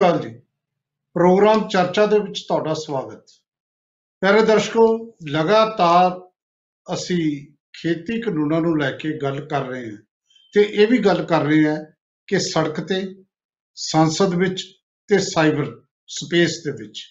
[0.00, 0.28] ਅਕਾਲ ਜੀ।
[1.16, 3.30] ਪ੍ਰੋਗਰਾਮ ਚਰਚਾ ਦੇ ਵਿੱਚ ਤੁਹਾਡਾ ਸਵਾਗਤ।
[4.22, 6.20] ਪਿਆਰੇ ਦਰਸ਼ਕੋ, ਲਗਾਤਾਰ
[6.86, 9.96] ਅਸੀਂ ਖੇਤੀ ਕਾਨੂੰਨਾਂ ਨੂੰ ਲੈ ਕੇ ਗੱਲ ਕਰ ਰਹੇ ਹਾਂ
[10.54, 11.76] ਤੇ ਇਹ ਵੀ ਗੱਲ ਕਰ ਰਹੇ ਹਾਂ
[12.26, 13.24] ਕਿ ਸੜਕ ਤੇ,
[13.74, 14.62] ਸੰਸਦ ਵਿੱਚ
[15.08, 17.02] ਤੇ ਸਾਈਬਰ ਸਪੇਸ ਦੇ ਵਿੱਚ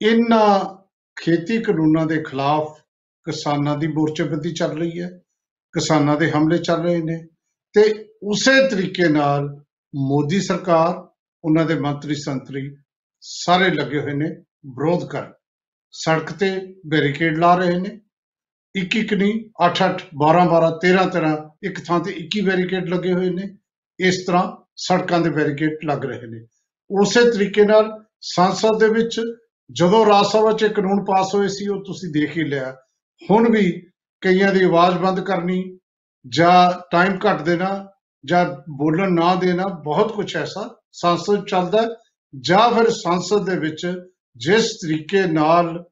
[0.00, 0.84] ਇਹਨਾਂ
[1.16, 2.80] ਖੇਤੀ ਕਾਨੂੰਨਾਂ ਦੇ ਖਿਲਾਫ
[3.26, 5.10] ਕਿਸਾਨਾਂ ਦੀ ਮੋਰਚੇਬੰਦੀ ਚੱਲ ਰਹੀ ਹੈ,
[5.74, 7.26] ਕਿਸਾਨਾਂ ਦੇ ਹਮਲੇ ਚੱਲ ਰਹੇ ਨੇ
[7.74, 9.48] ਤੇ ਉਸੇ ਤਰੀਕੇ ਨਾਲ
[9.94, 11.05] ਮੋਦੀ ਸਰਕਾਰ
[11.46, 12.76] ਉਹਨਾਂ ਦੇ ਮੰਤਰੀ ਸੰਤਰੀ
[13.20, 14.30] ਸਾਰੇ ਲੱਗੇ ਹੋਏ ਨੇ
[14.66, 15.32] ਵਿਰੋਧ ਕਰਨ।
[15.90, 18.00] ਸੜਕ ਤੇ ਬੈਰੀਕੇਡ ਲਾ ਰਹੇ ਨੇ।
[18.74, 23.12] ਇੱਕ ਇੱਕ ਨਹੀਂ 8 8 12 12 13 13 ਇੱਕ ਥਾਂ ਤੇ 21 ਬੈਰੀਕੇਡ ਲੱਗੇ
[23.12, 23.58] ਹੋਏ ਨੇ।
[24.00, 26.46] ਇਸ ਤਰ੍ਹਾਂ ਸੜਕਾਂ ਦੇ ਬੈਰੀਕੇਡ ਲੱਗ ਰਹੇ ਨੇ।
[26.90, 29.20] ਉਸੇ ਤਰੀਕੇ ਨਾਲ ਸੰਸਦ ਦੇ ਵਿੱਚ
[29.72, 32.76] ਜਦੋਂ ਰਾਜ ਸਭਾ 'ਚ ਇਹ ਕਾਨੂੰਨ ਪਾਸ ਹੋਏ ਸੀ, ਉਹ ਤੁਸੀਂ ਦੇਖ ਹੀ ਲਿਆ।
[33.30, 33.90] ਹੁਣ ਵੀ
[34.20, 35.78] ਕਈਆਂ ਦੀ ਆਵਾਜ਼ ਬੰਦ ਕਰਨੀ
[36.28, 37.88] ਜਾਂ ਟਾਈਮ ਘੱਟ ਦੇਣਾ
[38.24, 41.88] ਜਾਂ ਬੋਲਣ ਨਾ ਦੇਣਾ ਬਹੁਤ ਕੁਝ ਐਸਾ ਸੰਸਦ 'ਚ ਚੱਲਦਾ ਹੈ।
[42.40, 43.86] ਜਾਂ ਫਿਰ ਸੰਸਦ ਦੇ ਵਿੱਚ
[44.36, 45.84] ਜਿਸ ਤਰੀਕੇ ਨਾਲ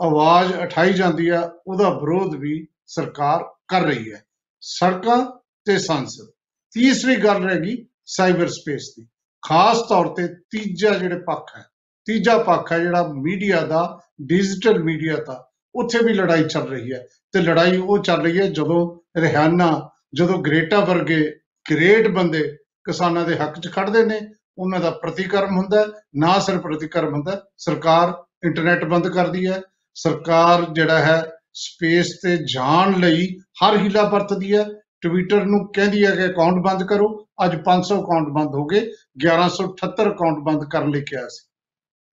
[0.00, 4.24] ਆਵਾਜ਼ ਉਠਾਈ ਜਾਂਦੀ ਹੈ, ਉਹਦਾ ਵਿਰੋਧ ਵੀ ਸਰਕਾਰ ਕਰ ਰਹੀ ਹੈ।
[4.60, 5.24] ਸੜਕਾਂ
[5.64, 6.30] ਤੇ ਸੰਸਦ।
[6.72, 9.06] ਤੀਸਰੀ ਗੱਲ ਰਹੇਗੀ ਸਾਈਬਰ ਸਪੇਸ ਦੀ।
[9.42, 11.64] ਖਾਸ ਤੌਰ ਤੇ ਤੀਜਾ ਜਿਹੜੇ ਪੱਖ ਹੈ,
[12.06, 17.06] ਤੀਜਾ ਪੱਖ ਹੈ ਜਿਹੜਾ ਮੀਡੀਆ ਦਾ, ਡਿਜੀਟਲ ਮੀਡੀਆ ਦਾ, ਉੱਥੇ ਵੀ ਲੜਾਈ ਚੱਲ ਰਹੀ ਹੈ।
[17.32, 18.80] ਤੇ ਲੜਾਈ ਉਹ ਚੱਲ ਰਹੀ ਹੈ ਜਦੋਂ
[19.20, 24.20] ਰਿਹਾਨਾ ਜਦੋਂ ਗ੍ਰੇਟਾ ਵਰਗੇ ਗ੍ਰੇਟ ਬੰਦੇ ਕਿਸਾਨਾਂ ਦੇ ਹੱਕ 'ਚ ਖੜਦੇ ਨੇ
[24.58, 25.86] ਉਹਨਾਂ ਦਾ ਪ੍ਰਤੀਕਰਮ ਹੁੰਦਾ ਹੈ।
[26.16, 28.12] ਨਾ ਸਿਰਫ ਪ੍ਰਤੀਕਰਮ ਹੁੰਦਾ ਹੈ, ਸਰਕਾਰ
[28.44, 29.62] ਇੰਟਰਨੈਟ ਬੰਦ ਕਰਦੀ ਹੈ
[29.94, 33.26] ਸਰਕਾਰ ਜਿਹੜਾ ਹੈ ਸਪੇਸ ਤੇ ਜਾਣ ਲਈ
[33.64, 34.64] ਹਰ ਹੀਲਾ ਵਰਤਦੀ ਹੈ
[35.00, 38.80] ਟਵਿੱਟਰ ਨੂੰ ਕਹਿੰਦੀ ਹੈ ਕਿ ਅਕਾਊਂਟ ਬੰਦ ਕਰੋ ਅੱਜ 500 ਅਕਾਊਂਟ ਬੰਦ ਹੋ ਗਏ
[39.26, 41.48] 1178 ਅਕਾਊਂਟ ਬੰਦ ਕਰਨ ਲਈ ਕਿਹਾ ਸੀ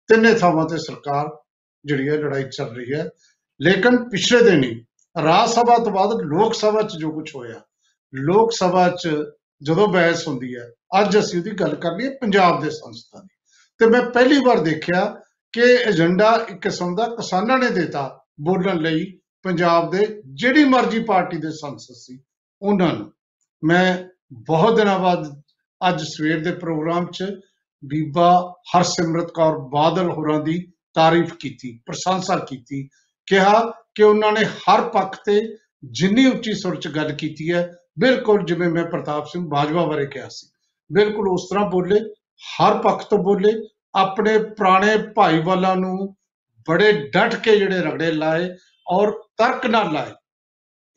[0.07, 1.37] ਤਿੰਨੇ ਥਾਵਾਂ ਤੇ ਸਰਕਾਰ
[1.85, 3.09] ਜਿਹੜੀ ਹੈ ਲੜਾਈ ਚੱਲ ਰਹੀ ਹੈ
[3.61, 4.85] ਲੇਕਿਨ ਪਿਛਲੇ ਦਿਨ ਹੀ
[5.23, 7.61] ਰਾਜ ਸਭਾ ਤੋਂ ਬਾਅਦ ਲੋਕ ਸਭਾ 'ਚ ਜੋ ਕੁਝ ਹੋਇਆ
[8.15, 9.09] ਲੋਕ ਸਭਾ 'ਚ
[9.63, 10.69] ਜਦੋਂ ਬਹਿਸ ਹੁੰਦੀ ਹੈ,
[11.01, 13.35] ਅੱਜ ਅਸੀਂ ਉਹਦੀ ਗੱਲ ਕਰਨੀ ਹੈ ਪੰਜਾਬ ਦੇ ਸੰਸਥਾ ਦੀ।
[13.79, 15.21] ਤੇ ਮੈਂ ਪਹਿਲੀ ਵਾਰ ਦੇਖਿਆ
[15.53, 21.37] ਕਿ ਏਜੰਡਾ ਇੱਕ ਕਿਸਮ ਦਾ ਕਿਸਾਨਾਂ ਨੇ ਦਿੱਤਾ ਬੋਲਣ ਲਈ ਪੰਜਾਬ ਦੇ, ਜਿਹੜੀ ਮਰਜ਼ੀ ਪਾਰਟੀ
[21.37, 22.19] ਦੇ ਸੰਸਦ ਸੀ,
[22.61, 23.11] ਉਹਨਾਂ ਨੂੰ।
[23.63, 23.97] ਮੈਂ
[24.33, 25.41] ਬਹੁਤ ਦਿਨਾਂ ਬਾਅਦ
[25.89, 27.23] ਅੱਜ ਸਵੇਰ ਦੇ ਪ੍ਰੋਗਰਾਮ 'ਚ
[27.85, 32.87] ਬੀਬਾ ਹਰਸਿਮਰਤ ਕੌਰ ਬਾਦਲ ਹੋਰਾਂ ਦੀ ਤਾਰੀਫ ਕੀਤੀ, ਪ੍ਰਸ਼ੰਸਾ ਕੀਤੀ,
[33.27, 35.41] ਕਿਹਾ ਕਿ ਉਹਨਾਂ ਨੇ ਹਰ ਪੱਖ ਤੇ
[35.83, 40.27] ਜਿੰਨੀ ਉੱਚੀ ਸੁਰ 'ਚ ਗੱਲ ਕੀਤੀ ਹੈ ਬਿਲਕੁਲ ਜਿਵੇਂ ਮੈਂ ਪ੍ਰਤਾਪ ਸਿੰਘ ਬਾਜਵਾ ਬਾਰੇ ਕਿਹਾ
[40.29, 40.47] ਸੀ,
[40.89, 41.99] ਬਿਲਕੁਲ ਉਸ ਤਰ੍ਹਾਂ ਬੋਲੇ,
[42.41, 43.53] ਹਰ ਪੱਖ ਤੋਂ ਬੋਲੇ,
[43.95, 46.15] ਆਪਣੇ ਪੁਰਾਣੇ ਭਾਈਵਾਲਾਂ ਨੂੰ
[46.67, 48.49] ਬੜੇ ਡਟ ਕੇ ਜਿਹੜੇ ਰਗੜੇ ਲਾਏ
[48.87, 50.11] ਔਰ ਤਰਕ ਨਾਲ ਲਾਏ।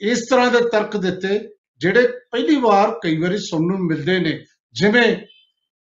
[0.01, 1.39] ਇਸ ਤਰ੍ਹਾਂ ਦੇ ਤਰਕ ਦਿੱਤੇ
[1.81, 4.39] ਜਿਹੜੇ ਪਹਿਲੀ ਵਾਰ ਕਈ ਵਾਰੀ ਸੁਣਨ ਨੂੰ ਮਿਲਦੇ ਨੇ,
[4.75, 5.17] ਜਿਵੇਂ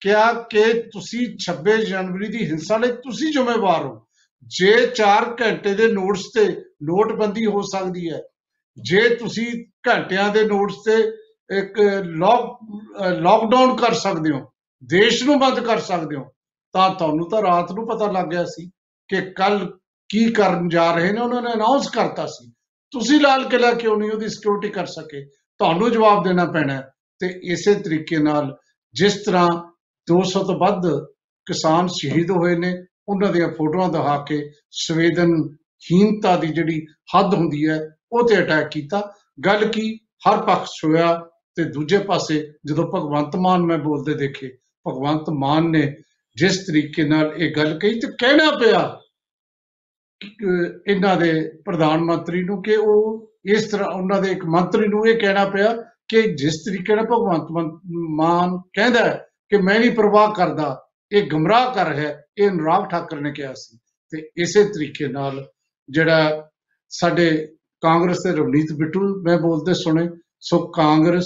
[0.01, 4.07] ਕਿਹਾ ਕਿ ਤੁਸੀਂ 26 ਜਨਵਰੀ ਦੀ ਹਿੰਸਾ ਲਈ ਤੁਸੀਂ ਜ਼ਿੰਮੇਵਾਰ ਹੋ।
[4.43, 6.45] ਜੇ 4 ਘੰਟੇ ਦੇ ਨੋਟਸ ਤੇ
[6.83, 8.21] ਨੋਟਬੰਦੀ ਹੋ ਸਕਦੀ ਹੈ
[8.77, 9.47] ਜੇ ਤੁਸੀਂ
[9.89, 10.97] ਘੰਟਿਆਂ ਦੇ ਨੋਟਸ ਤੇ
[11.49, 12.57] ਇੱਕ ਲੋਕ
[13.19, 14.39] ਲੋਕਡਾਊਨ ਕਰ ਸਕਦੇ ਹੋ,
[14.83, 16.23] ਦੇਸ਼ ਨੂੰ ਬੰਦ ਕਰ ਸਕਦੇ ਹੋ,
[16.75, 18.69] ਤਾਂ ਤੁਹਾਨੂੰ ਤਾਂ ਰਾਤ ਨੂੰ ਪਤਾ ਲੱਗ ਗਿਆ ਸੀ
[19.09, 19.65] ਕਿ ਕੱਲ
[20.09, 22.51] ਕੀ ਕਰਨ ਜਾ ਰਹੇ ਨੇ, ਉਹਨਾਂ ਨੇ ਅਨਾਉਂਸ ਕਰਤਾ ਸੀ
[22.93, 25.23] ਤੁਸੀਂ ਲਾਲ ਕਿਲਾ ਕਿਉਂ ਨਹੀਂ ਉਹਦੀ ਸਿਕਿਉਰਿਟੀ ਕਰ ਸਕੇ
[25.59, 26.87] ਤੁਹਾਨੂੰ ਜਵਾਬ ਦੇਣਾ ਪੈਣਾ ਹੈ।
[27.21, 28.55] ਤੇ ਇਸੇ ਤਰੀਕੇ ਨਾਲ
[28.95, 29.47] ਜਿਸ ਤਰ੍ਹਾਂ
[30.07, 30.87] 200 ਤੋਂ ਵੱਧ
[31.47, 32.73] ਕਿਸਾਨ ਸ਼ਹੀਦ ਹੋਏ ਨੇ,
[33.07, 37.79] ਉਹਨਾਂ ਦੀਆਂ ਫੋਟੋਆਂ ਦਿਖਾ ਕੇ ਸੰਵੇਦਨਹੀਨਤਾ ਦੀ ਜਿਹੜੀ ਹੱਦ ਹੁੰਦੀ ਹੈ
[38.11, 39.13] ਉਹ ਤੇ ਅਟੈਕ ਕੀਤਾ।
[39.45, 39.99] ਗੱਲ ਕੀ?
[40.29, 44.57] ਹਰ ਪੱਖ 'ਚ ਹੋਇਆ ਤੇ ਦੂਜੇ ਪਾਸੇ ਜਦੋਂ ਭਗਵੰਤ ਮਾਨ ਮੈਂ ਬੋਲਦੇ ਦੇਖੇ
[44.87, 45.97] ਭਗਵੰਤ ਮਾਨ ਨੇ
[46.35, 49.01] ਜਿਸ ਤਰੀਕੇ ਨਾਲ ਇਹ ਗੱਲ ਕਹੀ ਤੇ ਕਹਿਣਾ ਪਿਆ
[50.23, 50.45] ਕਿ
[50.87, 55.19] ਇਹਨਾਂ ਦੇ ਪ੍ਰਧਾਨ ਮੰਤਰੀ ਨੂੰ ਕਿ ਉਹ ਇਸ ਤਰ੍ਹਾਂ ਉਹਨਾਂ ਦੇ ਇੱਕ ਮੰਤਰੀ ਨੂੰ ਇਹ
[55.19, 55.75] ਕਹਿਣਾ ਪਿਆ
[56.07, 57.79] ਕਿ ਜਿਸ ਤਰੀਕੇ ਨਾਲ ਭਗਵੰਤ ਮਨ-
[58.09, 62.89] ਮਾਨ ਕਹਿੰਦਾ ਹੈ ਕਿ ਮੈਂ ਨਹੀਂ ਪਰਵਾਹ ਕਰਦਾ ਇਹ ਗਮਰਾਹ ਕਰ ਰਿਹਾ ਹੈ, ਇਹ ਅਨੁਰਾਗ
[62.89, 63.77] ਠਾਕਰ ਨੇ ਕਿਹਾ ਸੀ।
[64.09, 65.51] ਤੇ ਇਸੇ ਤਰੀਕੇ ਨਾਲ
[65.89, 66.49] ਜਿਹੜਾ
[66.89, 70.09] ਸਾਡੇ ਕਾਂਗਰਸ ਦੇ ਰਵਨੀਤ ਬਿੱਟੂ ਮੈਂ ਬੋਲਦੇ ਸੁਣੇ,
[70.39, 71.25] ਸੋ ਕਾਂਗਰਸ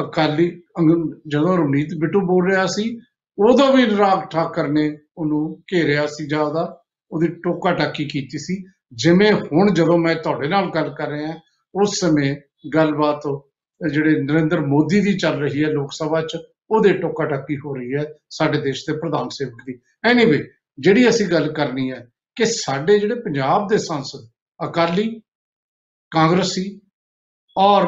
[0.00, 3.00] ਅਕਾਲੀ ਅੰਗ- ਜਦੋਂ ਰਵਨੀਤ ਬਿੱਟੂ ਬੋਲ ਰਿਹਾ ਸੀ,
[3.38, 8.64] ਉਦੋਂ ਵੀ ਅਨੁਰਾਗ ਠਾਕਰ ਨੇ ਉਹਨੂੰ ਘੇਰਿਆ ਸੀ ਜਾਂ ਉਹਦਾ, ਉਹਦੀ ਟੋਕਾ ਟਾਕੀ ਕੀਤੀ ਸੀ।
[8.92, 11.34] ਜਿਵੇਂ ਹੁਣ ਜਦੋਂ ਮੈਂ ਤੁਹਾਡੇ ਨਾਲ ਗੱਲ ਕਰ ਰਿਹਾ,
[11.74, 12.36] ਉਸ ਸਮੇਂ
[12.74, 13.40] ਗੱਲਬਾਤ
[13.92, 16.36] ਜਿਹੜੇ ਨਰਿੰਦਰ ਮੋਦੀ ਦੀ ਚੱਲ ਰਹੀ ਹੈ ਲੋਕ ਸਭਾ 'ਚ,
[16.70, 21.26] ਉਹਦੇ ਟੋਕਾ ਟਾਕੀ ਹੋ ਰਹੀ ਹੈ ਸਾਡੇ ਦੇਸ਼ ਦੇ ਪ੍ਰਧਾਨ ਸੇਵਕ ਦੀ। ਐਨੀਵੇ ਜਿਹੜੀ ਅਸੀਂ
[21.26, 24.28] ਗੱਲ ਕਰਨੀ ਹੈ ਕਿ ਸਾਡੇ ਜਿਹੜੇ ਪੰਜਾਬ ਦੇ ਸੰਸਦ,
[24.68, 25.22] ਅਕਾਲੀ
[26.12, 26.80] ਕਾਂਗਰਸੀ
[27.56, 27.86] ਔਰ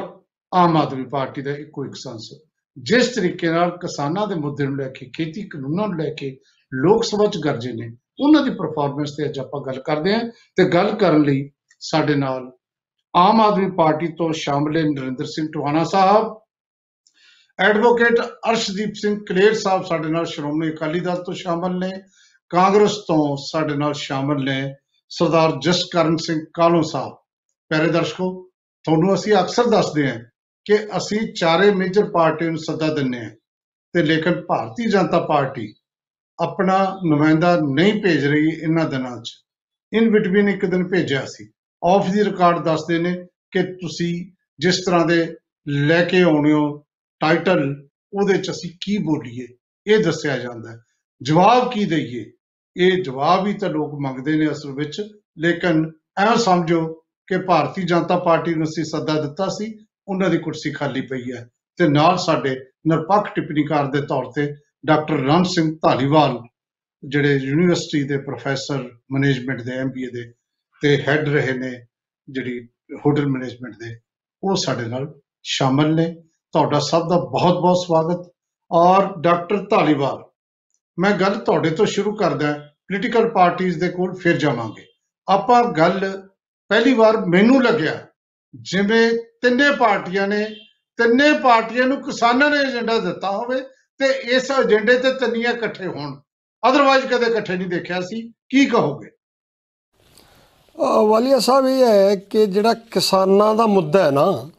[0.52, 2.38] ਆਮ ਆਦਮੀ ਪਾਰਟੀ ਦਾ ਇੱਕੋ ਇੱਕ ਸੰਸਦ।
[2.76, 6.30] ਜਿਸ ਤਰੀਕੇ ਨਾਲ ਕਿਸਾਨਾਂ ਦੇ ਮੁੱਦੇ ਨੂੰ ਲੈ ਕੇ, ਖੇਤੀ ਕਾਨੂੰਨਾਂ ਨੂੰ ਲੈ ਕੇ
[6.72, 7.90] ਲੋਕ ਸਭਾ 'ਚ ਗਰਜੇ ਨੇ,
[8.20, 10.24] ਉਹਨਾਂ ਦੀ ਪਰਫਾਰਮੈਂਸ ਤੇ ਅੱਜ ਆਪਾਂ ਗੱਲ ਕਰਦੇ ਹਾਂ
[10.56, 11.50] ਤੇ ਗੱਲ ਕਰਨ ਲਈ
[11.80, 12.50] ਸਾਡੇ ਨਾਲ
[13.14, 16.32] ਆਮ ਆਦਮੀ ਪਾਰਟੀ ਤੋਂ ਸ਼ਾਮਲ ਹੈ ਨਰਿੰਦਰ ਸਿੰਘ ਟਵਾਣਾ ਸਾਹਿਬ।
[17.58, 18.20] ਐਡਵੋਕੇਟ
[18.50, 21.90] ਅਰਸ਼ਦੀਪ ਸਿੰਘ ਕਲੇਰ ਸਾਹਿਬ ਸਾਡੇ ਨਾਲ ਸ਼੍ਰੋਮਣੀ ਅਕਾਲੀ ਦਲ ਤੋਂ ਸ਼ਾਮਲ ਨੇ,
[22.50, 24.74] ਕਾਂਗਰਸ ਤੋਂ ਸਾਡੇ ਨਾਲ ਸ਼ਾਮਲ ਨੇ
[25.10, 27.16] ਸਰਦਾਰ ਜਸਕਰਨ ਸਿੰਘ ਕਾਲੋ ਸਾਹਿਬ।
[27.70, 28.50] ਪਿਆਰੇ ਦਰਸ਼ਕੋ,
[28.84, 30.18] ਤੁਹਾਨੂੰ ਅਸੀਂ ਅਕਸਰ ਦੱਸਦੇ ਹਾਂ
[30.66, 33.30] ਕਿ ਅਸੀਂ ਚਾਰੇ ਮੇਜਰ ਪਾਰਟੀਆਂ ਨੂੰ ਸੱਦਾ ਦਿੰਨੇ ਹਾਂ
[33.94, 35.74] ਤੇ ਲੇਕਿਨ ਭਾਰਤੀ ਜਨਤਾ ਪਾਰਟੀ
[36.38, 39.30] ਆਪਣਾ ਨੁਮਾਇੰਦਾ ਨਹੀਂ ਭੇਜ ਰਹੀ ਇਹਨਾਂ ਦਿਨਾਂ 'ਚ।
[39.92, 41.50] ਇਨ ਬਿਟਵੀਨ ਇੱਕ ਦਿਨ ਭੇਜਿਆ ਸੀ।
[41.84, 43.14] ਆਫ ਦੀ ਰਿਕਾਰਡ ਦੱਸਦੇ ਨੇ
[43.50, 45.36] ਕਿ ਤੁਸੀਂ ਜਿਸ ਤਰ੍ਹਾਂ ਦੇ
[45.68, 46.84] ਲੈ ਕੇ ਆਉਣੇ ਹੋ
[47.20, 49.46] ਟਾਈਟਲ ਉਹਦੇ 'ਚ ਅਸੀਂ ਕੀ ਬੋਲੀਏ,
[49.86, 50.76] ਇਹ ਦੱਸਿਆ ਜਾਂਦਾ ਹੈ।
[51.22, 52.24] ਜਵਾਬ ਕੀ ਦਈਏ?
[52.76, 55.02] ਇਹ ਜਵਾਬ ਹੀ ਤਾਂ ਲੋਕ ਮੰਗਦੇ ਨੇ ਅਸਲ ਵਿੱਚ,
[55.38, 60.72] ਲੇਕਿਨ ਐਂ ਸਮਝੋ ਕਿ ਭਾਰਤੀ ਜਨਤਾ ਪਾਰਟੀ ਨੂੰ ਅਸੀਂ ਸੱਦਾ ਦਿੱਤਾ ਸੀ, ਉਹਨਾਂ ਦੀ ਕੁਰਸੀ
[60.72, 62.50] ਖਾਲੀ ਪਈ ਹੈ। ਤੇ ਨਾਲ ਸਾਡੇ
[62.88, 64.54] ਨਿਰਪੱਖ ਟਿੱਪਣੀਕਾਰ ਦੇ ਤੌਰ ਤੇ
[64.86, 66.38] ਡਾਕਟਰ ਰਣ ਸਿੰਘ ਧਾਲੀਵਾਲ,
[67.04, 70.32] ਜਿਹੜੇ ਯੂਨੀਵਰਸਿਟੀ ਦੇ ਪ੍ਰੋਫੈਸਰ, ਮੈਨੇਜਮੈਂਟ ਦੇ ਐਮਬੀਏ ਦੇ,
[70.82, 71.86] ਤੇ ਹੈੱਡ ਰਹੇ ਨੇ
[72.30, 72.68] ਜਿਹੜੀ
[73.06, 73.98] ਹੋਟਲ ਮੈਨੇਜਮੈਂਟ ਦੇ,
[74.42, 76.14] ਉਹ ਸਾਡੇ ਨਾਲ ਸ਼ਾਮਲ ਨੇ।
[76.52, 78.32] ਤੁਹਾਡਾ ਸਭ ਦਾ ਬਹੁਤ-ਬਹੁਤ ਸਵਾਗਤ।
[78.72, 80.24] ਔਰ ਡਾਕਟਰ ਧਾਲੀਵਾਲ,
[80.98, 84.86] ਮੈਂ ਗੱਲ ਤੁਹਾਡੇ ਤੋਂ ਸ਼ੁਰੂ ਕਰਦਾ, ਪੋਲੀਟੀਕਲ ਪਾਰਟੀਆਂ ਦੇ ਕੋਲ ਫਿਰ ਜਾਵਾਂਗੇ।
[85.28, 86.28] ਆਪਾਂ ਗੱਲ
[86.68, 88.06] ਪਹਿਲੀ ਵਾਰ ਮੈਨੂੰ ਲੱਗਿਆ
[88.54, 90.44] ਜਿਵੇਂ ਤਿੰਨੇ ਪਾਰਟੀਆਂ ਨੇ
[90.96, 93.60] ਤਿੰਨੇ ਪਾਰਟੀਆਂ ਨੂੰ ਕਿਸਾਨਾਂ ਨੇ ਏਜੰਡਾ ਦਿੱਤਾ ਹੋਵੇ
[93.98, 96.20] ਤੇ ਇਸ ਏਜੰਡੇ ਤੇ ਤਿੰਨੀਆਂ ਇਕੱਠੇ ਹੋਣ।
[96.68, 99.08] ਅਦਰਵਾਈਜ਼ ਕਦੇ ਇਕੱਠੇ ਨਹੀਂ ਦੇਖਿਆ ਸੀ। ਕੀ ਕਹੋਗੇ?
[100.76, 104.50] ਅ, ਵਾਲੀਆ ਸਾਹਿਬ ਇਹ ਹੈ ਕਿ ਜਿਹੜਾ ਕਿਸਾਨਾਂ ਦਾ ਮੁੱਦਾ ਹੈ ਨਾ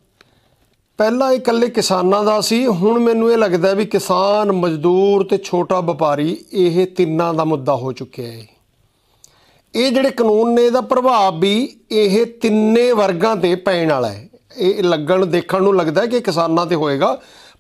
[0.98, 5.80] ਪਹਿਲਾਂ ਇਹ ਇਕੱਲੇ ਕਿਸਾਨਾਂ ਦਾ ਸੀ ਹੁਣ ਮੈਨੂੰ ਇਹ ਲੱਗਦਾ ਵੀ ਕਿਸਾਨ ਮਜ਼ਦੂਰ ਤੇ ਛੋਟਾ
[5.80, 8.55] ਵਪਾਰੀ ਇਹ ਤਿੰਨਾਂ ਦਾ ਮੁੱਦਾ ਹੋ ਚੁੱਕਿਆ ਹੈ।
[9.75, 11.56] ਇਹ ਜਿਹੜੇ ਕਾਨੂੰਨ ਨੇ ਇਹਦਾ ਪ੍ਰਭਾਵ ਵੀ
[11.92, 14.27] ਇਹ ਤਿੰਨੇ ਵਰਗਾਂ ਤੇ ਪੈਣ ਵਾਲਾ ਹੈ।
[14.57, 17.18] ਇਹ ਲੱਗਣ, ਦੇਖਣ ਨੂੰ ਲੱਗਦਾ ਹੈ ਕਿ ਕਿਸਾਨਾਂ ਤੇ ਹੋਏਗਾ,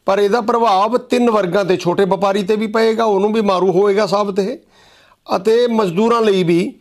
[0.07, 4.05] ਪਰ ਇਹਦਾ ਪ੍ਰਭਾਵ ਤਿੰਨ ਵਰਗਾਂ ਤੇ, ਛੋਟੇ ਵਪਾਰੀ ਤੇ ਵੀ ਪਏਗਾ, ਉਹਨੂੰ ਵੀ ਮਾਰੂ ਹੋਏਗਾ
[4.05, 4.57] ਸਾਬਤ ਇਹ,
[5.27, 6.73] ਅਤੇ ਮਜ਼ਦੂਰਾਂ ਲਈ ਵੀ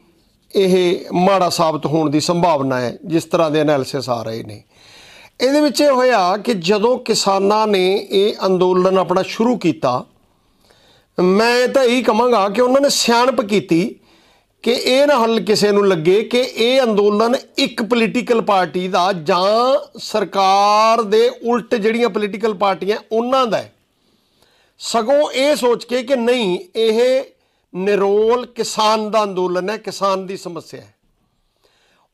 [0.54, 4.62] ਇਹ ਮਾੜਾ ਸਾਬਤ ਹੋਣ ਦੀ ਸੰਭਾਵਨਾ ਹੈ, ਜਿਸ ਤਰ੍ਹਾਂ ਦੇ ਐਨਾਲਿਸਿਸ ਆ ਰਹੇ ਨੇ।
[5.40, 10.04] ਇਹਦੇ ਵਿੱਚ ਇਹ ਹੋਇਆ ਕਿ ਜਦੋਂ ਕਿਸਾਨਾਂ ਨੇ ਇਹ ਅੰਦੋਲਨ ਆਪਣਾ ਸ਼ੁਰੂ ਕੀਤਾ,
[11.18, 13.94] ਮੈਂ ਤਾਂ ਇਹੀ ਕਹਾਂਗਾ ਕਿ ਉਹਨਾਂ ਨੇ ਸਿਆਣਪ ਕੀਤੀ
[14.64, 19.88] ਕਿ ਇਹ ਨਾ ਹੱਲ ਕਿਸੇ ਨੂੰ ਲੱਗੇ ਕਿ ਇਹ ਅੰਦੋਲਨ ਇੱਕ ਪੋਲੀਟੀਕਲ ਪਾਰਟੀ ਦਾ ਜਾਂ
[19.98, 23.74] ਸਰਕਾਰ ਦੇ ਉਲਟ ਜਿਹੜੀਆਂ ਪੋਲੀਟੀਕਲ ਪਾਰਟੀਆਂ ਉਹਨਾਂ ਦਾ ਹੈ।
[24.78, 27.24] ਸਗੋਂ ਇਹ ਸੋਚ ਕੇ ਕਿ ਨਹੀਂ, ਇਹ
[27.74, 30.94] ਨਿਰੋਲ ਕਿਸਾਨ ਦਾ ਅੰਦੋਲਨ ਹੈ, ਕਿਸਾਨ ਦੀ ਸਮੱਸਿਆ ਹੈ।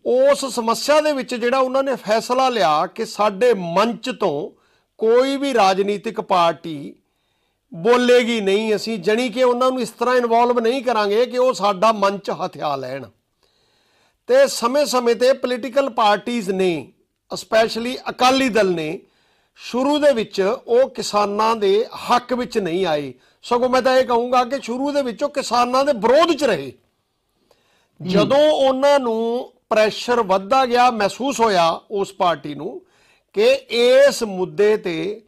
[0.06, 4.60] ਉਸ ਸਮੱਸਿਆ ਦੇ ਵਿੱਚ ਜਿਹੜਾ ਉਹਨਾਂ ਨੇ ਫੈਸਲਾ ਲਿਆ ਕਿ ਸਾਡੇ ਮੰਚ ਤੋਂ
[4.98, 6.94] ਕੋਈ ਵੀ ਰਾਜਨੀਤਿਕ ਪਾਰਟੀ
[7.74, 11.92] ਬੋਲੇਗੀ ਨਹੀਂ ਅਸੀਂ, ਜਣੀ ਕਿ ਉਹਨਾਂ ਨੂੰ ਇਸ ਤਰ੍ਹਾਂ ਇਨਵੋਲਵ ਨਹੀਂ ਕਰਾਂਗੇ ਕਿ ਉਹ ਸਾਡਾ
[11.92, 13.04] ਮੰਚ ਹਥਿਆ ਲੈਣ।
[14.26, 16.92] ਤੇ ਸਮੇਂ-ਸਮੇਂ ਤੇ ਪੋਲੀਟੀਕਲ ਪਾਰਟੀਆਂ ਨੇ
[17.34, 19.00] ਸਪੈਸ਼ਲੀ ਅਕਾਲੀ ਦਲ ਨੇ,
[19.56, 24.44] ਸ਼ੁਰੂ ਦੇ ਵਿੱਚ ਉਹ ਕਿਸਾਨਾਂ ਦੇ ਹੱਕ ਵਿੱਚ ਨਹੀਂ ਆਏ। ਸਗੋਂ ਮੈਂ ਤਾਂ ਇਹ ਕਹੂੰਗਾ
[24.44, 26.72] ਕਿ ਸ਼ੁਰੂ ਦੇ ਵਿੱਚ ਉਹ ਕਿਸਾਨਾਂ ਦੇ ਵਿਰੋਧ 'ਚ ਰਹੇ।
[28.02, 32.82] ਜਦੋਂ ਉਹਨਾਂ ਨੂੰ ਪ੍ਰੈਸ਼ਰ ਵੱਧਦਾ ਗਿਆ, ਮਹਿਸੂਸ ਹੋਇਆ ਉਸ ਪਾਰਟੀ ਨੂੰ
[33.32, 35.22] ਕਿ ਇਸ ਮੁੱਦੇ ਤੇ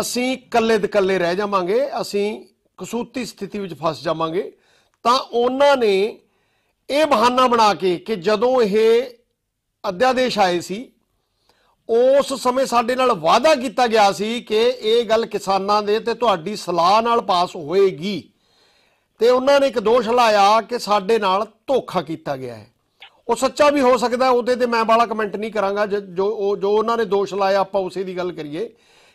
[0.00, 2.44] ਅਸੀਂ ਇਕੱਲੇ ਦੇ ਇਕੱਲੇ ਰਹਿ ਜਾਵਾਂਗੇ ਅਸੀਂ
[2.78, 4.52] ਕਸੂਤੀ ਸਥਿਤੀ ਵਿੱਚ ਫਸ ਜਾਵਾਂਗੇ
[5.02, 6.18] ਤਾਂ ਉਹਨਾਂ ਨੇ
[6.90, 9.02] ਇਹ ਬਹਾਨਾ ਬਣਾ ਕੇ ਕਿ ਜਦੋਂ ਇਹ
[9.88, 10.92] ਅਧਿਆਦੇਸ਼ ਆਏ ਸੀ
[11.88, 16.56] ਉਸ ਸਮੇਂ ਸਾਡੇ ਨਾਲ ਵਾਅਦਾ ਕੀਤਾ ਗਿਆ ਸੀ ਕਿ ਇਹ ਗੱਲ ਕਿਸਾਨਾਂ ਦੇ ਤੇ ਤੁਹਾਡੀ
[16.56, 18.30] ਸਲਾਹ ਨਾਲ ਪਾਸ ਹੋਏਗੀ।
[19.18, 22.70] ਤੇ ਉਹਨਾਂ ਨੇ ਇੱਕ ਦੋਸ਼ ਲਾਇਆ ਕਿ ਸਾਡੇ ਨਾਲ ਧੋਖਾ ਕੀਤਾ ਗਿਆ ਹੈ।
[23.28, 26.26] ਉਹ ਸੱਚਾ ਵੀ ਹੋ ਸਕਦਾ ਹੈ, ਉਹਦੇ ਤੇ ਮੈਂ ਬਾਲਾ ਕਮੈਂਟ ਨਹੀਂ ਕਰਾਂਗਾ ਜ- ਜੋ
[26.26, 28.74] ਉਹ- ਜੋ ਉਹਨਾਂ ਨੇ ਦੋਸ਼ ਲਾਇਆ ਆਪਾਂ ਉਸੇ ਦੀ ਗੱਲ ਕਰੀਏ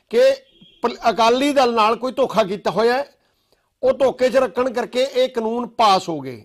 [0.10, 0.67] ਕਿ ਪ-
[1.10, 3.06] ਅਕਾਲੀ ਦਲ ਨਾਲ ਕੋਈ ਧੋਖਾ ਕੀਤਾ ਹੋਇਆ ਹੈ,
[3.84, 6.44] ਉਹ ਧੋਖੇ 'ਚ ਰੱਖਣ ਕਰਕੇ ਇਹ ਕਾਨੂੰਨ ਪਾਸ ਹੋ ਗਏ।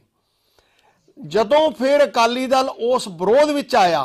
[1.18, 4.02] ਜਦੋਂ ਫਿਰ ਅਕਾਲੀ ਦਲ ਉਸ ਵਿਰੋਧ ਵਿੱਚ ਆਇਆ,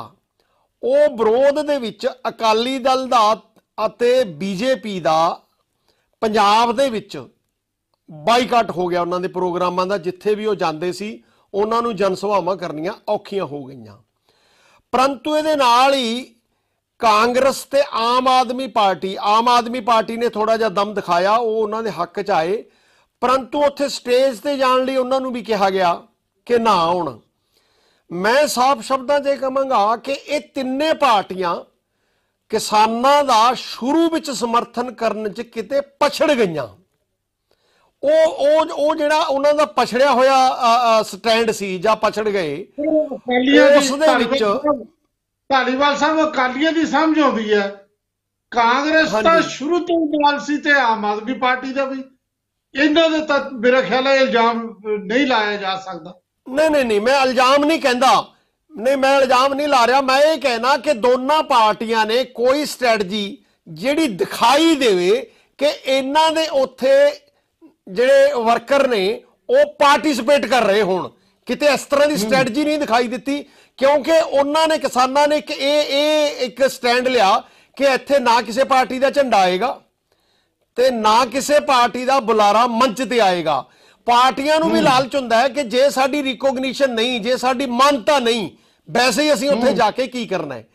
[0.84, 3.34] ਉਹ ਵਿਰੋਧ ਦੇ ਵਿੱਚ ਅਕਾਲੀ ਦਲ ਦਾ
[3.78, 5.42] ਅਤੇ ਬੀਜੇਪੀ ਦਾ
[6.22, 7.18] ਪੰਜਾਬ ਦੇ ਵਿੱਚ
[8.10, 11.24] ਬਾਈਕਾਟ ਹੋ ਗਿਆ ਉਹਨਾਂ ਦੇ ਪ੍ਰੋਗਰਾਮਾਂ ਦਾ, ਜਿੱਥੇ ਵੀ ਉਹ ਜਾਂਦੇ ਸੀ,
[11.54, 13.98] ਉਹਨਾਂ ਨੂੰ ਜਨ ਸਭਾਵਾਂ ਕਰਨੀਆਂ ਔਖੀਆਂ ਹੋ ਗਈਆਂ।
[14.94, 16.36] ਪਰੰਤੂ ਇਹਦੇ ਨਾਲ ਹੀ
[17.00, 21.84] ਕਾਂਗਰਸ ਤੇ ਆਮ ਆਦਮੀ ਪਾਰਟੀ ਆਮ ਆਦਮੀ ਪਾਰਟੀ ਨੇ ਥੋੜਾ ਜਿਹਾ ਦਮ ਦਿਖਾਇਆ ਉਹ ਉਹਨਾਂ
[21.84, 22.64] ਦੇ ਹੱਕ 'ਚ ਆਏ।
[23.22, 25.94] ਪਰੰਤੂ ਉੱਥੇ ਸਟੇਜ ਤੇ ਜਾਣ ਲਈ ਉਹਨਾਂ ਨੂੰ ਵੀ ਕਿਹਾ ਗਿਆ
[26.46, 27.20] ਕਿ ਨਾ ਆਉਣ।
[28.12, 31.56] ਮੈਂ ਸਾਫ਼ ਸ਼ਬਦਾਂ 'ਚ ਇਹ ਕਹਾਂਗਾ ਕਿ ਇਹ ਤਿੰਨੇ ਪਾਰਟੀਆਂ
[32.50, 36.68] ਕਿਸਾਨਾਂ ਦਾ ਸ਼ੁਰੂ ਵਿੱਚ ਸਮਰਥਨ ਕਰਨ 'ਚ ਕਿਤੇ ਪਛੜ ਗਈਆਂ।
[38.04, 42.66] ਉਹ ਉਹ ਉਹ ਜਿਹੜਾ ਉਹਨਾਂ ਦਾ ਪਛੜਿਆ ਹੋਇਆ ਸਟੈਂਡ ਸੀ ਜਾਂ ਪਛੜ ਗਏ
[43.78, 44.44] ਉਸ ਦੇ ਵਿੱਚ-
[45.50, 47.88] ਧਾਲੀਵਾਲ ਸਾਹਿਬ ਅਕਾਲੀਆਂ ਦੀ ਸਮਝ ਆਉਂਦੀ ਹੈ।
[48.52, 52.04] ਕਾਂਗਰਸ ਤਾਂ। ਸ਼ੁਰੂ ਤੋਂ ਨਾਲ ਸੀ ਤੇ ਆਮ ਆਦਮੀ ਪਾਰਟੀ ਦਾ ਵੀ।
[52.76, 57.22] ਇਹਨਾਂ ਦੇ ਤਾਂ ਮੇਰਾ ਖਿਆਲ ਹੈ ਇਲਜ਼ਾਮ ਨਹੀਂ ਲਾਇਆ ਜਾ ਸਕਦਾ। ਨਹੀਂ ਨਹੀਂ ਨਹੀਂ ਮੈਂ
[57.22, 58.34] ਇਲਜ਼ਾਮ ਨਹੀਂ ਕਹਿੰਦਾ।
[58.78, 63.38] ਨਹੀਂ ਮੈਂ ਇਲਜ਼ਾਮ ਨਹੀਂ ਲਾ ਰਿਹਾ। ਮੈਂ ਇਹ ਕਹਿਣਾ ਕਿ ਦੋਨਾਂ ਪਾਰਟੀਆਂ ਨੇ ਕੋਈ ਸਟ੍ਰੈਟਜੀ
[63.68, 67.12] ਜਿਹੜੀ ਦਿਖਾਈ ਦੇਵੇ ਕਿ ਇਹਨਾਂ ਦੇ ਉੱਥੇ
[67.88, 71.10] ਜਿਹੜੇ ਵਰਕਰ ਨੇ ਉਹ ਪਾਰਟਿਸਿਪੇਟ ਕਰ ਰਹੇ ਹੋਣ।
[71.46, 73.46] ਕਿਤੇ ਇਸ ਤਰ੍ਹਾਂ ਦੀ ਸਟ੍ਰੈਟਜੀ ਨਹੀਂ ਦਿਖਾਈ ਦਿੱਤੀ
[73.78, 77.44] ਕਿਉਂਕਿ ਉਹਨਾਂ ਨੇ ਕਿਸਾਨਾਂ ਨੇ ਇੱਕ ਇਹ ਇਹ ਇੱਕ ਸਟੈਂਡ ਲਿਆ
[77.78, 79.80] ਕਿ ਇੱਥੇ ਨਾ ਕਿਸੇ ਪਾਰਟੀ ਦਾ ਝੰਡਾ ਆਏਗਾ
[80.76, 83.64] ਤੇ ਨਾ ਕਿਸੇ ਪਾਰਟੀ ਦਾ ਬੁਲਾਰਾ ਮੰਚ ਤੇ ਆਏਗਾ।
[84.08, 88.50] ਪਾਰਟੀਆਂ ਨੂੰ ਵੀ ਲਾਲਚ ਹੁੰਦਾ ਹੈ ਕਿ ਜੇ ਸਾਡੀ ਰਿਕੋਗਨੀਸ਼ਨ ਨਹੀਂ ਜੇ ਸਾਡੀ ਮਾਨਤਾ ਨਹੀਂ
[88.90, 90.66] ਵੈਸੇ ਹੀ ਅਸੀਂ ਉੱਥੇ ਜਾ ਕੇ ਕੀ ਕਰਨਾ ਹੈ?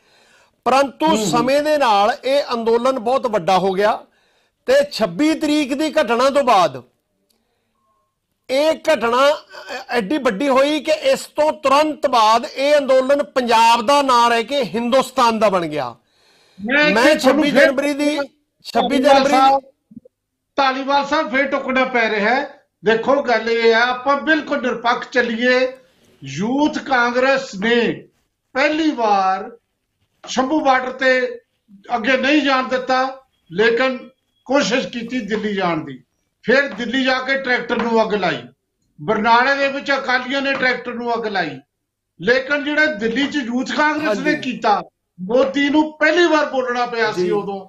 [0.64, 3.92] ਪਰੰਤੂ ਸਮੇਂ ਦੇ ਨਾਲ ਇਹ ਅੰਦੋਲਨ ਬਹੁਤ ਵੱਡਾ ਹੋ ਗਿਆ
[4.68, 6.82] ਤੇ 26 ਤਰੀਕ ਦੀ ਘਟਨਾ ਤੋਂ ਬਾਅਦ
[8.50, 9.32] ਇਹ ਘਟਨਾ
[9.88, 14.64] ਐਡੀ ਵੱਡੀ ਹੋਈ ਕਿ ਇਸ ਤੋਂ ਤੁਰੰਤ ਬਾਅਦ ਇਹ ਅੰਦੋਲਨ ਪੰਜਾਬ ਦਾ ਨਾਂ ਰਹਿ ਕੇ
[14.64, 15.94] ਹਿੰਦੁਸਤਾਨ ਦਾ ਬਣ ਗਿਆ।
[16.60, 18.18] ਮੈਂ ਇੱਥੇ 26 ਤੁਹਾਨੂੰ ਫਿਰ- ਜਨਵਰੀ ਦੀ
[18.64, 19.68] 26 ਧਾਲੀਵਾਲ ਜਨਵਰੀ
[20.56, 25.72] ਧਾਲੀਵਾਲ ਸਾਹਿਬ। ਫੇਰ ਟੁਕੜਾ ਪੈ ਰਿਹਾ ਹੈ। ਦੇਖੋ ਗੱਲ ਇਹ ਹੈ ਆਪਾਂ ਬਿਲਕੁਲ ਨਿਰਪੱਖ ਚੱਲੀਏ।
[26.24, 28.08] ਯੂਥ ਕਾਂਗਰਸ ਨੇ
[28.52, 29.56] ਪਹਿਲੀ ਵਾਰ
[30.26, 31.40] ਸ਼ੰਭੂ ਬਾਰਡਰ ਤੇ
[31.96, 33.20] ਅੱਗੇ ਨਹੀਂ ਜਾਣ ਦਿੱਤਾ
[33.52, 34.10] ਲੇਕਿਨ
[34.44, 36.02] ਕੋਸ਼ਿਸ਼ ਕੀਤੀ ਦਿੱਲੀ ਜਾਣ ਦੀ।
[36.42, 38.42] ਫਿਰ ਦਿੱਲੀ ਜਾ ਕੇ ਟਰੈਕਟਰ ਨੂੰ ਅੱਗ ਲਾਈ।
[39.00, 41.58] ਬਰਨਾਲੇ ਦੇ ਵਿੱਚ ਅਕਾਲੀਆਂ ਨੇ ਟਰੈਕਟਰ ਨੂੰ ਅੱਗ ਲਾਈ।
[42.20, 44.82] ਲੇਕਿਨ ਜਿਹੜਾ ਦਿੱਲੀ 'ਚ ਯੂਥ ਕਾਂਗਰਸ ਨੇ। ਕੀਤਾ
[45.20, 47.60] ਮੋਦੀ ਨੂੰ ਪਹਿਲੀ ਵਾਰ ਬੋਲਣਾ ਪਿਆ ਸੀ। ਉਦੋਂ।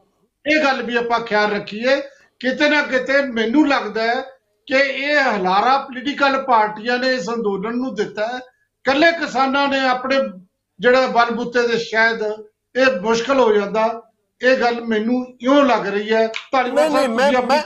[0.45, 1.95] ਇਹ ਗੱਲ ਵੀ ਆਪਾਂ ਖਿਆਲ ਰੱਖੀਏ
[2.39, 4.21] ਕਿਤੇ ਨਾ ਕਿਤੇ ਮੈਨੂੰ ਲੱਗਦਾ ਹੈ
[4.67, 8.39] ਕਿ ਇਹ ਹਲਾਰਾ ਪੋਲੀਟੀਕਲ ਪਾਰਟੀਆਂ ਨੇ ਇਸ ਅੰਦੋਲਨ ਨੂੰ ਦਿੱਤਾ ਹੈ।
[8.83, 10.17] ਕੱਲੇ ਕਿਸਾਨਾਂ ਨੇ ਆਪਣੇ
[10.79, 12.21] ਜਿਹੜਾ ਬਲਬੁੱਤੇ ਦੇ ਸ਼ਾਇਦ
[12.75, 14.01] ਇਹ ਮੁਸ਼ਕਲ ਹੋ ਜਾਂਦਾ।
[14.41, 17.61] ਇਹ ਗੱਲ ਮੈਨੂੰ ਇਉਂ ਲੱਗ ਰਹੀ ਹੈ। ਧਾਲੀਵਾਲ ਸਾਹਿਬ ਮੈਂ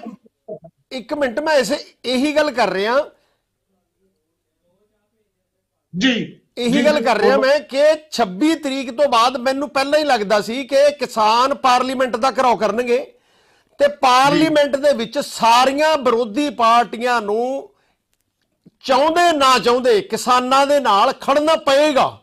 [0.92, 3.10] ਇੱਕ ਮਿੰਟ ਮੈਂ ਇਸੇ ਇਹੀ ਗੱਲ ਕਰ ਰਿਹਾ।
[5.98, 10.42] ਜੀ। ਇਹੀ ਗੱਲ ਕਰ ਰਿਹਾ। ਮੈਂ ਕਿ 26 ਤਰੀਕ ਤੋਂ ਬਾਅਦ ਮੈਨੂੰ ਪਹਿਲਾਂ ਹੀ ਲੱਗਦਾ
[10.42, 13.14] ਸੀ ਕਿ ਕਿਸਾਨ ਪਾਰਲੀਮੈਂਟ ਦਾ ਘਰਾਓ ਕਰਨਗੇ
[13.80, 17.70] ਤੇ ਪਾਰਲੀਮੈਂਟ ਦੇ ਵਿੱਚ ਸਾਰੀਆਂ ਵਿਰੋਧੀ ਪਾਰਟੀਆਂ ਨੂੰ
[18.80, 22.20] ਚਾਹੁੰਦੇ ਨਾ ਚਾਹੁੰਦੇ ਕਿਸਾਨਾਂ ਦੇ ਨਾਲ ਖੜਨਾ ਪਏਗਾ।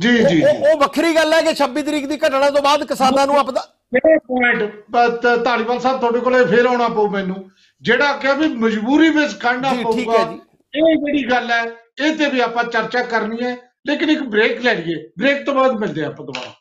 [0.00, 3.38] ਜੀ ਜੀ ਉਹ ਵੱਖਰੀ ਗੱਲ ਹੈ ਕਿ 26 ਤਰੀਕ ਦੀ ਘਟਨਾ ਤੋਂ ਬਾਅਦ ਕਿਸਾਨਾਂ ਨੂੰ
[3.38, 7.36] ਆਪਦਾ ਇਹ ਪੁਆਇੰਟ ਧਾਲੀਵਾਲ ਸਾਹਿਬ ਤੁਹਾਡੇ ਕੋਲੇ ਫੇਰ ਆਉਣਾ ਪਊ ਮੈਨੂੰ।
[7.82, 10.40] ਜਿਹੜਾ ਕਿ ਵੀ ਮਜਬੂਰੀ ਵਿੱਚ ਕੱਢਣਾ ਪਊਗਾ ਹੈ ਜੀ।
[10.74, 11.62] ਇਹ ਜਿਹੜੀ ਗੱਲ ਹੈ
[12.04, 15.78] ਇਹ ਤੇ ਵੀ ਆਪਾਂ ਚਰਚਾ ਕਰਨੀ ਹੈ ਲੇਕਿਨ ਇੱਕ ਬ੍ਰੇਕ ਲੈ ਲਈਏ। ਬ੍ਰੇਕ ਤੋਂ ਬਾਅਦ
[15.80, 16.52] ਮਿਲਦੇ ਆਪਾਂ ਦੁਬਾਰਾ।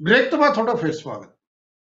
[0.00, 1.34] ਬ੍ਰੇਕ ਤੋਂ ਬਾਅਦ ਤੁਹਾਡਾ ਫੇਰ ਸਵਾਗਤ।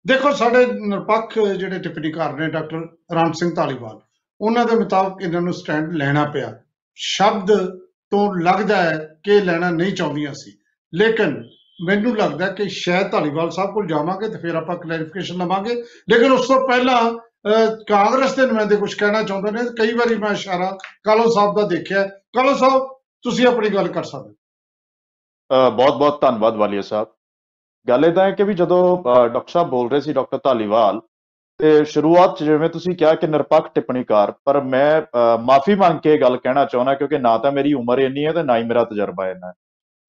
[0.06, 4.00] ਦੇਖੋ ਸਾਡੇ ਨਿਰਪੱਖ ਜਿਹੜੇ ਟਿੱਪਣੀਕਾਰ ਨੇ ਡਾਕਟਰ ਰਾਮ ਸਿੰਘ ਧਾਲੀਵਾਲ
[4.40, 6.62] ਉਹਨਾਂ ਦੇ ਮੁਤਾਬਕ ਇਹਨਾਂ ਨੂੰ ਸਟੈਂਡ ਲੈਣਾ ਪਿਆ।
[6.94, 7.78] ਸ਼ਬਦ
[8.10, 10.52] ਤੋਂ ਲੱਗਦਾ ਹੈ ਕਿ ਇਹ ਲੈਣਾ ਨਹੀਂ ਚਾਹੁੰਦੀਆਂ ਸੀ।
[10.94, 11.48] ਲੇਕਿਨ
[11.84, 15.74] ਮੈਨੂੰ ਲੱਗਦਾ ਕਿ ਸ਼ਾਇਦ ਧਾਲੀਵਾਲ ਸਾਹਿਬ ਕੋਲ ਜਾਵਾਂਗੇ ਤੇ ਫਿਰ ਆਪਾਂ ਕਲੈਰੀਫਿਕੇਸ਼ਨ ਲਵਾਂਗੇ।
[16.10, 17.12] ਲੇਕਿਨ ਉਸ ਤੋਂ ਪਹਿਲਾਂ
[17.48, 21.66] ਅਹ, ਕਾਂਗਰਸ ਦੇ ਨੁਮਾਇੰਦੇ ਕੁਝ ਕਹਿਣਾ ਚਾਹੁੰਦੇ ਨੇ। ਕਈ ਵਾਰੀ ਮੈਂ ਇਸ਼ਾਰਾ ਕਾਲੋ ਸਾਹਿਬ ਦਾ
[21.66, 22.82] ਦੇਖਿਆ। ਕਾਲੋ ਸਾਹਿਬ
[23.22, 24.34] ਤੁਸੀਂ ਆਪਣੀ ਗੱਲ ਕਰ ਸਕਦੇ
[25.76, 27.08] ਬਹੁਤ ਬਹੁਤ ਧੰਨਵਾਦ ਵਾਲੀਆ ਸਾਹਿਬ।
[27.88, 31.00] ਗੱਲ ਇਹ ਤਾਂ ਹੈ ਕਿ ਵੀ ਜਦੋਂ ਅ, ਡਾਕਟਰ ਸਾਹਿਬ ਬੋਲ ਰਹੇ ਸੀ ਡਾਕਟਰ ਧਾਲੀਵਾਲ
[31.60, 35.02] ਤੇ ਸ਼ੁਰੂਆਤ 'ਚ ਜਿਵੇਂ ਤੁਸੀਂ ਕਿਹਾ ਕਿ ਨਿਰਪੱਖ ਟਿੱਪਣੀਕਾਰ ਪਰ ਮੈਂ
[35.38, 38.42] ਮਾਫੀ ਮੰਗ ਕੇ ਇਹ ਗੱਲ ਕਹਿਣਾ ਚਾਹੁੰਦਾ ਕਿਉਂਕਿ ਨਾ ਤਾਂ ਮੇਰੀ ਉਮਰ ਇੰਨੀ ਹੈ ਤੇ
[38.42, 39.52] ਨਾ ਹੀ ਮੇਰਾ ਤਜਰਬਾ ਇੰਨਾ ਹੈ।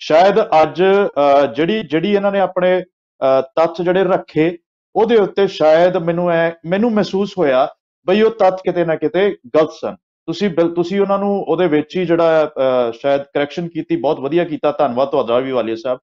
[0.01, 4.57] ਸ਼ਾਇਦ ਅੱਜ ਅ, ਜਿਹੜੀ ਜਿਹੜੀ ਇਹਨਾਂ ਨੇ ਆਪਣੇ ਅ, ਤੱਥ ਜਿਹੜੇ ਰੱਖੇ
[4.95, 7.67] ਉਹਦੇ ਉੱਤੇ ਸ਼ਾਇਦ ਮੈਨੂੰ ਐ ਮੈਨੂੰ ਮਹਿਸੂਸ ਹੋਇਆ
[8.07, 9.95] ਬਈ ਉਹ ਤੱਥ ਕਿਤੇ ਨਾ ਕਿਤੇ ਗਲਤ ਸਨ।
[10.27, 14.43] ਤੁਸੀਂ ਬਿਲ- ਤੁਸੀਂ ਉਹਨਾਂ ਨੂੰ ਉਹਦੇ ਵਿੱਚ ਹੀ ਜਿਹੜਾ ਅ, ਸ਼ਾਇਦ ਕਰੈਕਸ਼ਨ ਕੀਤੀ ਬਹੁਤ ਵਧੀਆ
[14.43, 15.99] ਕੀਤਾ ਧੰਨਵਾਦ ਤੁਹਾਡਾ ਵੀ ਵਾਲੀਆ ਸਾਹਿਬ।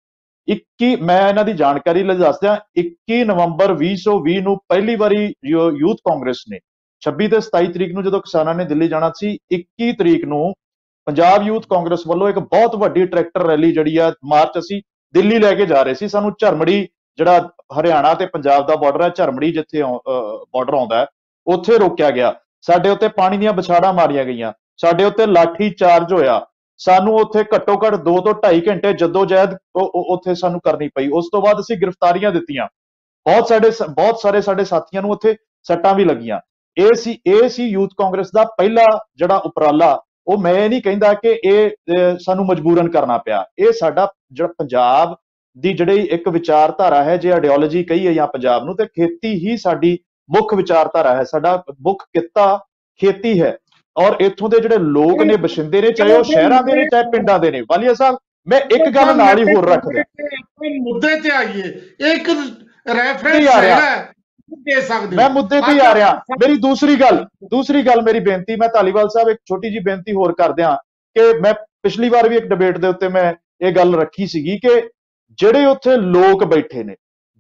[0.48, 5.98] 21 ਮੈਂ ਇਹਨਾਂ ਦੀ ਜਾਣਕਾਰੀ ਲਈ ਦੱਸਦਿਆਂ 21 ਨਵੰਬਰ 2020 ਨੂੰ ਪਹਿਲੀ ਵਾਰੀ ਯੂ- ਯੂਥ
[6.04, 6.58] ਕਾਂਗਰਸ ਨੇ
[7.02, 10.42] 26 ਤੇ 27 ਤਰੀਕ ਨੂੰ ਜਦੋਂ ਕਿਸਾਨਾਂ ਨੇ ਦਿੱਲੀ ਜਾਣਾ ਸੀ 21 ਤਰੀਕ ਨੂੰ
[11.06, 14.80] ਪੰਜਾਬ ਯੂਥ ਕਾਂਗਰਸ ਵੱਲੋਂ ਇੱਕ ਬਹੁਤ ਵੱਡੀ ਟਰੈਕਟਰ ਰੈਲੀ ਜਿਹੜੀ ਆ ਮਾਰਚ ਅਸੀਂ
[15.14, 16.86] ਦਿੱਲੀ ਲੈ ਕੇ ਜਾ ਰਹੇ ਸੀ, ਸਾਨੂੰ ਝਰਮੜੀ
[17.18, 17.38] ਜਿਹੜਾ
[17.80, 21.06] ਹਰਿਆਣਾ ਤੇ ਪੰਜਾਬ ਦਾ ਬਾਰਡਰ ਹੈ ਝਰਮੜੀ ਜਿੱਥੇ ਬਾਰਡਰ ਆਉਂਦਾ ਹੈ,
[21.46, 26.40] ਉੱਥੇ ਰੋਕਿਆ ਗਿਆ। ਸਾਡੇ ਉੱਤੇ ਪਾਣੀ ਦੀਆਂ ਵਿਛਾੜਾਂ ਮਾਰੀਆਂ ਗਈਆਂ, ਸਾਡੇ ਉੱਤੇ ਲਾਠੀ ਚਾਰਜ ਹੋਇਆ
[26.78, 31.08] ਸਾਨੂੰ ਉੱਥੇ ਘੱਟੋ ਘੱਟ 2 ਤੋਂ 2.5 ਘੰਟੇ ਜਦੋਜਹਿਦ ਉਹ- ਉਹ- ਉੱਥੇ ਸਾਨੂੰ ਕਰਨੀ ਪਈ।
[31.08, 32.66] ਉਸ ਤੋਂ ਬਾਅਦ ਅਸੀਂ ਗ੍ਰਿਫਤਾਰੀਆਂ ਦਿੱਤੀਆਂ।
[33.28, 36.40] ਬਹੁਤ ਸਾਡੇ ਸ- ਬਹੁਤ ਸਾਰੇ ਸਾਡੇ ਸਾਥੀਆਂ ਨੂੰ ਉੱਥੇ ਸੱਟਾਂ ਵੀ ਲੱਗੀਆਂ।
[36.78, 41.14] ਇਹ ਸੀ ਇਹ ਸੀ ਯੂਥ ਕਾਂਗਰਸ ਦਾ ਪਹਿਲਾ ਜਿਹੜਾ ਉਪਰਾਲਾ। ਉਹ ਮੈਂ ਇਹ ਨਹੀਂ ਕਹਿੰਦਾ
[41.14, 45.16] ਕਿ ਇਹ ਅਹ, ਸਾਨੂੰ ਮਜਬੂਰਨ ਕਰਨਾ ਪਿਆ। ਇਹ ਸਾਡਾ ਜਿਹੜਾ ਪੰਜਾਬ
[45.58, 49.98] ਦੀ ਜਿਹੜੀ ਇੱਕ ਵਿਚਾਰਧਾਰਾ ਹੈ ਜੇ ਆਈਡੀਓਲੋਜੀ ਕਹੀਏ ਜਾਂ ਪੰਜਾਬ ਨੂੰ ਤੇ ਖੇਤੀ ਹੀ ਸਾਡੀ
[50.30, 52.60] ਮੁੱਖ ਵਿਚਾਰਧਾਰਾ ਹੈ। ਸਾਡਾ ਮੁੱਖ ਕਿੱਤਾ
[53.00, 53.58] ਖੇਤੀ ਹੈ।
[53.96, 57.38] ਔਰ ਇੱਥੋਂ ਦੇ ਜਿਹੜੇ ਲੋਕ ਨੇ ਬਸ਼ਿੰਦੇ ਨੇ ਚਾਹੇ ਉਹ ਸ਼ਹਿਰਾਂ ਦੇ ਨੇ ਚਾਹੇ ਪਿੰਡਾਂ
[57.38, 60.04] ਦੇ ਨੇ। ਵਾਲੀਆ ਸਾਹਿਬ ਮੈਂ ਇੱਕ ਗੱਲ ਨਾਲ ਹੀ ਹੋਰ ਰੱਖ ਦਿਆਂ
[60.80, 61.62] ਮੁੱਦੇ ਤੇ ਆਈਏ।
[62.12, 62.28] ਇੱਕ
[62.96, 64.12] ਰੈਫਰੈਂਸ। ਹੈ।
[64.58, 66.10] ਦੇ ਸਕਦੇ ਮੈਂ ਮੁੱਦੇ ਤੇ ਆ ਰਿਹਾ।
[66.40, 70.32] ਮੇਰੀ ਦੂਸਰੀ ਗੱਲ ਦੂਸਰੀ ਗੱਲ ਮੇਰੀ ਬੇਨਤੀ ਮੈਂ ਧਾਲੀਵਾਲ ਸਾਹਿਬ ਇੱਕ ਛੋਟੀ ਜੀ ਬੇਨਤੀ ਹੋਰ
[70.32, 70.76] ਕਰ ਦਿਆਂ
[71.16, 73.32] ਕਿ ਮੈਂ ਪਿਛਲੀ ਵਾਰ ਵੀ ਇੱਕ ਡਿਬੇਟ ਦੇ ਉੱਤੇ ਮੈਂ
[73.66, 74.80] ਇਹ ਗੱਲ ਰੱਖੀ ਸੀਗੀ ਕਿ
[75.38, 76.94] ਜਿਹੜੇ ਉੱਥੇ ਲੋਕ ਬੈਠੇ ਨੇ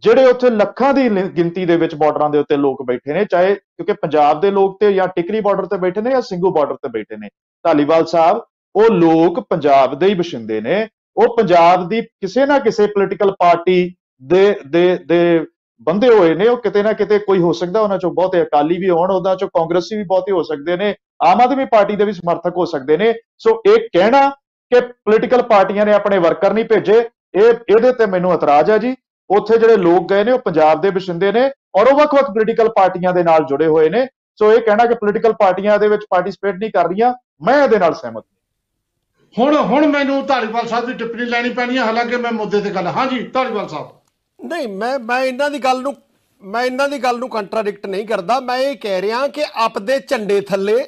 [0.04, 3.54] ਜਿਹੜੇ ਉੱਥੇ ਲੱਖਾਂ ਦੀ ਲਿ- ਗਿਣਤੀ ਦੇ ਵਿੱਚ ਬਾਰਡਰਾਂ ਦੇ ਉੱਤੇ ਲੋਕ ਬੈਠੇ ਨੇ, ਚਾਹੇ
[3.54, 6.88] ਕਿਉਂਕਿ ਪੰਜਾਬ ਦੇ ਲੋਕ ਤੇ ਜਾਂ ਟਿਕਰੀ ਬਾਰਡਰ ਤੇ ਬੈਠੇ ਨੇ ਜਾਂ ਸਿੰਘੂ ਬਾਰਡਰ ਤੇ
[6.88, 7.28] ਬੈਠੇ ਨੇ।
[7.62, 8.42] ਧਾਲੀਵਾਲ ਸਾਹਿਬ,
[8.76, 13.94] ਉਹ ਲੋਕ ਪੰਜਾਬ ਦੇ ਹੀ ਵਸਿੰਦੇ ਨੇ। ਉਹ ਪੰਜਾਬ ਦੀ ਕਿਸੇ ਨਾ ਕਿਸੇ ਪੋਲੀਟੀਕਲ ਪਾਰਟੀ
[14.22, 15.46] ਦੇ ਦੇ ਦੇ
[15.82, 18.90] ਬੰਦੇ ਹੋਏ ਨੇ। ਉਹ ਕਿਤੇ ਨਾ ਕਿਤੇ ਕੋਈ ਹੋ ਸਕਦਾ, ਉਹਨਾਂ ਚੋਂ ਬਹੁਤੇ ਅਕਾਲੀ ਵੀ
[18.90, 20.94] ਹੋਣ ਉਹਨਾਂ ਚੋਂ ਕਾਂਗਰਸੀ ਵੀ ਬਹੁਤੇ ਹੋ ਸਕਦੇ ਨੇ,
[21.26, 24.30] ਆਮ ਆਦਮੀ ਪਾਰਟੀ ਦੇ ਵੀ ਸਮਰਥਕ ਹੋ ਸਕਦੇ ਨੇ। ਸੋ ਇਹ ਕਹਿਣਾ
[24.74, 26.98] ਕਿ ਪੋਲੀਟੀਕਲ ਪਾਰਟੀਆਂ ਨੇ ਆਪਣੇ ਵਰਕਰ ਨਹੀਂ ਭੇਜੇ,
[27.34, 28.96] ਇਹ, ਇਹਦੇ ਤੇ ਮੈਨੂੰ ਇਤਰਾਜ਼ ਹੈ ਜੀ।
[29.30, 33.12] ਉੱਥੇ ਜਿਹੜੇ ਲੋਕ ਗਏ ਨੇ ਉਹ ਪੰਜਾਬ ਦੇ ਵਸਿੰਦੇ ਨੇ ਔਰ ਉਹ ਵੱਖ-ਵੱਖ ਪੋਲੀਟੀਕਲ ਪਾਰਟੀਆਂ
[33.12, 34.06] ਦੇ ਨਾਲ ਜੁੜੇ ਹੋਏ ਨੇ।
[34.38, 37.12] ਸੋ ਇਹ ਕਹਿਣਾ ਕਿ ਪੋਲੀਟੀਕਲ ਪਾਰਟੀਆਂ ਦੇ ਵਿੱਚ ਪਾਰਟਿਸਿਪੇਟ ਨਹੀਂ ਕਰ ਰਹੀਆਂ
[37.42, 38.24] ਮੈਂ ਇਹਦੇ ਨਾਲ ਸਹਿਮਤ।
[39.34, 42.86] ਹੁਣ ਹੁਣ ਮੈਨੂੰ ਧਾਲੀਵਾਲ ਸਾਹਿਬ ਦੀ ਟਿੱਪਣੀ ਲੈਣੀ ਪੈਣੀ ਹੈ ਹਾਲਾਂਕਿ ਮੈਂ ਮੁੱਦੇ ਤੇ ਗੱਲ
[42.86, 43.88] ਹਾਂਜੀ ਧਾਲੀਵਾਲ ਸਾਹਿਬ।
[44.40, 45.94] ਨਹੀਂ ਮੈਂ ਮੈਂ ਇਹਨਾਂ ਦੀ ਗੱਲ ਨੂੰ
[46.42, 50.40] ਮੈਂ ਇਹਨਾਂ ਦੀ ਗੱਲ ਨੂੰ ਕੰਟਰਾਡਿਕਟ ਨਹੀਂ ਕਰਦਾ। ਮੈਂ ਇਹ ਕਹਿ ਰਿਹਾ ਕਿ ਆਪਦੇ ਝੰਡੇ
[50.40, 50.84] ਥੱਲੇ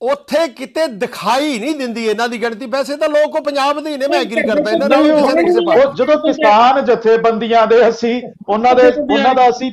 [0.00, 3.96] ਉੱਥੇ ਕਿਤੇ ਦਿਖਾਈ ਨਹੀਂ ਦਿੰਦੀ ਇਹਨਾਂ ਦੀ ਗਿਣਤੀ। ਵੈਸੇ ਤਾਂ ਲੋਕ ਉਹ ਪੰਜਾਬ ਦੇ ਹੀ
[3.96, 7.88] ਨੇ ਮੈਂ ਐਗਰੀ ਕਰਦਾ ਇਹਨਾਂ ਨਾਲ ਕਿਸੇ ਨਾ ਕਿਸੇ ਪਾਸੇ। ਉਹ ਜਦੋਂ ਕਿਸਾਨ ਜਥੇਬੰਦੀਆਂ ਦੇ
[7.88, 9.72] ਅਸੀਂ ਉਹਨਾਂ ਦੇ ਉਹਨਾਂ ਦਾ ਅਸੀਂ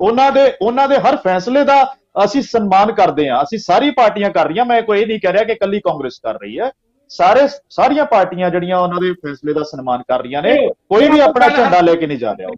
[0.00, 1.82] ਉਹਨਾਂ ਦੇ ਉਹਨਾਂ ਦੇ ਹਰ ਫੈਸਲੇ ਦਾ
[2.24, 5.44] ਅਸੀਂ ਸਨਮਾਨ ਕਰਦੇ ਹਾਂ। ਅਸੀਂ ਸਾਰੀ ਪਾਰਟੀਆਂ ਕਰ ਰਹੀਆਂ। ਮੈਂ ਕੋਈ ਇਹ ਨਹੀਂ ਕਹਿ ਰਿਹਾ
[5.44, 6.70] ਕਿ ਕੱਲੀ ਕਾਂਗਰਸ ਕਰ ਰਹੀ ਹੈ।
[7.10, 10.56] ਸਾਰੇ ਸਾਰੀਆਂ ਪਾਰਟੀਆਂ ਜਿਹੜੀਆਂ ਉਹਨਾਂ ਦੇ ਫੈਸਲੇ ਦਾ ਸਨਮਾਨ ਕਰ ਰਹੀਆਂ ਨੇ
[10.90, 12.48] ਕੋਈ ਵੀ ਆਪਣਾ ਝੰਡਾ ਲੈ ਕੇ ਨਹੀਂ ਜਾ ਰਿਹਾ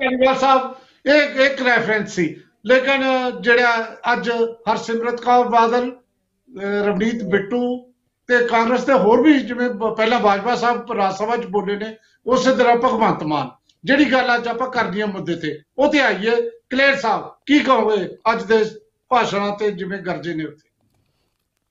[0.00, 0.74] ਧੰਨਵਾਦ ਸਾਹਿਬ
[1.06, 2.34] ਇਹ ਇੱਕ ਰੈਫਰੈਂਸ ਸੀ।
[2.66, 3.02] ਲੇਕਿਨ
[3.40, 4.30] ਜਿਹੜਾ ਅੱਜ
[4.70, 7.92] ਹਰਸਿਮਰਤ ਕੌਰ ਬਾਦਲ, ਅਹ ਰਵਨੀਤ ਬਿੱਟੂ
[8.26, 11.96] ਤੇ ਕਾਂਗਰਸ ਦੇ ਹੋਰ ਵੀ ਜਿਵੇਂ ਬ- ਪਹਿਲਾਂ ਬਾਜਵਾ ਸਾਹਿਬ ਰਾਜ ਸਭਾ ਚ ਬੋਲੇ ਨੇ,
[12.26, 13.50] ਉਸੇ ਤਰ੍ਹਾਂ ਭਗਵੰਤ ਮਾਨ।
[13.84, 18.16] ਜਿਹੜੀ ਗੱਲ ਅੱਜ ਆਪਾਂ ਕਰਨੀ ਆ ਮੁੱਦੇ ਤੇ, ਉਹ ਤੇ ਆਈਏ। ਕਲੇਰ ਸਾਹਿਬ, ਕੀ ਕਹੋਗੇ
[18.32, 18.64] ਅੱਜ ਦੇ
[19.08, 20.70] ਭਾਸ਼ਣਾਂ ਤੇ ਜਿਵੇਂ ਗਰਜੇ ਨੇ ਉੱਥੇ?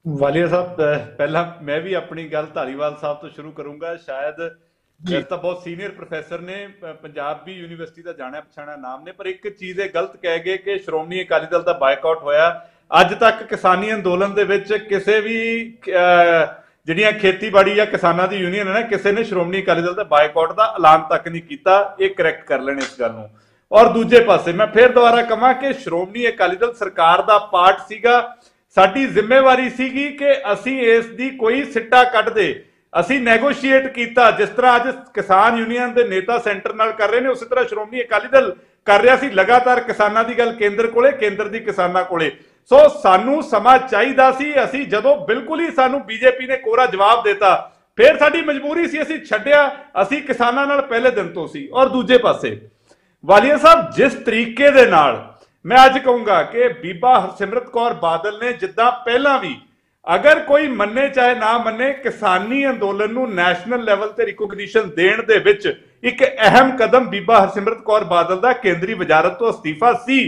[0.08, 4.63] ਵਾਲੀਆ ਸਾਹਿਬ, ਅਹ ਪਹਿਲਾਂ ਮੈਂ ਵੀ ਆਪਣੀ ਗੱਲ ਧਾਰੀਵਾਲ ਸਾਹਿਬ ਤੋਂ ਸ਼ੁਰੂ ਕਰੂੰਗਾ। ਸ਼ਾਇਦ
[5.02, 9.26] ਵੈਸੇ ਤਾਂ ਬਹੁਤ ਸੀਨੀਅਰ ਪ੍ਰੋਫੈਸਰ ਨੇ ਪ- ਪੰਜਾਬੀ ਯੂਨੀਵਰਸਿਟੀ ਦਾ ਜਾਣਿਆ ਪਛਾਣਿਆ ਨਾਮ ਨੇ ਪਰ
[9.26, 12.68] ਇੱਕ ਚੀਜ਼ ਇਹ ਗਲਤ ਕਹਿ ਗਏ ਕਿ ਸ਼੍ਰੋਮਣੀ ਅਕਾਲੀ ਦਲ ਦਾ ਬਾਈਕਾਟ ਹੋਇਆ।
[13.00, 16.46] ਅੱਜ ਤੱਕ ਕਿਸਾਨੀ ਅੰਦੋਲਨ ਦੇ ਵਿੱਚ ਕਿਸੇ ਵੀ ਅਹ,
[16.86, 20.52] ਜਿਹੜੀਆਂ ਖੇਤੀਬਾੜੀ ਜਾਂ ਕਿਸਾਨਾਂ ਦੀ ਯੂਨੀਅਨ ਹੈ ਨਾ ਕਿਸੇ ਨੇ ਸ਼੍ਰੋਮਣੀ ਅਕਾਲੀ ਦਲ ਦਾ ਬਾਈਕਾਟ
[20.52, 23.30] ਦਾ ਐਲਾਨ ਤੱਕ ਨਹੀਂ ਕੀਤਾ। ਇਹ ਕਰੈਕਟ ਕਰ ਲੈਣ ਇਸ ਗੱਲ ਨੂੰ।
[23.72, 28.36] ਔਰ ਦੂਜੇ ਪਾਸੇ ਮੈਂ ਫੇਰ ਦੁਬਾਰਾ ਕਹਾਂ ਕਿ ਸ਼੍ਰੋਮਣੀ ਅਕਾਲੀ ਦਲ ਸਰਕਾਰ ਦਾ ਪਾਰਟ ਸੀਗਾ।
[28.74, 32.64] ਸਾਡੀ ਜ਼ਿੰਮੇਵਾਰੀ ਸੀਗੀ ਕਿ ਅਸੀਂ ਇਸ ਦੀ ਕੋਈ ਸਿੱਟਾ ਕੱਢ ਦੇ।
[33.00, 37.28] ਅਸੀਂ ਨੈਗੋਸ਼ੀਏਟ ਕੀਤਾ, ਜਿਸ ਤਰ੍ਹਾਂ ਅੱਜ ਕਿਸਾਨ ਯੂਨੀਅਨ ਦੇ ਨੇਤਾ ਸੈਂਟਰ ਨਾਲ ਕਰ ਰਹੇ ਨੇ,
[37.28, 38.54] ਉਸੇ ਤਰ੍ਹਾਂ ਸ਼੍ਰੋਮਣੀ ਅਕਾਲੀ ਦਲ
[38.86, 42.30] ਕਰ ਰਿਹਾ ਸੀ, ਲਗਾਤਾਰ ਕਿਸਾਨਾਂ ਦੀ ਗੱਲ ਕੇਂਦਰ ਕੋਲੇ, ਕੇਂਦਰ ਦੀ ਕਿਸਾਨਾਂ ਕੋਲੇ।
[42.70, 47.70] ਸੋ ਸਾਨੂੰ ਸਮਾਂ ਚਾਹੀਦਾ ਸੀ, ਅਸੀਂ ਜਦੋਂ ਬਿਲਕੁਲ ਹੀ ਸਾਨੂੰ ਬੀਜੇਪੀ ਨੇ ਕੋਰਾ ਜਵਾਬ ਦਿੱਤਾ,
[47.98, 49.70] ਫਿਰ ਸਾਡੀ ਮਜਬੂਰੀ ਸੀ, ਅਸੀਂ ਛੱਡਿਆ,
[50.02, 52.58] ਅਸੀਂ ਕਿਸਾਨਾਂ ਨਾਲ ਪਹਿਲੇ ਦਿਨ ਤੋਂ ਸੀ, ਔਰ ਦੂਜੇ ਪਾਸੇ।
[53.24, 55.22] ਵਾਲੀਆ ਸਾਹਿਬ, ਜਿਸ ਤਰੀਕੇ ਦੇ ਨਾਲ,
[55.64, 59.56] ਮੈਂ ਅੱਜ ਕਹੂੰਗਾ ਕਿ ਬੀਬਾ ਹਰਸਿਮਰਤ ਕੌਰ ਬਾਦਲ ਨੇ ਜਿੱਦਾਂ ਪਹਿਲਾਂ ਵੀ
[60.06, 65.38] ਅਗਰ ਕੋਈ ਮੰਨੇ ਚਾਹੇ ਨਾ ਮੰਨੇ, ਕਿਸਾਨੀ ਅੰਦੋਲਨ ਨੂੰ ਨੈਸ਼ਨਲ ਲੈਵਲ ਤੇ ਰਿਕੋਗਨੀਸ਼ਨ ਦੇਣ ਦੇ
[65.38, 70.18] ਵਿੱਚ ਇੱਕ ਅਹਿਮ ਕਦਮ ਬੀਬਾ ਹਰਸਿਮਰਤ ਕੌਰ ਬਾਦਲ ਦਾ ਕੇਂਦਰੀ ਵਜ਼ਾਰਤ ਤੋਂ ਅਸਤੀਫਾ ਸੀ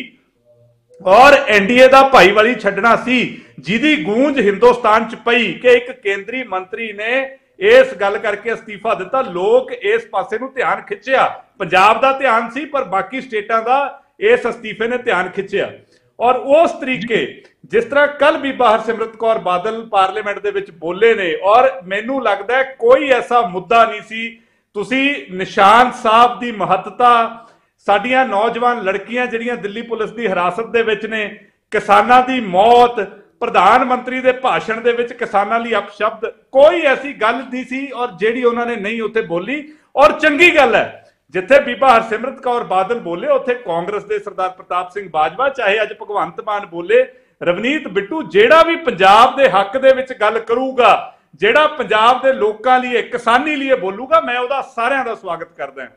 [1.00, 6.92] ਔਰ ਐਨਡੀਏ ਦਾ ਭਾਈਵਾਲੀ ਛੱਡਣਾ ਸੀ, ਜਿਹਦੀ ਗੂੰਜ ਹਿੰਦੁਸਤਾਨ ਚ ਪਈ ਕਿ ਇੱਕ ਕੇਂਦਰੀ ਮੰਤਰੀ
[6.92, 7.38] ਨੇ
[7.71, 11.26] ਇਸ ਗੱਲ ਕਰਕੇ ਅਸਤੀਫਾ ਦਿੱਤਾ। ਲੋਕ ਇਸ ਪਾਸੇ ਨੂੰ ਧਿਆਨ ਖਿੱਚਿਆ।
[11.59, 15.70] ਪੰਜਾਬ ਦਾ ਧਿਆਨ ਸੀ, ਪਰ ਬਾਕੀ ਸਟੇਟਾਂ ਦਾ ਇਸ ਅਸਤੀਫੇ ਨੇ ਧਿਆਨ ਖਿੱਚਿਆ।
[16.18, 21.35] ਔਰ ਉਸ ਤਰੀਕੇ ਜਿਸ ਤਰ੍ਹਾਂ ਕੱਲ ਬੀਬਾ ਹਰਸਿਮਰਤ ਕੌਰ ਬਾਦਲ ਪਾਰਲੀਮੈਂਟ ਦੇ ਵਿੱਚ ਬੋਲੇ ਨੇ,
[21.37, 24.38] ਔਰ ਮੈਨੂੰ ਲੱਗਦਾ ਹੈ ਕੋਈ ਐਸਾ ਮੁੱਦਾ ਨਹੀਂ ਸੀ।
[24.76, 27.46] ਤੁਸੀਂ ਨਿਸ਼ਾਨ ਸਾਹਿਬ ਦੀ ਮਹੱਤਤਾ,
[27.87, 31.29] ਸਾਡੀਆਂ ਨੌਜਵਾਨ ਲੜਕੀਆਂ ਜਿਹੜੀਆਂ ਦਿੱਲੀ ਪੁਲਿਸ ਦੀ ਹਿਰਾਸਤ ਦੇ ਵਿੱਚ ਨੇ,
[31.72, 33.00] ਕਿਸਾਨਾਂ ਦੀ ਮੌਤ,
[33.40, 38.11] ਪ੍ਰਧਾਨ ਮੰਤਰੀ ਦੇ ਭਾਸ਼ਣ ਦੇ ਵਿੱਚ ਕਿਸਾਨਾਂ ਲਈ ਅਪਸ਼ਬਦ, ਕੋਈ ਐਸੀ ਗੱਲ ਨਹੀਂ ਸੀ ਔਰ
[38.12, 39.62] ਜਿਹੜੀ ਉਹਨਾਂ ਨੇ ਨਹੀਂ ਉੱਥੇ ਬੋਲੀ।
[39.96, 44.91] ਔਰ ਚੰਗੀ ਗੱਲ ਹੈ ਜਿੱਥੇ ਬੀਬਾ ਹਰਸਿਮਰਤ ਕੌਰ ਬਾਦਲ ਬੋਲੇ, ਉੱਥੇ ਕਾਂਗਰਸ ਦੇ ਸਰਦਾਰ ਪ੍ਰਤਾਪ
[44.91, 47.05] ਸਿੰਘ ਬਾਜਵਾ, ਚਾਹੇ ਅੱਜ ਭਗਵੰਤ ਮਾਨ ਬੋਲੇ,
[47.41, 52.79] ਰਵਨੀਤ ਬਿੱਟੂ ਜਿਹੜਾ ਵੀ ਪੰਜਾਬ ਦੇ ਹੱਕ ਦੇ ਵਿੱਚ ਗੱਲ ਕਰੂਗਾ, ਜਿਹੜਾ ਪੰਜਾਬ ਦੇ ਲੋਕਾਂ
[52.81, 55.91] ਲਈ, ਕਿਸਾਨੀ ਲਈ ਬੋਲੂਗਾ, ਮੈਂ ਉਹਦਾ ਸਾਰਿਆਂ ਦਾ ਸਵਾਗਤ ਕਰਦਾ ਹਾਂ।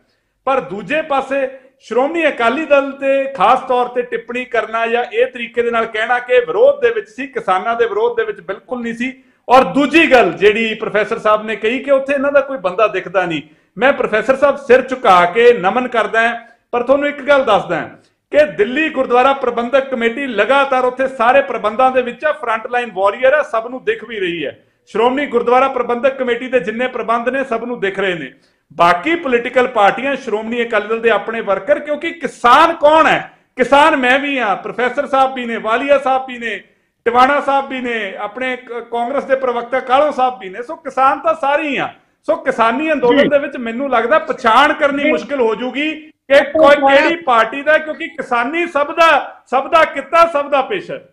[0.48, 1.48] ਪਰ ਦੂਜੇ ਪਾਸੇ,
[1.80, 6.20] ਸ਼੍ਰੋਮਣੀ ਅਕਾਲੀ ਦਲ ਤੇ ਖਾਸ ਤੌਰ ਤੇ ਟਿੱਪਣੀ ਕਰਨਾ ਜਾਂ ਇਹ ਤਰੀਕੇ ਦੇ ਨਾਲ ਕਹਿਣਾ
[6.20, 9.12] ਕਿ ਵਿਰੋਧ ਦੇ ਵਿੱਚ ਸੀ, ਕਿਸਾਨਾਂ ਦੇ ਵਿਰੋਧ ਦੇ ਵਿੱਚ ਬਿਲਕੁਲ ਨਹੀਂ ਸੀ।
[9.48, 13.26] ਔਰ ਦੂਜੀ ਗੱਲ ਜਿਹੜੀ ਪ੍ਰੋਫੈਸਰ ਸਾਹਿਬ ਨੇ ਕਹੀ ਕਿ ਉੱਥੇ ਇਹਨਾਂ ਦਾ ਕੋਈ ਬੰਦਾ ਦਿਖਦਾ
[13.26, 13.42] ਨਹੀਂ।
[13.78, 16.36] ਮੈਂ ਪ੍ਰੋਫੈਸਰ ਸਾਹਿਬ ਸਿਰ ਝੁਕਾ ਕੇ ਨਮਨ ਕਰਦਾ ਹਾਂ,
[16.72, 17.90] ਪਰ ਤੁਹਾਨੂੰ ਇੱਕ ਗੱਲ ਦੱਸਦਾ ਹਾਂ
[18.32, 23.34] ਕਿ ਦਿੱਲੀ ਗੁਰਦੁਆਰਾ ਪ੍ਰਬੰਧਕ ਕਮੇਟੀ ਲਗਾਤਾਰ ਉੱਥੇ ਸਾਰੇ ਪ੍ਰਬੰਧਾਂ ਦੇ ਵਿੱਚ ਆ ਫਰੰਟ ਲਾਈਨ ਵਾਰੀਅਰ
[23.34, 27.44] ਹੈ ਸਭ ਨੂੰ ਦਿਖ ਵੀ ਰਹੀ ਹੈ। ਸ਼੍ਰੋਮਣੀ ਗੁਰਦੁਆਰਾ ਪ੍ਰਬੰਧਕ ਕਮੇਟੀ ਦੇ ਜਿੰਨੇ ਪ੍ਰਬੰਧ ਨੇ,
[27.44, 28.34] ਸਭ ਨੂੰ ਦਿਖ ਰਹੇ ਨੇ।
[28.74, 33.32] ਬਾਕੀ ਪੋਲੀਟੀਕਲ ਪਾਰਟੀਆਂ, ਸ਼੍ਰੋਮਣੀ ਅਕਾਲੀ ਦਲ ਦੇ ਆਪਣੇ ਵਰਕਰ, ਕਿਉਂਕਿ ਕਿਸਾਨ ਕੌਣ ਹੈ?
[33.56, 36.64] ਕਿਸਾਨ ਮੈਂ ਵੀ ਆ ਪ੍ਰੋਫੈਸਰ ਸਾਹਿਬ ਵੀ ਨੇ, ਵਾਲੀਆ ਸਾਹਿਬ ਵੀ ਨੇ,
[37.06, 41.20] ਟਿਵਾਣਾ ਸਾਹਿਬ ਵੀ ਨੇ, ਆਪਣੇ ਕ- ਕਾਂਗਰਸ ਦੇ ਪ੍ਰਵਕਤਾ ਕਾਲੋ ਸਾਹਿਬ ਵੀ ਨੇ, ਸੋ ਕਿਸਾਨ
[41.20, 41.94] ਤਾਂ ਸਾਰੇ ਹੀ ਆ।
[42.30, 47.16] ਸੋ ਕਿਸਾਨੀ ਅੰਦੋਲਨ ਦੇ ਵਿੱਚ ਮੈਨੂੰ ਲੱਗਦਾ ਪਛਾਣ ਕਰਨੀ ਮੁਸ਼ਕਲ ਹੋ ਜੂਗੀ ਕਿ ਕੋਈ ਕਿਹੜੀ
[47.16, 49.08] ਪਾਰਟੀ ਦਾ ਕਿਉਂਕਿ ਕਿਸਾਨੀ ਸਭ ਦਾ
[49.48, 51.10] ਸਭ ਦਾ ਕਿੱਤਾ ਸਭ ਦਾ ਪੇਸ਼ਾ ਹੈ।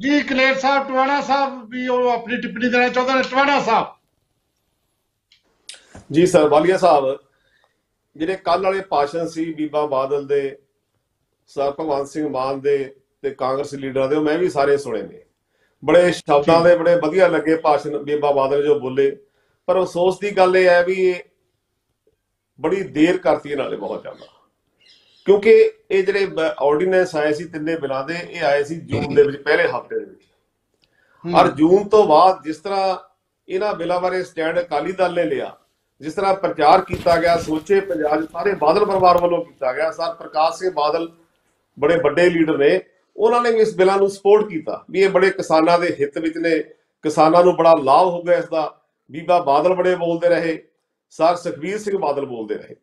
[0.00, 3.86] ਜੀ ਕਲੇਰ ਸਾਹਿਬ ਟਵਾਣਾ ਸਾਹਿਬ ਵੀ ਉਹ ਆਪਣੀ ਟਿੱਪਣੀ ਦੇਣਾ ਚਾਹੁੰਦੇ ਨੇ। ਟਵਾਣਾ ਸਾਹਿਬ।
[6.12, 7.18] ਜੀ ਸਰ ਵਾਲੀਆ ਸਾਹਿਬ
[8.16, 10.58] ਜਿਹੜੇ ਕੱਲ ਵਾਲੇ ਭਾਸ਼ਣ ਸੀ ਬੀਬਾ ਬਾਦਲ ਦੇ
[11.46, 15.22] ਸਰ ਭਗਵੰਤ ਸਿੰਘ ਮਾਨ ਦੇ ਤੇ ਕਾਂਗਰਸ ਲੀਡਰਾਂ ਦੇ ਉਹ ਮੈਂ ਵੀ ਸਾਰੇ ਸੁਣੇ ਨੇ।
[15.84, 19.16] ਬੜੇ ਸ਼ਬਦਾਂ ਦੇ ਬੜੇ ਵਧੀਆ ਲੱਗੇ ਭਾਸ਼ਣ ਬੀਬਾ ਬਾਦਲ ਜੋ ਬੋਲੇ।
[19.70, 21.14] ਪਰ ਅਫਸੋਸ ਦੀ ਗੱਲ ਇਹ ਹੈ ਵੀ
[22.58, 24.26] ਬੜੀ ਦੇਰ ਕਰਤੀ ਨਾਲੇ ਬਹੁਤ ਜ਼ਿਆਦਾ।
[25.26, 25.50] ਕਿਉਂਕਿ
[25.90, 26.26] ਇਹ ਜਿਹੜੇ
[26.60, 30.04] ਆਰਡੀਨੈਂਸ ਆਏ ਸੀ ਤਿੰਨੇ ਬਿਲਾਂ ਦੇ ਇਹ ਆਏ ਸੀ ਜੂਨ ਦੇ ਵਿੱਚ ਪਹਿਲੇ ਹਫ਼ਤੇ ਦੇ
[30.04, 32.96] ਵਿੱਚ। ਔਰ ਜੂਨ ਤੋਂ ਬਾਅਦ ਜਿਸ ਤਰ੍ਹਾਂ
[33.48, 35.54] ਇਹਨਾਂ ਬਿੱਲਾਂ ਬਾਰੇ ਸਟੈਂਡ ਅਕਾਲੀ ਦਲ ਨੇ ਲਿਆ
[36.00, 40.58] ਜਿਸ ਤਰ੍ਹਾਂ ਪ੍ਰਚਾਰ ਕੀਤਾ ਗਿਆ ਸੋਚੇ ਪੰਜਾਬ ਸਾਰੇ ਬਾਦਲ ਪਰਿਵਾਰ ਵੱਲੋਂ ਕੀਤਾ ਗਿਆ ਸਰ ਪ੍ਰਕਾਸ਼
[40.58, 41.08] ਸਿੰਘ ਬਾਦਲ
[41.78, 42.80] ਬੜੇ ਵੱਡੇ ਲੀਡਰ ਨੇ
[43.16, 46.58] ਉਹਨਾਂ ਨੇ ਇਸ ਬਿੱਲਾਂ ਨੂੰ ਸਪੋਰਟ ਕੀਤਾ ਵੀ ਇਹ ਬੜੇ ਕਿਸਾਨਾਂ ਦੇ ਹਿੱਤ ਵਿੱਚ ਨੇ
[47.04, 48.68] ਕਿਸਾਨਾਂ ਨੂੰ ਬੜਾ ਲਾਭ ਹੋਊਗਾ ਇਸ ਦਾ।
[49.10, 50.64] ਬੀਬਾ ਬਾਦਲ ਬੜੇ ਬੋਲਦੇ ਰਹੇ,
[51.10, 52.76] ਸਰ ਸੁਖਬੀਰ ਸਿੰਘ ਬਾਦਲ ਬੋਲਦੇ ਰਹੇ।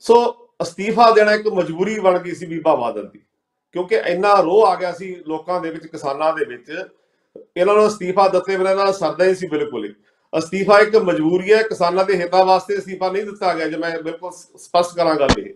[0.00, 3.20] ਸੋ ਅਸਤੀਫਾ ਦੇਣਾ ਇੱਕ ਮਜਬੂਰੀ ਬਣ ਗਈ ਸੀ ਬੀਬਾ ਬਾਦਲ ਦੀ,
[3.72, 6.72] ਕਿਉਂਕਿ ਇੰਨਾ ਰੋਹ ਆ ਗਿਆ ਸੀ ਲੋਕਾਂ ਦੇ ਵਿੱਚ, ਕਿਸਾਨਾਂ ਦੇ ਵਿੱਚ।
[7.56, 9.94] ਇਹਨਾਂ ਨੂੰ ਅਸਤੀਫਾ ਦਿੱਤੇ ਬਿਨਾਂ ਇਹਨਾਂ ਦਾ ਸਰਦਾ ਹੀ ਸੀ ਬਿਲਕੁਲ ਹੀ।
[10.38, 14.30] ਅਸਤੀਫਾ ਇੱਕ ਮਜਬੂਰੀ ਹੈ, ਕਿਸਾਨਾਂ ਦੇ ਹਿੱਤਾਂ ਵਾਸਤੇ ਅਸਤੀਫਾ ਨਹੀਂ ਦਿੱਤਾ ਗਿਆ, ਜੇ ਮੈਂ ਬਿਲਕੁਲ
[14.32, 15.54] ਸ- ਸਪਸ਼ਟ ਕਰਾਂ ਗੱਲ ਇਹ।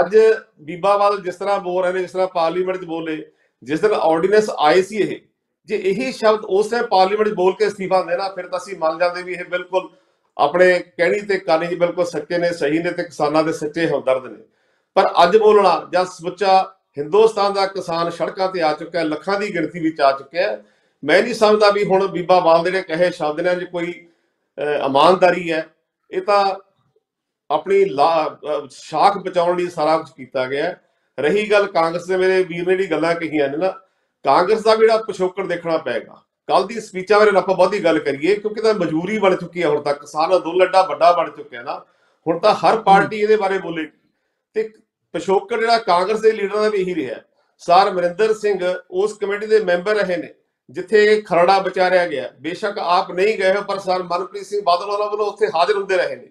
[0.00, 0.16] ਅੱਜ
[0.60, 3.26] ਬੀਬਾ ਬਾਦਲ ਜਿਸ ਤਰ੍ਹਾਂ ਬੋਲ ਰਹੇ ਨੇ, ਜਿਸ ਤਰ੍ਹਾਂ ਪਾਰਲੀਮੈਂਟ 'ਚ ਬੋਲੇ,
[3.62, 5.20] ਜਿਸ ਦਿਨ ਆਰਡੀਨੈਂਸ ਆਏ ਸੀ ਇਹ
[5.68, 8.76] ਜੇ ਇਹੀ ਸ਼ਬਦ ਉਸ ਟਾਈਮ ਪਾਰਲੀਮੈਂਟ 'ਚ ਬੋਲ ਕੇ ਅਸਤੀਫਾ ਦਿੰਦੇ ਨਾ ਫਿਰ ਤਾਂ ਅਸੀਂ
[8.78, 9.88] ਮੰਨ ਜਾਂਦੇ ਵੀ ਇਹ ਬਿਲਕੁਲ
[10.36, 14.26] ਆਪਣੇ ਕਹਿਣੀ ਤੇ ਕਰਨੀ 'ਚ ਬਿਲਕੁਲ ਸੱਚੇ ਨੇ ਸਹੀ ਨੇ ਤੇ ਕਿਸਾਨਾਂ ਦੇ ਸੱਚੇ ਹਮਦਰਦ
[14.26, 14.38] ਨੇ।
[14.96, 19.54] ਪਰ ਅੱਜ ਬੋਲਣਾ ਜਾਂ ਸਮੁੱਚਾ ਹਿੰਦੁਸਤਾਨ ਦਾ ਕਿਸਾਨ ਸੜਕਾਂ ਤੇ ਆ ਚੁੱਕਾ ਹੈ ਲੱਖਾਂ ਦੀ
[19.54, 20.62] ਗਿਣਤੀ ਵਿੱਚ ਆ ਚੁੱਕਿਆ ਹੈ
[21.02, 23.92] ਮੈਂ ਨਹੀਂ ਸਮਝਦਾ ਵੀ ਹੁਣ ਬੀਬਾ ਬਾਲ ਦੇ ਜਿਹੜੇ ਕਹੇ ਸ਼ਬਦ ਨੇ ਜੇ ਕੋਈ
[24.58, 25.66] ਅਹ, ਇਮਾਨਦਾਰੀ ਹੈ
[26.10, 26.44] ਇਹ ਤਾਂ
[27.50, 30.80] ਆਪਣੀ ਲਾ- ਅਹ, ਸ਼ਾਖ ਬਚਾਉਣ ਲਈ ਸਾਰਾ ਕੁਝ ਕੀਤਾ ਗਿਆ ਹੈ।
[31.18, 33.72] ਰਹੀ ਗੱਲ ਕਾਂਗਰਸ ਦੇ ਮੇਰੇ ਵੀਰ ਨੇ ਜਿਹੜੀ ਗੱਲਾਂ ਕਹੀਆਂ ਨੇ ਨਾ
[34.24, 38.34] ਕਾਂਗਰਸ ਦਾ ਵੀ ਜਿਹੜਾ ਪਿਛੋਕੜ ਦੇਖਣਾ ਪਏਗਾ। ਕੱਲ ਦੀ ਸਪੀਚਾਂ ਬਾਰੇ ਆਪਾਂ ਬਹੁਤੀ ਗੱਲ ਕਰੀਏ,
[38.34, 41.78] ਕਿਉਂਕਿ ਤਾਂ ਮਜਬੂਰੀ ਬਣ ਚੁੱਕੀ ਹੈ ਹੁਣ ਤੱਕ। ਕਿਸਾਨ ਅੰਦੋਲਨ ਏਡਾ ਵੱਡਾ ਬਣ ਚੁੱਕਿਆ ਨਾ।
[42.26, 43.90] ਹੁਣ ਤਾਂ ਹਰ ਪਾਰਟੀ ਇਹਦੇ ਬਾਰੇ ਬੋਲੇਗੀ
[44.56, 44.68] ਤੇ
[45.14, 47.16] ਪਿਛੋਕੜ ਜਿਹੜਾ ਕਾਂਗਰਸ ਦੇ ਲੀਡਰਾਂ ਦਾ ਵੀ ਇਹੀ ਰਿਹਾ।
[47.62, 48.58] ਸਰ ਅਮਰਿੰਦਰ ਸਿੰਘ
[48.90, 50.34] ਉਸ ਕਮੇਟੀ ਦੇ ਮੈਂਬਰ ਰਹੇ ਨੇ,
[50.70, 55.10] ਜਿੱਥੇ ਖਰੜਾ ਵਿਚਾਰਿਆ ਗਿਆ। ਬੇਸ਼ੱਕ ਆਪ ਨਹੀਂ ਗਏ ਹੋ ਪਰ ਸਰ ਮਨਪ੍ਰੀਤ ਸਿੰਘ ਬਾਦਲ ਉਹਨਾਂ
[55.10, 56.28] ਵੱਲੋਂ ਉੱਥੇ ਹਾਜ਼ਰ ਹੁੰਦੇ ਰਹੇ ਨੇ।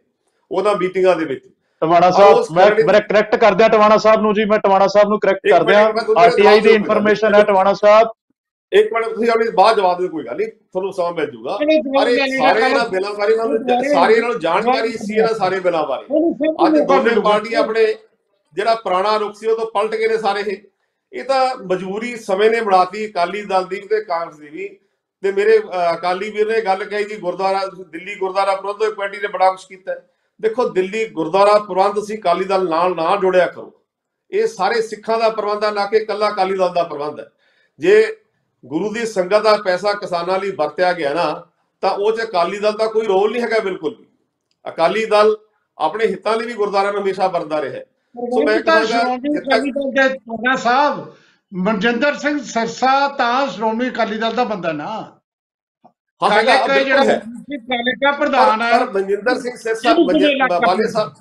[0.51, 1.45] ਉਹਨਾਂ ਮੀਟਿੰਗਾਂ ਦੇ ਵਿੱਚ।
[1.81, 5.19] ਟਵਾਣਾ ਸਾਹਿਬ ਮੈਂ ਮੈਂ ਕਰੈਕਟ ਕਰ ਦਿਆਂ ਟਵਾਣਾ ਸਾਹਿਬ ਨੂੰ ਜੀ ਮੈਂ ਟਵਾਣਾ ਸਾਹਿਬ ਨੂੰ
[5.19, 5.85] ਕਰੈਕਟ ਕਰ ਦਿਆਂ
[6.17, 8.09] ਆਰਟੀਆਈ ਦੀ ਇਨਫੋਰਮੇਸ਼ਨ ਹੈ ਟਵਾਣਾ ਸਾਹਿਬ।
[8.71, 11.77] ਇੱਕ ਮਿੰਟ ਤੁਸੀਂ ਆਪਣੀ ਬਾਅਦ ਜਵਾਬ ਦਿਓ ਕੋਈ ਗੱਲ ਨਹੀਂ ਤੁਹਾਨੂੰ ਸਮਾਂ ਮਿਲ ਜੂਗਾ। ਅਰੇ
[12.37, 13.57] ਸਾਰੇ ਇਹਨਾਂ ਬਿਲਾਂ ਬਾਰੇ ਇਹਨਾਂ ਨੂੰ
[13.93, 16.05] ਸਾਰੇ ਇਹਨਾਂ ਨੂੰ ਜਾਣਕਾਰੀ ਸੀ ਇਹਨਾਂ ਸਾਰੇ ਬਿਲਾਂ ਬਾਰੇ।
[16.65, 17.85] ਅੱਜ ਦੋਨੇ ਪਾਰਟੀ ਆਪਣੇ
[18.53, 20.57] ਜਿਹੜਾ ਪੁਰਾਣਾ ਰੁਖ ਸੀ ਉਹ ਤੋਂ ਪਲਟ ਗਏ ਨੇ ਸਾਰੇ ਇਹ।
[21.11, 21.41] ਇਹ ਤਾਂ
[21.71, 24.67] ਮਜਬੂਰੀ ਸਮੇਂ ਨੇ ਬਣਾਤੀ ਅਕਾਲੀ ਦਲ ਦੀ ਵੀ ਤੇ ਕਾਂਗਰਸ ਦੀ ਵੀ।
[25.23, 25.57] ਤੇ ਮੇਰੇ
[25.93, 29.91] ਅਕਾਲੀ ਵੀਰ ਨੇ ਗੱਲ ਕਹੀ ਜੀ ਗੁਰਦੁਆਰਾ ਦਿੱਲੀ ਗੁਰਦੁਆਰਾ ਪ੍ਰਬੰਧਕ ਕਮੇਟੀ ਨੇ ਬੜਾ ਕੁਝ ਕੀਤਾ।
[29.91, 29.99] ਹੈ।
[30.41, 33.71] ਦੇਖੋ ਦਿੱਲੀ ਗੁਰਦੁਆਰਾ ਪ੍ਰਬੰਧ ਸੀ ਅਕਾਲੀ ਦਲ ਨਾਲ ਨਾ ਜੋੜਿਆ ਕਰੋ।
[34.31, 37.25] ਇਹ ਸਾਰੇ ਸਿੱਖਾਂ ਦਾ ਪ੍ਰਬੰਧ ਹੈ ਨਾ ਕਿ ਇਕੱਲਾ ਅਕਾਲੀ ਦਲ ਦਾ ਪ੍ਰਬੰਧ ਹੈ
[37.79, 37.95] ਜੇ
[38.63, 41.25] ਗੁਰੂ ਦੀ ਸੰਗਤ ਦਾ ਪੈਸਾ ਕਿਸਾਨਾਂ ਲਈ ਵਰਤਿਆ ਗਿਆ ਨਾ
[41.83, 44.05] ਤਾਂ ਉਹ ਚ ਅਕਾਲੀ ਦਲ ਦਾ ਕੋਈ ਰੋਲ ਨਹੀਂ ਹੈਗਾ ਬਿਲਕੁਲ ਵੀ।
[44.65, 45.35] ਅਕਾਲੀ ਦਲ
[45.77, 47.79] ਆਪਣੇ ਹਿੱਤਾਂ ਲਈ ਵੀ ਗੁਰਦੁਆਰਾ ਨੂੰ ਹਮੇਸ਼ਾ ਵਰਤਦਾ ਰਿਹਾ।
[48.15, 51.13] ਸੋ ਮੈਂ ਤਾਂ ਕਹਾਂਗਾ ਸ਼੍ਰੋਮਣੀ ਜਿੱਥੇ ਤੱਕ ਅਕਾਲੀ ਦਲ ਦੇ ਪ੍ਰਧਾਨ ਸਾਹਿਬ
[51.51, 55.20] ਮਨਜਿੰਦਰ ਸਿੰਘ ਸਿਰਸਾ ਤਾਂ ਸ਼੍ਰੋਮਣੀ ਅਕਾਲੀ ਦਲ ਦਾ ਬੰਦਾ ਨਾ।
[56.29, 57.03] ਕਾਲੇ ਬਿਲਕੁਲ ਜਿਹੜਾ
[57.69, 61.13] ਕਾਲੇ ਦਾ ਪ੍ਰਧਾਨ ਹੈ ਮਨਜਿੰਦਰ ਸਿੰਘ ਸਿਰਸਾ ਬਾਲੀਆ ਸਾਹਿਬ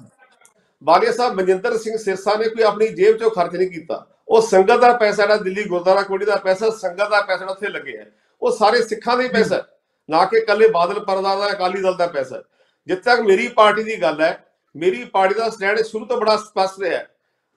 [0.82, 4.80] ਬਾਲੀਆ ਸਾਹਿਬ ਮਨਜਿੰਦਰ ਸਿੰਘ ਸਿਰਸਾ ਨੇ ਕੋਈ ਆਪਣੀ ਜੇਬ ਚੋਂ ਖਰਚ ਨਹੀਂ ਕੀਤਾ। ਉਹ ਸੰਗਤ
[4.80, 8.04] ਦਾ ਪੈਸਾ ਜਿਹੜਾ ਦਿੱਲੀ ਗੁਰਦੁਆਰਾ ਕਮੇਟੀ ਦਾ ਪੈਸਾ ਸੰਗਤ ਦਾ ਪੈਸਾ ਜਿਹੜਾ ਉੱਥੇ ਲੱਗਿਆ
[8.42, 9.62] ਉਹ ਸਾਰੇ ਸਿੱਖਾਂ ਦਾ ਹੀ ਪੈਸਾ
[10.08, 12.42] ਨਾ ਕਿ ਇਕੱਲੇ ਬਾਦਲ ਪਰਦਾਰ ਦਾ ਅਕਾਲੀ ਦਲ ਦਾ ਪੈਸਾ।
[12.88, 14.32] ਜਿੱਥੇ ਤੱਕ ਮੇਰੀ ਪਾਰਟੀ ਦੀ ਗੱਲ ਹੈ
[14.74, 17.02] ਮੇਰੀ ਪਾਰਟੀ ਦਾ ਸਟੈਂਡ ਸ਼ੁਰੂ ਤੋਂ ਬੜਾ ਸਪਸ਼ਟ ਰਿਹਾ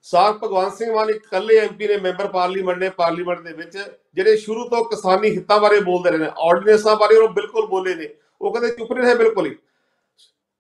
[0.05, 3.77] ਸਾਰ ਭਗਵੰਤ ਸਿੰਘ ਮਾਨ ਇੱਕ ਇਕੱਲੇ ਐਮਪੀ ਨੇ ਮੈਂਬਰ ਪਾਰਲੀਮੈਂਟ ਨੇ ਪਾਰਲੀਮੈਂਟ ਦੇ ਵਿੱਚ
[4.15, 8.09] ਜਿਹੜੇ ਸ਼ੁਰੂ ਤੋਂ ਕਿਸਾਨੀ ਹਿੱਤਾਂ ਬਾਰੇ ਬੋਲਦੇ ਰਹੇ ਨੇ ਆਰਡੀਨੈਂਸਾਂ ਬਾਰੇ ਉਹ ਬਿਲਕੁਲ ਬੋਲੇ ਨੇ
[8.41, 9.55] ਉਹ ਕਹਿੰਦੇ ਚੁੱਪ ਨਹੀਂ ਰਹੇ ਬਿਲਕੁਲ ਹੀ।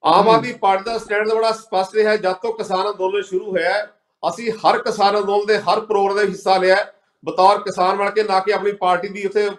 [0.03, 3.85] ਆਮ ਆਦਮੀ ਪਾਰਟੀ ਦਾ ਸਟੈਂਡ ਬੜਾ ਸਪਸ਼ਟ ਰਿਹਾ ਜਦ ਤੋਂ ਕਿਸਾਨ ਅੰਦੋਲਨ ਸ਼ੁਰੂ ਹੋਇਆ
[4.23, 6.77] ਅਸੀਂ ਹਰ ਕਿਸਾਨ ਅੰਦੋਲਨ ਦੇ ਹਰ ਪ੍ਰੋਗਰਾਮ ਦੇ ਹਿੱਸਾ ਲਿਆ
[7.23, 9.49] ਬਤੌਰ ਕਿਸਾਨ ਬਣ ਕੇ ਨਾ ਕਿ ਆਪਣੀ ਪਾਰਟੀ ਦੀ ਉੱਥੇ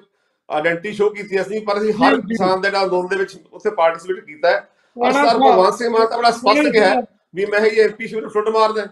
[0.49, 4.25] ਆਇਡੈਂਟੀ ਸ਼ੋ ਕੀਤੀ ਅਸੀਂ ਪਰ ਅਸੀਂ ਹਰ। ਕਿਸਾਨ ਦੇ ਨਾਲ ਅੰਦੋਲਨ ਦੇ ਵਿੱਚ ਉੱਥੇ ਪਾਰਟਿਸਿਪੇਟ
[4.25, 4.59] ਕੀਤਾ ਹੈ।
[4.97, 6.95] ਅਸਰ ਭਗਵੰਤ ਸਿੰਘ ਮਾਨ ਤਾਂ ਬੜਾ ਸਪਸ਼ਟ ਕਿਹਾ
[7.35, 8.87] ਵੀ ਮੈਂ ਇਹ ਐਮਪੀ ਸ਼ੁਰੂ ਫੁੱਟ ਮਾਰਦਾ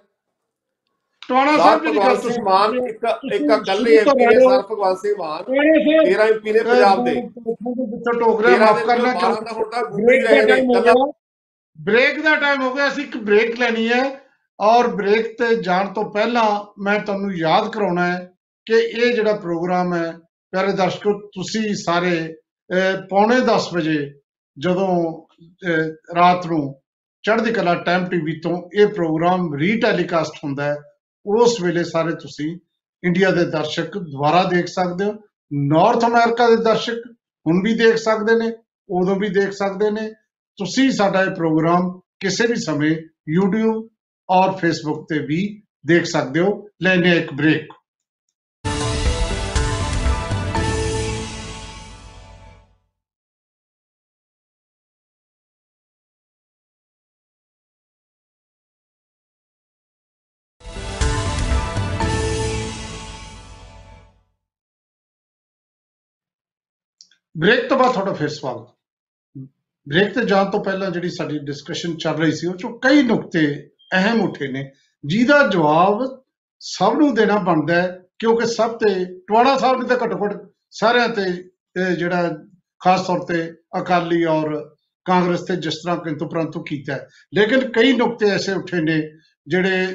[1.23, 5.43] ਸਰ ਸਾਹਿਬ ਜਿਹੜੀ ਗੱਲ ਸਿੰਘ ਮਾਨ ਇੱਕ ਇੱਕ ਇਕੱਲੇ ਐਮਪੀ ਨੇ ਸਰ ਭਗਵੰਤ ਸਿੰਘ ਮਾਨ
[5.43, 9.71] 13 ਐਮਪੀ ਨੇ ਪੰਜਾਬ ਦੇ। ਵਿੱਚੋਂ ਟੋਕ ਰਿਹਾ 13 ਮਾਫ ਕਰਨਾ ਵਿੱਚੋਂ 12 ਤਾਂ ਹੁਣ
[9.71, 10.93] ਤਾਂ ਗੁੰਡੀ ਰਹੇ ਨੇ ਇਕੱਲਾ
[11.79, 14.03] ਬ੍ਰੇਕ ਦਾ ਟਾਈਮ ਹੋ ਗਿਆ ਅਸੀਂ ਇੱਕ ਬ੍ਰੇਕ ਲੈਣੀ ਹੈ
[14.59, 16.45] ਔਰ ਬ੍ਰੇਕ ਤੇ ਜਾਣ ਤੋਂ ਪਹਿਲਾਂ
[16.79, 18.19] ਮੈਂ ਤੁਹਾਨੂੰ ਯਾਦ ਕਰਾਉਣਾ ਹੈ
[18.67, 20.13] ਕਿ ਇਹ ਜਿਹੜਾ ਪ੍ਰੋਗਰਾਮ ਹੈ
[20.53, 22.35] ਪਿਆਰੇ ਦਰਸ਼ਕੋ ਤੁਸੀਂ ਸਾਰੇ
[23.11, 23.99] ਪੌਣੇ 10 ਵਜੇ
[24.57, 24.89] ਜਦੋਂ
[26.17, 26.63] ਰਾਤ ਨੂੰ
[27.25, 30.77] ਚੜ੍ਹਦੀ ਕਲਾ ਟਾਈਮ ਟੀਵੀ ਤੋਂ ਇਹ ਪ੍ਰੋਗਰਾਮ ਰੀਟੈਲੀਕਾਸਟ ਹੁੰਦਾ ਹੈ।
[31.27, 32.59] ਉਸ ਵੇਲੇ ਸਾਰੇ ਤੁਸੀਂ
[33.05, 35.13] ਇੰਡੀਆ ਦੇ ਦਰਸ਼ਕ ਦੁਬਾਰਾ ਦੇਖ ਸਕਦੇ ਹੋ
[35.53, 37.03] ਨਾਰਥ ਅਮਰੀਕਾ ਦੇ ਦਰਸ਼ਕ
[37.47, 38.53] ਹੁਣ ਵੀ ਦੇਖ ਸਕਦੇ ਨੇ,
[38.91, 40.09] ਉਦੋਂ ਵੀ ਦੇਖ ਸਕਦੇ ਨੇ।
[40.59, 42.97] ਤੁਸੀਂ ਸਾਡਾ ਇਹ ਪ੍ਰੋਗਰਾਮ ਕਿਸੇ ਵੀ ਸਮੇਂ
[43.39, 43.89] YouTube
[44.31, 47.73] ਔਰ Facebook ਤੇ ਵੀ ਦੇਖ ਸਕਦੇ ਹੋ। ਲੈਣੇ ਹਾਂ ਇੱਕ ਬ੍ਰੇਕ
[67.43, 68.67] ਬ੍ਰੇਕ ਤੋਂ ਬਾਅਦ ਤੁਹਾਡਾ ਫਿਰ ਸਵਾਗਤ।
[69.87, 73.71] ਬ੍ਰੇਕ ਤੇ ਜਾਣ ਤੋਂ ਪਹਿਲਾਂ ਜਿਹੜੀ ਸਾਡੀ ਡਿਸਕਸ਼ਨ ਚੱਲ ਰਹੀ ਸੀ, ਉਹ ਚੋਂ ਕਈ ਨੁਕਤੇ
[73.95, 74.71] ਅਹਿਮ ਉੱਠੇ ਨੇ।
[75.05, 76.05] ਜਿਹਦਾ ਜਵਾਬ
[76.61, 80.37] ਸਭ ਨੂੰ ਦੇਣਾ ਬਣਦਾ ਹੈ, ਕਿਉਂਕਿ ਸਭ ਤੇ ਟਵਾੜਾ ਸਾਹਿਬ ਨੇ ਤਾਂ ਘੱਟੋ ਘੱਟ
[80.71, 81.23] ਸਾਰਿਆਂ ਤੇ
[81.77, 82.31] ਇਹ ਜਿਹੜਾ
[82.81, 84.71] ਖਾਸ ਤੌਰ ਤੇ ਅਕਾਲੀ ਔਰ
[85.05, 89.01] ਕਾਂਗਰਸ ਤੇ ਜਿਸ ਤਰ੍ਹਾਂ ਕਿੰਤੂ ਪ੍ਰੰਤੂ ਕੀਤਾ ਹੈ। ਲੇਕਿਨ ਕਈ ਨੁਕਤੇ ਐਸੇ ਉੱਠੇ ਨੇ
[89.47, 89.87] ਜਿਹੜੇ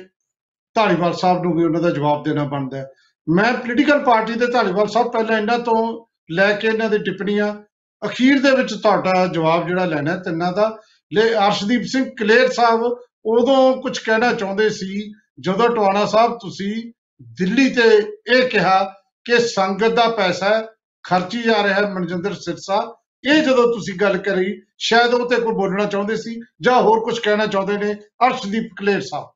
[0.75, 2.85] ਧਾਲੀਵਾਲ ਸਾਹਿਬ ਨੂੰ ਵੀ ਉਹਨਾਂ ਦਾ ਜਵਾਬ ਦੇਣਾ ਬਣਦਾ ਹੈ।
[3.27, 7.53] ਮੈਂ ਪੋਲੀਟੀਕਲ ਪਾਰਟੀ ਦੇ ਧਾਲੀਵਾਲ ਸਾਹਿਬ ਪਹਿਲਾਂ ਇਹਨਾਂ ਤੋਂ ਲੈ ਕੇ ਇਹਨਾਂ ਦੀ ਟਿੱਪਣੀਆਂ।
[8.01, 10.77] ਅਖੀਰ ਦੇ ਵਿੱਚ ਤੁਹਾਡਾ ਜਵਾਬ ਜਿਹੜਾ ਲੈਣਾ ਹੈ ਤਿੰਨਾਂ ਦਾ।
[11.11, 12.81] ਲੈ ਅਰਸ਼ਦੀਪ ਸਿੰਘ ਕਲੇਰ ਸਾਹਿਬ
[13.25, 16.91] ਉਦੋਂ ਕੁਝ ਕਹਿਣਾ ਚਾਹੁੰਦੇ ਸੀ ਜਦੋਂ ਟਵਾਣਾ ਸਾਹਿਬ ਤੁਸੀਂ
[17.37, 17.87] ਦਿੱਲੀ ਤੇ
[18.33, 18.83] ਇਹ ਕਿਹਾ
[19.25, 20.67] ਕਿ ਸੰਗਤ ਦਾ ਪੈਸਾ ਹੈ,
[21.03, 22.95] ਖਰਚੀ ਜਾ ਰਿਹਾ ਹੈ ਮਨਜਿੰਦਰ ਸਿਰਸਾ।
[23.27, 27.19] ਇਹ ਜਦੋਂ ਤੁਸੀਂ ਗੱਲ ਕਰੀ ਸ਼ਾਇਦ ਉਹ ਤੇ ਕੋਈ ਬੋਲਣਾ ਚਾਹੁੰਦੇ ਸੀ ਜਾਂ ਹੋਰ ਕੁਝ
[27.19, 27.93] ਕਹਿਣਾ ਚਾਹੁੰਦੇ ਨੇ
[28.27, 29.27] ਅਰਸ਼ਦੀਪ ਕਲੇਰ ਸਾਹਿਬ।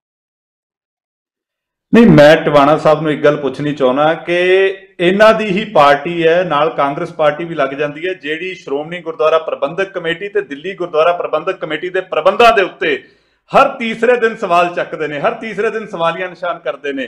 [1.93, 4.37] ਨਹੀਂ ਮੈਂ ਟਵਾਣਾ ਸਾਹਿਬ ਨੂੰ ਇੱਕ ਗੱਲ ਪੁੱਛਣੀ ਚਾਹੁੰਦਾ ਕਿ
[5.01, 9.37] ਇਹਨਾਂ ਦੀ ਹੀ ਪਾਰਟੀ ਹੈ, ਨਾਲ ਕਾਂਗਰਸ ਪਾਰਟੀ ਵੀ ਲੱਗ ਜਾਂਦੀ ਹੈ, ਜਿਹੜੀ ਸ਼੍ਰੋਮਣੀ ਗੁਰਦੁਆਰਾ
[9.39, 12.95] ਪ੍ਰਬੰਧਕ ਕਮੇਟੀ ਤੇ ਦਿੱਲੀ ਗੁਰਦੁਆਰਾ ਪ੍ਰਬੰਧਕ ਕਮੇਟੀ ਦੇ ਪ੍ਰਬੰਧਾਂ ਦੇ ਉੱਤੇ
[13.51, 17.07] ਹਰ ਤੀਸਰੇ ਦਿਨ ਸਵਾਲ ਚੱਕਦੇ ਨੇ, ਹਰ ਤੀਸਰੇ ਦਿਨ ਸਵਾਲੀਆ ਨਿਸ਼ਾਨ ਕਰਦੇ ਨੇ।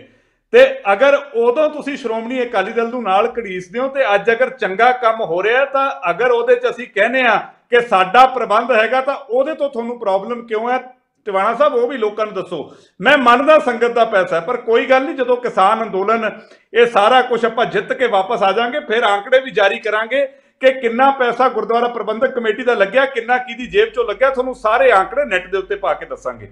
[0.54, 4.92] ਤੇ ਅਗਰ ਉਦੋਂ ਤੁਸੀਂ ਸ਼੍ਰੋਮਣੀ ਅਕਾਲੀ ਦਲ ਨੂੰ ਨਾਲ ਘੜੀਸਦੇ ਹੋ ਤੇ ਅੱਜ ਅਗਰ ਚੰਗਾ
[5.04, 7.38] ਕੰਮ ਹੋ ਰਿਹਾ ਤਾਂ ਅਗਰ ਉਹਦੇ 'ਚ ਅਸੀਂ ਕਹਿੰਦੇ ਆ
[7.70, 10.80] ਕਿ ਸਾਡਾ ਪ੍ਰਬੰਧ ਹੈਗਾ, ਤਾਂ ਉਹਦੇ ਤੋਂ ਤੁਹਾਨੂੰ ਪ੍ਰੋਬਲਮ ਕਿਉਂ ਹੈ?
[11.26, 14.86] ਟਿਵਾਣਾ ਸਾਹਿਬ, ਉਹ ਵੀ ਲੋਕਾਂ ਨੂੰ ਦੱਸੋ। ਮੈਂ ਮੰਨਦਾ ਸੰਗਤ ਦਾ ਪੈਸਾ ਹੈ, ਪਰ ਕੋਈ
[14.86, 16.30] ਗੱਲ ਨਹੀਂ, ਜਦੋਂ ਕਿਸਾਨ ਅੰਦੋਲਨ,
[16.74, 20.26] ਇਹ ਸਾਰਾ ਕੁਝ ਆਪਾਂ ਜਿੱਤ ਕੇ ਵਾਪਸ ਆ ਜਾਾਂਗੇ, ਫਿਰ ਆંકੜੇ ਵੀ ਜਾਰੀ ਕਰਾਂਗੇ
[20.62, 24.92] ਕਿ ਕਿੰਨਾ ਪੈਸਾ ਗੁਰਦੁਆਰਾ ਪ੍ਰਬੰਧਕ ਕਮੇਟੀ ਦਾ ਲੱਗਿਆ, ਕਿੰਨਾ ਕਿਹਦੀ ਜੇਬ ਚੋਂ ਲੱਗਿਆ, ਤੁਹਾਨੂੰ ਸਾਰੇ
[24.92, 26.50] ਆંકੜੇ ਨੈਟ ਦੇ ਉੱਤੇ ਪਾ ਕੇ ਦੱਸਾਂਗੇ।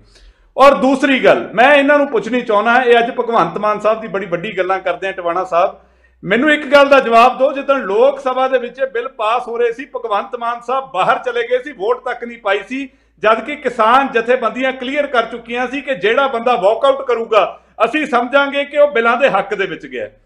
[0.58, 4.26] ਔਰ ਦੂਸਰੀ ਗੱਲ, ਮੈਂ ਇਹਨਾਂ ਨੂੰ ਪੁੱਛਣੀ ਚਾਹੁੰਦਾ ਇਹ ਅੱਜ ਭਗਵੰਤ ਮਾਨ ਸਾਹਿਬ ਦੀ ਬੜੀ
[4.26, 5.76] ਵੱਡੀ ਗੱਲਾਂ ਕਰਦੇ ਆ ਟਿਵਾਣਾ ਸਾਹਿਬ।
[6.24, 9.58] ਮੈਨੂੰ ਇੱਕ ਗੱਲ ਦਾ ਜਵਾਬ ਦਿਓ ਜਦੋਂ ਲੋਕ ਸਭਾ ਦੇ ਵਿੱਚ ਇਹ ਬਿੱਲ ਪਾਸ ਹੋ
[9.58, 12.90] ਰਹੇ ਸੀ, ਭਗਵੰਤ ਮਾਨ ਸਾਹਿਬ ਬਾਹਰ ਚਲੇ ਗਏ ਸੀ, ਵੋਟ ਤੱਕ ਨਹੀਂ ਪਾਈ ਸੀ
[13.24, 18.64] ਜਦ ਕਿ ਕਿਸਾਨ ਜਥੇਬੰਦੀਆਂ ਕਲੀਅਰ ਕਰ ਚੁੱਕੀਆਂ ਸੀ ਕਿ ਜਿਹੜਾ ਬੰਦਾ ਵਾਕਆਊਟ ਕਰੂਗਾ, ਅਸੀਂ ਸਮਝਾਂਗੇ
[18.66, 20.20] ਕਿ ਉਹ ਬਿੱਲਾਂ ਦੇ ਹੱਕ ਦੇ ਵਿੱਚ ਗਿਆ ਹੈ।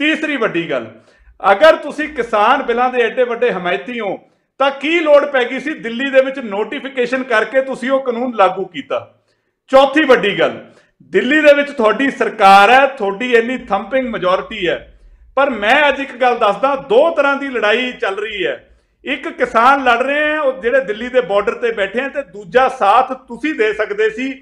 [0.00, 0.86] ਤੀਸਰੀ ਵੱਡੀ ਗੱਲ,
[1.40, 4.18] ਅਗਰ ਤੁਸੀਂ ਕਿਸਾਨ ਬਿੱਲਾਂ ਦੇ ਐਡੇ ਵੱਡੇ ਹਮਾਇਤੀ ਹੋ,
[4.60, 8.64] ਤਾਂ ਕੀ ਲੋੜ ਪੈ ਗਈ ਸੀ ਦਿੱਲੀ ਦੇ ਵਿੱਚ ਨੋਟੀਫਿਕੇਸ਼ਨ ਕਰਕੇ ਤੁਸੀਂ ਉਹ ਕਾਨੂੰਨ ਲਾਗੂ
[8.64, 8.98] ਕੀਤਾ?
[9.70, 10.60] ਚੌਥੀ ਵੱਡੀ ਗੱਲ,
[11.02, 14.76] ਦਿੱਲੀ ਦੇ ਵਿੱਚ ਤੁਹਾਡੀ ਸਰਕਾਰ ਹੈ, ਤੁਹਾਡੀ ਇੰਨੀ ਥੰਪਿੰਗ ਮੈਜੋਰਿਟੀ ਹੈ।
[15.36, 18.54] ਪਰ ਮੈਂ ਅੱਜ ਇੱਕ ਗੱਲ ਦੱਸਦਾ, ਦੋ ਤਰ੍ਹਾਂ ਦੀ ਲੜਾਈ ਚੱਲ ਰਹੀ ਹੈ।
[19.04, 22.68] ਇੱਕ ਕਿਸਾਨ ਲੜ ਰਹੇ ਆ ਉਹ ਜਿਹੜੇ ਦਿੱਲੀ ਦੇ ਬਾਰਡਰ ਤੇ ਬੈਠੇ ਆ ਤੇ ਦੂਜਾ
[22.68, 24.32] ਸਾਥ ਤੁਸੀਂ ਦੇ ਸਕਦੇ ਸੀ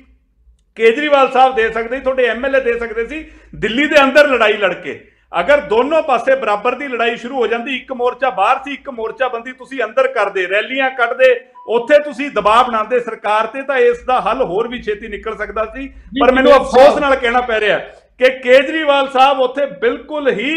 [0.76, 4.72] ਕੇਜਰੀਵਾਲ ਸਾਹਿਬ ਦੇ ਸਕਦੇ ਸੀ ਤੁਹਾਡੇ ਐਮਐਲਏ ਦੇ ਸਕਦੇ ਸੀ ਦਿੱਲੀ ਦੇ ਅੰਦਰ ਲੜਾਈ ਲੜ
[4.74, 4.98] ਕੇ
[5.40, 9.28] ਅਗਰ ਦੋਨੋਂ ਪਾਸੇ ਬਰਾਬਰ ਦੀ ਲੜਾਈ ਸ਼ੁਰੂ ਹੋ ਜਾਂਦੀ ਇੱਕ ਮੋਰਚਾ ਬਾਹਰ ਸੀ ਇੱਕ ਮੋਰਚਾ
[9.28, 11.28] ਬੰਦੀ ਤੁਸੀਂ ਅੰਦਰ ਕਰਦੇ ਰੈਲੀਆਂ ਕੱਢਦੇ
[11.68, 15.64] ਉੱਥੇ ਤੁਸੀਂ ਦਬਾਅ ਬਣਾਉਂਦੇ ਸਰਕਾਰ ਤੇ ਤਾਂ ਇਸ ਦਾ ਹੱਲ ਹੋਰ ਵੀ ਛੇਤੀ ਨਿਕਲ ਸਕਦਾ
[15.64, 15.88] ਸੀ।
[16.20, 17.78] ਪਰ ਮੈਨੂੰ ਅਫਸੋਸ ਨਾਲ ਕਹਿਣਾ ਪੈ ਰਿਹਾ
[18.18, 20.54] ਕਿ ਕੇਜਰੀਵਾਲ ਸਾਹਿਬ ਉੱਥੇ ਬਿਲਕੁਲ ਹੀ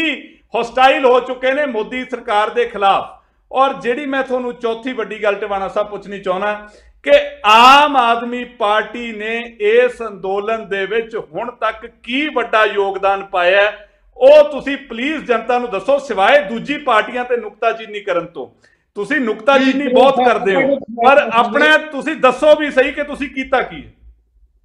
[0.54, 5.34] ਹੌਸਟਾਈਲ ਹੋ ਚੁੱਕੇ ਨੇ ਮੋਦੀ ਸਰਕਾਰ ਦੇ ਖਿਲਾਫ। ਔਰ ਜਿਹੜੀ ਮੈਂ ਤੁਹਾਨੂੰ ਚੌਥੀ ਵੱਡੀ ਗੱਲ
[5.34, 6.68] ਟਿਵਾਣਾ ਸਾਹਿਬ ਪੁੱਛਣੀ ਚਾਹੁੰਦਾ
[7.02, 7.12] ਕਿ
[7.44, 13.72] ਆਮ ਆਦਮੀ ਪਾਰਟੀ ਨੇ ਇਸ ਅੰਦੋਲਨ ਦੇ ਵਿੱਚ ਹੁਣ ਤੱਕ ਕੀ ਵੱਡਾ ਯੋਗਦਾਨ ਪਾਇਆ
[14.16, 18.46] ਉਹ ਤੁਸੀਂ ਪਲੀਜ਼ ਜਨਤਾ ਨੂੰ ਦੱਸੋ ਸਿਵਾਏ ਦੂਜੀ ਪਾਰਟੀਆਂ ਤੇ ਨੁਕਤਾਚੀਨੀ ਕਰਨ ਤੋਂ।
[18.94, 23.76] ਤੁਸੀਂ ਨੁਕਤਾਚੀਨੀ ਬਹੁਤ ਕਰਦੇ ਹੋ। ਪਰ ਆਪਣੇ ਤੁਸੀਂ ਦੱਸੋ ਵੀ ਸਹੀ ਕਿ ਤੁਸੀਂ ਕੀਤਾ ਕੀ
[23.76, 23.92] ਹੈ?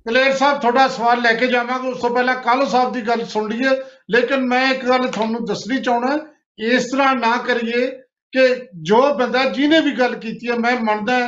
[0.07, 3.49] ਕਲੇਰ ਸਾਹਿਬ ਤੁਹਾਡਾ ਸਵਾਲ ਲੈ ਕੇ ਜਾਵਾਂਗੇ। ਉਸ ਤੋਂ ਪਹਿਲਾਂ ਕੱਲ ਸਾਹਿਬ ਦੀ ਗੱਲ ਸੁਣ
[3.49, 3.69] ਲਈਏ।
[4.09, 6.19] ਲੇਕਿਨ ਮੈਂ ਇੱਕ ਗੱਲ ਤੁਹਾਨੂੰ ਦੱਸਣੀ ਚਾਹਣਾ
[6.59, 8.01] ਇਸ ਤਰ੍ਹਾਂ ਨਾ ਕਰੀਏ
[8.33, 11.19] ਕਿ ਜੋ ਬੰਦਾ ਜਿਹਨੇ ਵੀ ਗੱਲ ਕੀਤੀ ਹੈ ਮੈਂ ਮੰਨਦਾ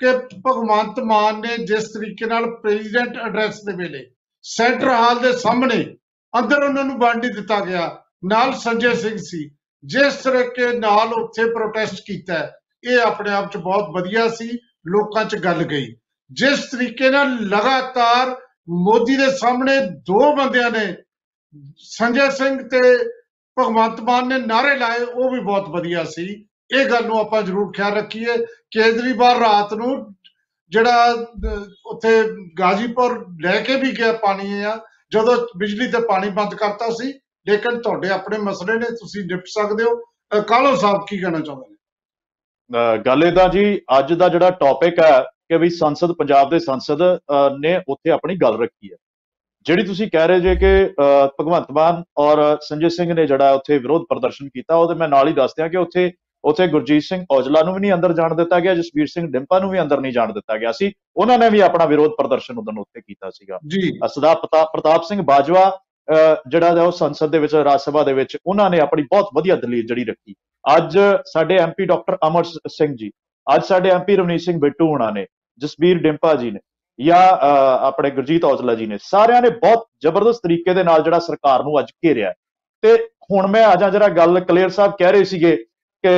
[0.00, 0.12] ਕਿ
[0.46, 4.10] ਭਗਵੰਤ ਮਾਨ ਨੇ ਜਿਸ ਤਰੀਕੇ ਨਾਲ ਪ੍ਰੈਜ਼ੀਡੈਂਟ ਐਡਰੈਸ ਦੇ ਵੇਲੇ
[4.44, 5.96] ਸੈਂਟਰ ਹਾਲ ਦੇ ਸਾਹਮਣੇ
[6.38, 9.48] ਅੰਦਰ ਉਹਨਾਂ ਨੂੰ ਵੰਡ ਨਹੀਂ ਦਿੱਤਾ ਗਿਆ ਨਾਲ ਸੰਜੇ ਸਿੰਘ ਸੀ
[9.84, 12.50] ਜਿਸ ਤਰੀਕੇ ਨਾਲ ਉੱਥੇ ਪ੍ਰੋਟੈਸਟ ਕੀਤਾ ਹੈ,
[12.84, 14.48] ਇਹ ਆਪਣੇ ਆਪ 'ਚ ਬਹੁਤ ਵਧੀਆ ਸੀ
[14.86, 15.94] ਲੋਕਾਂ 'ਚ ਗੱਲ ਗਈ।
[16.30, 18.36] ਜਿਸ ਤਰੀਕੇ ਨਾਲ ਲਗਾਤਾਰ
[18.70, 20.94] ਮੋਦੀ ਦੇ ਸਾਹਮਣੇ ਦੋ ਬੰਦਿਆਂ ਨੇ
[21.76, 22.80] ਸੰਜੇ ਸਿੰਘ ਤੇ
[23.56, 27.72] ਭਗਵੰਤ ਮਾਨ ਨੇ ਨਾਰੇ ਲਾਏ ਉਹ ਵੀ ਬਹੁਤ ਵਧੀਆ ਸੀ। ਇਹ ਗੱਲ ਨੂੰ ਆਪਾਂ ਜ਼ਰੂਰ
[27.72, 28.36] ਖਿਆਲ ਰੱਖੀਏ
[28.70, 30.14] ਕੇਜਰੀਵਾਲ ਰਾਤ ਨੂੰ
[30.72, 32.22] ਜਿਹੜਾ ਅਹ, ਉੱਥੇ
[32.58, 34.78] ਗਾਜੀਪੁਰ ਲੈ ਕੇ ਵੀ ਗਿਆ ਪਾਣੀ ਆ
[35.12, 37.12] ਜਦੋਂ ਬਿਜਲੀ ਤੇ ਪਾਣੀ ਬੰਦ ਕਰਤਾ ਸੀ
[37.46, 39.94] ਲੇਕਿਨ ਤੁਹਾਡੇ ਆਪਣੇ ਮਸਲੇ ਨੇ ਤੁਸੀਂ ਨਿਪਟ ਸਕਦੇ ਹੋ।
[40.32, 41.76] ਅਹ, ਕਾਲੋ ਸਾਹਿਬ ਕੀ ਕਹਿਣਾ ਚਾਹੁੰਦੇ ਨੇ?
[42.70, 47.02] ਅਹ ਗੱਲ ਇਹਦਾ ਜੀ ਅੱਜ ਦਾ ਜਿਹੜਾ ਟੌਪਿਕ ਹੈ ਕਿ ਵੀ ਸੰਸਦ ਪੰਜਾਬ ਦੇ ਸੰਸਦ
[47.02, 48.96] ਅਹ, ਨੇ ਉੱਥੇ ਆਪਣੀ ਗੱਲ ਰੱਖੀ ਹੈ।
[49.66, 53.78] ਜਿਹੜੀ ਤੁਸੀਂ ਕਹਿ ਰਹੇ ਜੇ ਕਿ ਅਹ, ਭਗਵੰਤ ਮਾਨ ਔਰ ਸੰਜੇ ਸਿੰਘ ਨੇ ਜਿਹੜਾ ਉੱਥੇ
[53.78, 56.12] ਵਿਰੋਧ ਪ੍ਰਦਰਸ਼ਨ ਕੀਤਾ ਉਹਦੇ ਮੈਂ ਨਾਲ ਹੀ ਦੱਸ ਦਿਆਂ ਕਿ ਉੱਥੇ
[56.44, 59.70] ਉੱਥੇ ਗੁਰਜੀਤ ਸਿੰਘ ਔਜਲਾ ਨੂੰ ਵੀ ਨਹੀਂ ਅੰਦਰ ਜਾਣ ਦਿੱਤਾ ਗਿਆ ਜਸਵੀਰ ਸਿੰਘ ਡਿੰਪਾ ਨੂੰ
[59.70, 63.00] ਵੀ ਅੰਦਰ ਨਹੀਂ ਜਾਣ ਦਿੱਤਾ ਗਿਆ ਸੀ। ਉਹਨਾਂ ਨੇ ਵੀ ਆਪਣਾ ਵਿਰੋਧ ਪ੍ਰਦਰਸ਼ਨ ਉਦੋਂ ਉੱਥੇ
[63.00, 63.58] ਕੀਤਾ ਸੀਗਾ।
[64.06, 65.78] ਸਰਦਾਰ ਪ੍ਰਤਾਪ ਸਿੰਘ ਬਾਜਵਾ
[66.48, 69.56] ਜਿਹੜਾ ਹੈ ਉਹ ਸੰਸਦ ਦੇ ਵਿੱਚ ਰਾਜ ਸਭਾ ਦੇ ਵਿੱਚ ਉਹਨਾਂ ਨੇ ਆਪਣੀ ਬਹੁਤ ਵਧੀਆ
[69.56, 70.34] ਦਲੀਲ ਜਿਹੜੀ ਰੱਖੀ।
[70.76, 73.10] ਅੱਜ ਸਾਡੇ ਐਮਪੀ ਡਾਕਟਰ ਅਮਰ ਸਿੰਘ ਜੀ
[73.54, 75.26] ਅੱਜ ਸਾਡੇ ਐਮਪੀ ਰਵਨੀਤ ਸਿੰਘ ਬਿੱਟੂ ਹੋਣਾ ਨੇ
[75.58, 76.60] ਜਸਬੀਰ ਡਿੰਪਾ ਜੀ ਨੇ
[76.98, 77.22] ਜਾਂ
[77.86, 81.78] ਆਪਣੇ ਗੁਰਜੀਤ ਔਜਲਾ ਜੀ ਨੇ ਸਾਰਿਆਂ ਨੇ ਬਹੁਤ ਜ਼ਬਰਦਸਤ ਤਰੀਕੇ ਦੇ ਨਾਲ ਜਿਹੜਾ ਸਰਕਾਰ ਨੂੰ
[81.80, 82.32] ਅੱਜ ਘੇਰਿਆ
[82.82, 82.96] ਤੇ
[83.30, 85.64] ਹੁਣ ਮੈਂ ਆ ਜਾ ਜਰਾ ਗੱਲ ਕਲੀਅਰ ਸਾਹਿਬ ਕਹਿ ਰਹੇ ਸੀਗੇ
[86.04, 86.12] ਕਿ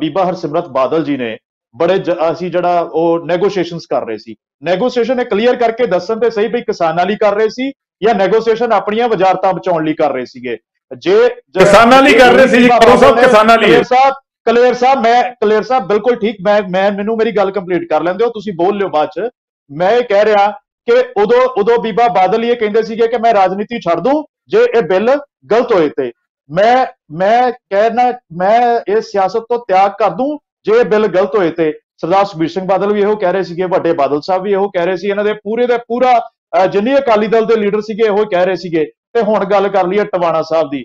[0.00, 1.36] ਬੀਬਾ ਹਰਸਿਮਰਤ ਬਾਦਲ ਜੀ ਨੇ
[1.74, 6.48] ਬੜੇ ਅਸੀਂ ਜਿਹੜਾ ਉਹ ਨੈਗੋਸ਼ੀਏਸ਼ਨਸ ਕਰ ਰਹੇ ਸੀ। ਨੈਗੋਸ਼ੀਏਸ਼ਨ ਇਹ ਕਲੀਅਰ ਕਰਕੇ ਦੱਸਣ ਤੇ ਸਹੀ
[6.48, 7.70] ਵੀ ਕਿਸਾਨਾਂ ਲਈ ਕਰ ਰਹੇ ਸੀ
[8.02, 10.56] ਜਾਂ ਨੈਗੋਸ਼ੀਏਸ਼ਨ ਆਪਣੀਆਂ ਵਜ਼ਾਰਤਾਂ ਬਚਾਉਣ ਲਈ ਕਰ ਰਹੇ ਸੀਗੇ।
[11.02, 14.14] ਜੇ ਕਿਸਾਨਾਂ ਲਈ ਕਰ ਰਹੇ ਸੀ ਜੀ, ਕਰੋ ਸਾਹਿਬ, ਕਿਸਾਨਾਂ ਲਈ। ਸਾਹਿਬ
[14.46, 18.24] ਕਲੀਅਰ ਸਾਹਿਬ ਮੈਂ ਕਲੀਅਰ ਸਾਹਿਬ ਬਿਲਕੁਲ ਠੀਕ ਮੈਂ ਮੈਂ ਮੈਨੂੰ ਮੇਰੀ ਗੱਲ ਕੰਪਲੀਟ ਕਰ ਲੈਂਦੇ
[18.24, 19.28] ਹੋ ਤੁਸੀਂ ਬੋਲ ਲਿਓ ਬਾਅਦ ਚ।
[19.70, 20.46] ਮੈਂ ਇਹ ਕਹਿ ਰਿਹਾ
[20.88, 24.82] ਕਿ ਉਦੋਂ ਉਦੋਂ ਬੀਬਾ ਬਾਦਲ ਇਹ ਕਹਿੰਦੇ ਸੀਗੇ ਕਿ ਮੈਂ ਰਾਜਨੀਤੀ ਛੱਡ ਦੂੰ ਜੇ ਇਹ
[24.82, 25.10] ਬਿੱਲ
[25.50, 26.10] ਗਲਤ ਹੋਏ ਤੇ।
[26.50, 31.50] ਮੈਂ ਮੈਂ ਕਹਿਣਾ ਮੈਂ ਇਹ ਸਿਆਸਤ ਤੋਂ ਤਿਆਗ ਕਰ ਦੂੰ ਜੇ ਇਹ ਬਿੱਲ ਗਲਤ ਹੋਏ
[31.50, 34.68] ਤੇ। ਸਰਦਾਰ ਸੁਖਬੀਰ ਸਿੰਘ ਬਾਦਲ ਵੀ ਇਹੋ ਕਹਿ ਰਹੇ ਸੀਗੇ ਵੱਡੇ ਬਾਦਲ ਸਾਹਿਬ ਵੀ ਇਹੋ
[34.68, 38.04] ਕਹਿ ਰਹੇ ਸੀ ਇਹਨਾਂ ਦੇ ਪੂਰੇ ਦਾ ਪੂਰਾ ਅਹ, ਜਿੰਨੇ ਅਕਾਲੀ ਦਲ ਦੇ ਲੀਡਰ ਸੀਗੇ
[38.06, 40.84] ਇਹੋ ਕਹਿ ਰਹੇ ਸੀਗੇ। ਤੇ ਹੁਣ ਗੱਲ ਕਰ ਲਈਏ ਟਵਾਣਾ ਸਾਹਿਬ ਦੀ।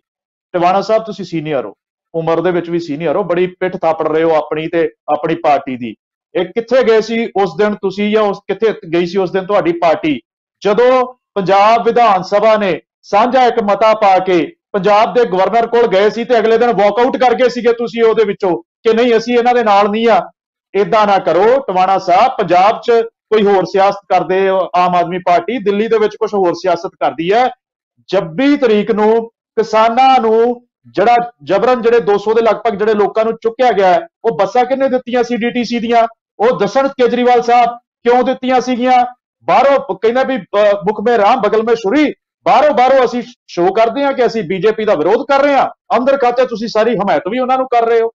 [0.54, 1.74] ਟਵਾਣਾ ਸਾਹਿਬ ਤੁਸੀਂ ਸੀਨੀਅਰ ਹੋ।
[2.16, 5.78] ਉਮਰ ਦੇ ਵਿੱਚ ਵੀ ਸੀਨੀਅਰ ਹੋ ਬੜੀ ਪਿੱਠ ਥਾਪੜ ਰਹੇ ਹੋ ਆਪਣੀ ਤੇ ਆਪਣੀ ਪਾਰਟੀ
[5.78, 5.96] ਦੀ।
[6.36, 9.72] ਇਹ ਕਿੱਥੇ ਗਏ ਸੀ ਉਸ ਦਿਨ ਤੁਸੀਂ ਜਾਂ ਉਸ ਕਿੱਥੇ ਗਈ ਸੀ ਉਸ ਦਿਨ ਤੁਹਾਡੀ
[9.72, 10.20] ਪਾਰਟੀ?
[10.62, 16.10] ਜਦੋਂ ਪੰਜਾਬ ਵਿਧਾਨ ਸਭਾ ਨੇ ਸਾਂਝਾ ਇੱਕ ਮਤਾ ਪਾ ਕੇ ਪੰਜਾਬ ਦੇ ਗਵਰਨਰ ਕੋਲ ਗਏ
[16.10, 19.54] ਸੀ ਤੇ ਅਗਲੇ ਦਿਨ ਵਾਕਆਊਟ ਕਰ ਗਏ ਸੀਗੇ ਤੁਸੀਂ ਉਹਦੇ ਵਿੱਚੋਂ ਕਿ ਨਹੀਂ ਅਸੀਂ ਇਹਨਾਂ
[19.54, 20.32] ਦੇ ਨਾਲ ਨਹੀਂ ਆ।
[20.74, 25.88] ਇਦਾਂ ਨਾ ਕਰੋ ਟਵਾਣਾ ਸਾਹਿਬ ਪੰਜਾਬ 'ਚ ਕੋਈ ਹੋਰ ਸਿਆਸਤ ਕਰਦੇ ਆਮ ਆਦਮੀ ਪਾਰਟੀ ਦਿੱਲੀ
[25.88, 27.44] ਦੇ ਵਿੱਚ ਕੁਝ ਹੋਰ ਸਿਆਸਤ ਕਰਦੀ ਹੈ।
[28.10, 33.72] 26 ਤਰੀਕ ਨੂੰ ਕਿਸਾਨਾਂ ਨੂੰ ਜਿਹੜਾ ਜਬਰਨ ਜਿਹੜੇ 200 ਦੇ ਲਗਭਗ ਜਿਹੜੇ ਲੋਕਾਂ ਨੂੰ ਚੁੱਕਿਆ
[33.72, 36.08] ਗਿਆ ਹੈ, ਉਹ ਬੱਸਾਂ ਕਿੰਨੇ ਦਿੱਤੀਆਂ ਸੀ ਡੀਟੀਸੀ ਦੀਆਂ?
[36.40, 37.70] ਉਹ ਦੱਸਣ ਕੇਜਰੀਵਾਲ ਸਾਹਿਬ
[38.04, 39.06] ਕਿਉਂ ਦਿੱਤੀਆਂ ਸੀਗੀਆਂ?
[39.44, 42.14] ਬਾਹਰੋਂ ਕਹਿੰਦਾ ਵੀ ਅਹ, ਮੁਖ ਮੇ ਰਾਮ ਬਗਲ ਮੇ ਛੁਰੀ
[42.46, 46.18] ਬਾਹਰੋਂ ਬਾਹਰੋਂ ਅਸੀਂ ਸ਼ੋਅ ਕਰਦੇ ਹਾਂ ਕਿ ਅਸੀਂ ਬੀਜੇਪੀ ਦਾ ਵਿਰੋਧ ਕਰ ਰਹੇ ਹਾਂ। ਅੰਦਰ
[46.18, 48.12] ਖਾਤੇ ਤੁਸੀਂ ਸਾਰੀ ਹਮਾਇਤ ਵੀ ਉਹਨਾਂ ਨੂੰ ਕਰ ਰਹੇ ਹੋ।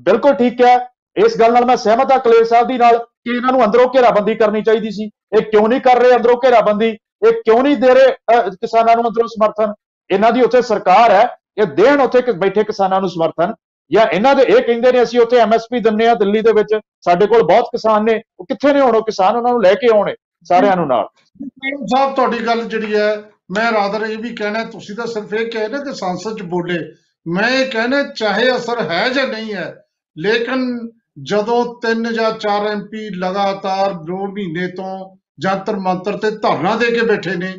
[0.00, 0.76] ਬਿਲਕੁਲ ਠੀਕ ਹੈ।
[1.16, 4.34] ਇਸ ਗੱਲ ਨਾਲ ਮੈਂ ਸਹਿਮਤ ਹਾਂ ਕਲੇਰ ਸਾਹਿਬ ਦੀ ਨਾਲ ਕਿ ਇਹਨਾਂ ਨੂੰ ਅੰਦਰੋਂ ਘੇਰਾਬੰਦੀ
[4.34, 6.88] ਕਰਨੀ ਚਾਹੀਦੀ ਸੀ। ਇਹ ਕਿਉਂ ਨਹੀਂ ਕਰ ਰਹੇ ਅੰਦਰੋਂ ਘੇਰਾਬੰਦੀ?
[7.26, 9.72] ਇਹ ਕਿਉਂ ਨਹੀਂ ਦੇ ਰਹੇ ਅਹ, ਕਿਸਾਨਾਂ ਨੂੰ ਅੰਦਰੋਂ ਸਮਰਥਨ?
[10.10, 13.54] ਇਹਨਾਂ ਦੀ ਉੱਥੇ ਸਰਕਾਰ ਹੈ। ਇਹ ਦੇਣ ਉੱਥੇ ਕਿ ਬੈਠੇ ਕਿਸਾਨਾਂ ਨੂੰ ਸਮਰਥਨ।
[13.90, 17.26] ਜਾਂ ਇਹਨਾਂ ਦੇ ਇਹ ਕਹਿੰਦੇ ਨੇ ਅਸੀਂ ਉੱਥੇ ਐਮਐਸਪੀ ਦਿੰਨੇ ਆ ਦਿੱਲੀ ਦੇ ਵਿੱਚ। ਸਾਡੇ
[17.26, 18.96] ਕੋਲ ਬਹੁਤ ਕਿਸਾਨ ਨੇ। ਉਹ ਕਿੱਥੇ ਨੇ ਹੁਣ?
[18.96, 21.06] ਉਹ ਕਿਸਾਨ ਉਹਨਾਂ ਨੂੰ ਲੈ ਕੇ ਆਉਣੇ ਸਾਰਿਆਂ ਨੂੰ ਨਾਲ।
[21.42, 23.16] ਮੈਡਮ ਸਾਹਿਬ ਤੁਹਾਡੀ ਗੱਲ ਜਿਹੜੀ ਹੈ
[23.50, 26.78] ਮੈਂ ਰਾਦਰ ਇਹ ਵੀ ਕਹਿਣਾ, ਤੁਸੀਂ ਤਾਂ ਸਿਰਫ ਇਹ ਕਹੇ ਨਾ ਕਿ ਸੰਸਦ ਚ ਬੋਲੇ।
[27.26, 29.74] ਮੈਂ ਇਹ ਕਹਿਣਾ, ਚਾਹੇ ਅਸਰ ਹੈ ਜਾਂ ਨਹੀਂ ਹੈ,
[30.16, 30.78] ਲੇਕਿਨ
[31.22, 37.06] ਜਦੋਂ ਤਿੰਨ ਜਾਂ ਚਾਰ ਐਮਪੀ ਲਗਾਤਾਰ ਦੋ ਮਹੀਨੇ ਤੋਂ ਜੰਤਰ ਮੰਤਰ ਤੇ ਧਰਨਾ ਦੇ ਕੇ
[37.06, 37.52] ਬੈਠੇ ਨੇ,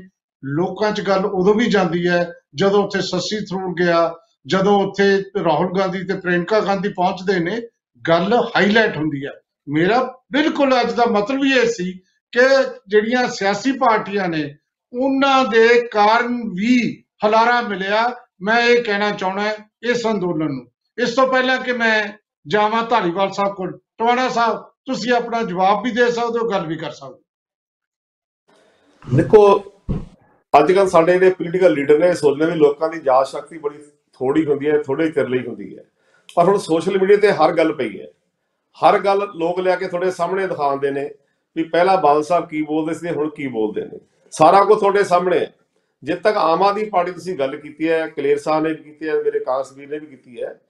[0.44, 4.14] ਲੋਕਾਂ 'ਚ ਗੱਲ ਉਦੋਂ ਵੀ ਜਾਂਦੀ ਹੈ ਜਦੋਂ ਉੱਥੇ ਸੱਸੀ ਥਰੂਰ ਗਿਆ,
[4.48, 5.06] ਜਦੋਂ ਉੱਥੇ
[5.44, 7.62] ਰਾਹੁਲ ਗਾਂਧੀ ਤੇ ਪ੍ਰਿਯੰਕਾ ਗਾਂਧੀ ਪਹੁੰਚਦੇ ਨੇ,
[8.06, 9.32] ਗੱਲ ਹਾਈਲਾਈਟ ਹੁੰਦੀ ਹੈ।
[9.68, 11.92] ਮੇਰਾ ਬਿਲਕੁਲ ਅੱਜ ਦਾ ਮਤਲਬ ਹੀ ਇਹ ਸੀ
[12.34, 12.48] ਕਿ
[12.88, 14.44] ਜਿਹੜੀਆਂ ਸਿਆਸੀ ਪਾਰਟੀਆਂ ਨੇ
[14.96, 18.06] ਉਹਨਾਂ ਦੇ ਕਾਰਨ ਵੀ ਹਲਾਰਾ ਮਿਲਿਆ।
[18.42, 19.52] ਮੈਂ ਇਹ ਕਹਿਣਾ ਚਾਹਣਾ
[19.84, 20.66] ਇਸ ਅੰਦੋਲਨ ਨੂੰ।
[20.98, 22.08] ਇਸ ਤੋਂ ਪਹਿਲਾਂ ਕਿ ਮੈਂ
[22.48, 26.76] ਜਾਵਾਂ ਧਾਲੀਵਾਲ ਸਾਹਿਬ ਕੋਲ। ਟਵਾਣਾ ਸਾਹਿਬ, ਤੁਸੀਂ ਆਪਣਾ ਜਵਾਬ ਵੀ ਦੇ ਸਕਦੇ ਹੋ, ਗੱਲ ਵੀ
[26.76, 27.22] ਕਰ ਸਕਦੇ ਹੋ।
[29.06, 29.60] ਦੇਖੋ
[30.54, 33.78] ਅੱਜ ਕੱਲ ਸਾਡੇ ਜਿਹੜੇ ਪੋਲੀਟੀਕਲ ਲੀਡਰ ਨੇ, ਇਹ ਸੋਚਦੇ ਵੀ ਲੋਕਾਂ ਦੀ ਯਾਦ ਸ਼ਕਤੀ ਬੜੀ
[34.14, 35.84] ਥੋੜੀ ਹੁੰਦੀ ਹੈ ਥੋੜੇ ਚਿਰ ਲਈ ਹੁੰਦੀ ਹੈ।
[36.36, 38.08] ਪਰ ਹੁਣ ਸੋਸ਼ਲ ਮੀਡੀਆ ਤੇ ਹਰ ਗੱਲ ਪਈ ਹੈ।
[38.78, 41.10] ਹਰ ਗੱਲ ਲੋਕ ਲਿਆ ਕੇ ਤੁਹਾਡੇ ਸਾਹਮਣੇ ਦਿਖਾਉਂਦੇ ਨੇ
[41.56, 44.00] ਵੀ ਪਹਿਲਾਂ ਬਾਦਲ ਸਾਹਿਬ ਕੀ ਬੋਲਦੇ ਸੀ ਤੇ ਹੁਣ ਕੀ ਬੋਲਦੇ ਨੇ।
[44.38, 45.56] ਸਾਰਾ ਕੁਝ ਤੁਹਾਡੇ ਸਾਹਮਣੇ ਹੈ।
[46.04, 49.14] ਜਿੱਦ ਤੱਕ ਆਮ ਆਦਮੀ ਪਾਰਟੀ ਤੁਸੀਂ ਗੱਲ ਕੀਤੀ ਹੈ, ਕਲੇਰ ਸਾਹਿਬ ਨੇ ਵੀ ਕੀਤੀ ਹੈ,
[49.14, 50.62] ਮੇਰੇ ਕਾਂਗਰਸ ਵੀਰ ਨੇ ਵੀ ਕੀਤੀ ਹੈ।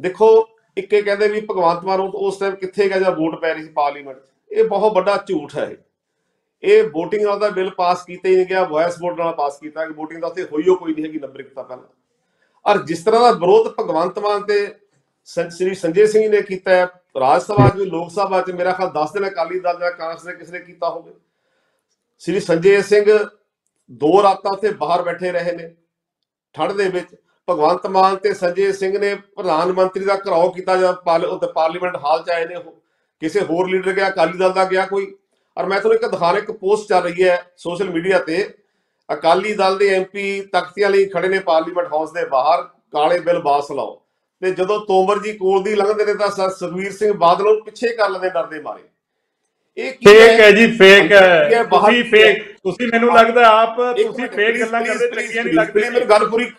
[0.00, 3.62] ਦੇਖੋ, ਇੱਕੇ ਕਹਿੰਦੇ ਵੀ ਭਗਵੰਤ ਮਾਨ ਉਹ- ਉਸ ਟਾਈਮ ਕਿੱਥੇ ਗਿਆ ਜਦ ਵੋਟ ਪੈ ਰਹੀ
[3.62, 5.76] ਸੀ ਪਾਰਲੀਮੈਂਟ 'ਚ। ਇਹ ਬਹੁਤ ਵੱਡਾ ਝੂਠ ਹੈ ਇਹ।
[6.62, 9.86] ਇਹ VOTING ਨਾਲ ਦਾ ਬਿੱਲ ਪਾਸ ਕੀਤਾ ਹੀ ਨਹੀਂ ਗਿਆ ਵੌਇਸ ਵੋਟ ਨਾਲ ਪਾਸ ਕੀਤਾ
[9.86, 11.84] ਕਿ VOTING ਦਾ ਉੱਥੇ ਹੋਈ ਉਹ ਕੋਈ ਨਹੀਂ ਹੈਗੀ ਨੰਬਰ ਇੱਕ ਤਾਂ ਪਹਿਲਾਂ
[12.70, 14.74] ਔਰ ਜਿਸ ਤਰ੍ਹਾਂ ਦਾ ਵਿਰੋਧ ਭਗਵੰਤ ਮਾਨ ਤੇ
[15.24, 16.86] ਸੰ- ਸ੍ਰੀ ਸੰਜੇ ਸਿੰਘ ਨੇ ਕੀਤਾ ਹੈ,
[17.20, 20.26] ਰਾਜ ਸਭਾ 'ਚ ਵੀ, ਲੋਕ ਸਭਾ 'ਚ, ਮੇਰਾ ਖਿਆਲ 10 ਦਿਨ ਅਕਾਲੀ ਦਲ ਜਾਂ ਕਾਂਗਰਸ
[20.26, 21.12] ਨੇ ਕਿਸੇ ਨੇ ਕੀਤਾ ਹੋਵੇ।
[22.18, 23.24] ਸ੍ਰੀ ਸੰਜੇ ਸਿੰਘ
[23.90, 25.74] ਦੋ ਰਾਤਾਂ ਉੱਥੇ ਬਾਹਰ ਬੈਠੇ ਰਹੇ ਨੇ।
[26.52, 27.16] ਠੰਡ ਦੇ ਵਿੱਚ
[27.50, 31.96] ਭਗਵੰਤ ਮਾਨ ਤੇ ਸੰਜੇ ਸਿੰਘ ਨੇ ਪ੍ਰਧਾਨ ਮੰਤਰੀ ਦਾ ਘਰਾਓ ਕੀਤਾ ਜਦ ਪਾਰਲ- ਉੱਥੇ ਪਾਰਲੀਮੈਂਟ
[31.96, 32.72] ਹਾਲ 'ਚ ਆਏ ਨੇ। ਉਹ
[33.20, 35.16] ਕਿਸੇ ਹੋਰ ਲੀਡਰ ਗਿਆ, ਅਕਾਲੀ ਦਲ ਦਾ ਗਿਆ ਕੋਈ?
[35.58, 38.54] ਔਰ ਮੈਂ ਤੁਹਾਨੂੰ ਇੱਕ ਦਿਖਾਣਾ ਇੱਕ ਪੋਸਟ ਚੱਲ ਰਹੀ ਹੈ ਸੋਸ਼ਲ ਮੀਡੀਆ ਤੇ।
[39.12, 43.72] ਅਕਾਲੀ ਦਲ ਦੇ ਐਮਪੀ ਤਖਤੀਆਂ ਲਈ ਖੜੇ ਨੇ ਪਾਰਲੀਮੈਂਟ ਹਾਊਸ ਦੇ ਬਾਹਰ, ਕਾਲੇ ਬਿੱਲ ਬਾਸ
[43.72, 44.02] ਲਾਓ।
[44.40, 47.88] ਤੇ ਜਦੋਂ ਤੋਮਰ ਜੀ ਕੋਲ ਦੀ ਲੰਘਦੇ ਨੇ ਤਾਂ ਸ- ਸੁਖਬੀਰ ਸਿੰਘ ਬਾਦਲ ਨੂੰ ਪਿੱਛੇ
[47.88, 48.82] ਕਰ ਲੈਂਦੇ ਡਰਦੇ ਮਾਰੇ।
[49.78, 50.50] ਇਹ ਫੇਕ ਹੈ?
[50.50, 55.44] ਜੀ ਫੇਕ ਇਹ ਹੈ। ਤੁਸੀਂ ਫੇਕ ਤੁਸੀਂ ਮੈਨੂੰ ਲੱਗਦਾ ਆਪ ਤੁਸੀਂ ਫੇਕ ਗੱਲਾਂ ਕਰਦੇ ਚੰਗੀਆਂ
[55.44, 56.50] ਨਹੀਂ ਲੱਗਦੀਆਂ। ਮੈਨੂੰ ਗੱਲ ਪੂਰੀ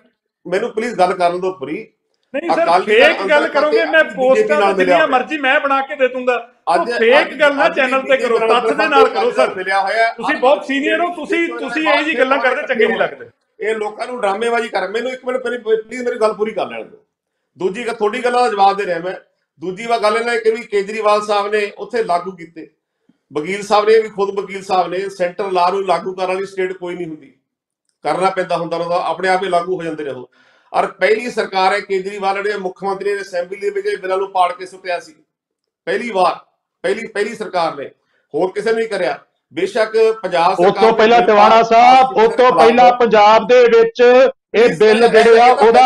[0.46, 1.88] ਮੈਨੂੰ ਪਲੀਜ਼ ਗੱਲ ਕਰਨ ਦਿਓ ਪੂਰੀ।
[2.34, 6.36] ਨਹੀਂ ਸਰ ਫੇਕ ਗੱਲ ਕਰੋਗੇ ਮੈਂ ਪੋਸਟਾਂ ਜਿੰਨੀਆਂ। ਮਰਜ਼ੀ ਮੈਂ ਬਣਾ ਕੇ ਦੇ ਦੂੰਗਾ।
[6.76, 9.54] ਅੱਜ ਫੇਕ ਗੱਲ ਨਾ ਚੈਨਲ ਤੇ ਕਰੋ ਤੱਥ ਦੇ ਨਾਲ ਕਰੋ ਸਰ।
[10.18, 14.08] ਤੁਸੀਂ ਬਹੁਤ ਸੀਨੀਅਰ ਹੋ ਤੁਸੀਂ ਤੁਸੀਂ ਇਹ ਜੀ ਗੱਲਾਂ ਕਰਦੇ ਚੰਗੇ ਨਹੀਂ ਲੱਗਦੇ। ਇਹ ਲੋਕਾਂ
[14.08, 17.04] ਨੂੰ ਡਰਾਮੇਬਾਜ਼ੀ ਕਰ ਮੈਨੂੰ ਇੱਕ ਮਿੰਟ ਪਲੀਜ਼ ਮੇਰੀ ਗੱਲ ਪੂਰੀ ਕਰ ਲੈਣ ਦਿਓ।
[17.58, 19.14] ਦੂਜੀ ਗੱਲ ਤੁਹਾਡੀ ਗੱਲਾਂ ਦਾ ਜਵਾਬ ਦੇ ਰਿਹਾ ਮੈਂ।
[19.62, 22.68] ਦੂਜੀ ਵਾ ਗੱਲ ਇਹਨਾਂ ਨੇ ਕਿ ਵੀ ਕੇਜਰੀਵਾਲ ਸਾਹਿਬ ਨੇ ਉੱਥੇ ਲਾਗੂ ਕੀਤੇ।
[23.34, 26.74] ਵਕੀਲ ਸਾਹਿਬ ਨੇ ਵੀ ਖੁਦ ਵਕੀਲ ਸਾਹਿਬ ਨੇ ਸੈਂਟਰ ਲਾ ਨੂੰ ਲਾਗੂ ਕਰਨ ਵਾਲੀ ਸਟੇਟ
[26.74, 27.34] ਕੋਈ ਨਹੀਂ ਹੁੰਦੀ।
[28.04, 30.30] ਕਰਨਾ ਪੈਂਦਾ ਹੁੰਦਾ ਉਹਦਾ ਆਪਣੇ ਆਪ ਹੀ ਲਾਗੂ ਹੋ ਜਾਂਦੇ ਨੇ ਉਹ।
[30.74, 34.52] ਔਰ ਪਹਿਲੀ ਸਰਕਾਰ ਹੈ ਕੇਜਰੀਵਾਲ ਜਿਹੜੇ ਮੁੱਖ ਮੰਤਰੀ ਨੇ ਅਸੈਂਬਲੀ ਦੇ ਵਿੱਚ ਬਿੱਲਾਂ ਨੂੰ ਪਾੜ
[34.54, 35.16] ਕੇ ਸੁੱਟਿਆ ਸੀ।
[35.86, 36.36] ਪਹਿਲੀ ਵਾਰ
[36.84, 37.90] ਪਹਿਲੀ ਪਹਿਲੀ ਸਰਕਾਰ ਨੇ।
[38.34, 39.20] ਹੋਰ ਕਿਸੇ ਨੇ ਨਹੀਂ ਕਰਿਆ।
[39.54, 44.04] ਬੇਸ਼ੱਕ ਪੰਜਾਬ ਸਰਕਾਰ ਉਸ ਤੋਂ ਪਹਿਲਾਂ ਪਾਸ ਸਾਹਿਬ ਉਸ ਤੋਂ ਪਹਿਲਾਂ ਪੰਜਾਬ ਦੇ ਵਿੱਚ
[44.54, 45.82] ਇਹ ਬਿੱਲ ਜਿਹੜੇ ਆ ਉਹਦਾ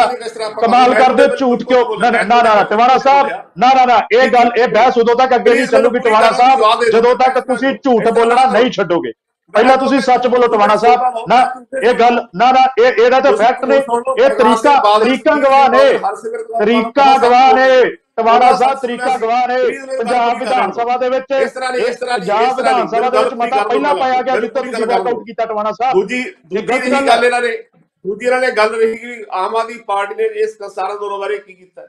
[0.62, 1.98] ਕਮਾਲ ਕਰਦੇ ਝੂਠ ਕਿਉਂ?
[2.02, 5.54] ਨਾ ਨਾ ਨਾ ਟਿਵਾਣਾ ਸਾਹਿਬ ਨਾ ਨਾ ਨਾ ਇਹ ਗੱਲ ਇਹ ਬਹਿਸ ਉਦੋਂ ਤੱਕ ਅੱਗੇ
[5.54, 9.12] ਨਹੀਂ ਚੱਲੂਗੀ ਟਿਵਾਣਾ ਸਾਹਿਬ ਜਦੋਂ ਤੱਕ ਤੁਸੀਂ ਝੂਠ ਬੋਲਣਾ ਨਹੀਂ ਛੱਡੋਗੇ।
[9.54, 11.40] ਪਹਿਲਾਂ ਤੁਸੀਂ ਸੱਚ ਬੋਲੋ ਟਿਵਾਣਾ ਸਾਹਿਬ। ਨਾ
[11.84, 15.84] ਇਹ ਗੱਲ ਨਾ ਨਾ ਇਹ ਇਹਦਾ ਤਾਂ ਫੈਕਟ ਨੇ। ਇਹ ਤਰੀਕਾ ਤਰੀਕਾ ਗਵਾਹ ਨੇ।
[16.60, 17.84] ਤਰੀਕਾ ਗਵਾਹ ਨੇ।
[18.18, 19.58] ਟਿਵਾਣਾ ਸਾਹਿਬ ਤਰੀਕਾ ਗਵਾਹ ਨੇ।
[19.98, 23.64] ਪੰਜਾਬ ਵਿਧਾਨ ਸਭਾ ਦੇ ਵਿੱਚ ਇਸ ਤਰ੍ਹਾਂ ਇਸ ਤਰ੍ਹਾਂ ਪੰਜਾਬ ਵਿਧਾਨ ਸਭਾ ਦੇ ਵਿੱਚ ਮਤਾ
[23.64, 27.58] ਪਹਿਲਾਂ ਪਾਇਆ ਗਿਆ ਜਿੱਥੇ ਤੁਸੀਂ ਗੱਲ ਵਾਕਆਊਟ ਕੀਤਾ ਟਿਵਾਣਾ ਸਾਹਿਬ। ਦੂਜੀ ਦੂਜੀ ਗੱਲ ਇਹਨਾਂ ਨੇ
[28.06, 31.54] ਦੂਜੀ ਇਹਨਾਂ ਨੇ ਗੱਲ ਰਹੀ ਕਿ ਆਮ ਆਦਮੀ ਪਾਰਟੀ ਨੇ ਇਸ ਸਾਰਾ ਦੋਨੋਂ ਬਾਰੇ ਕੀ
[31.54, 31.88] ਕੀਤਾ।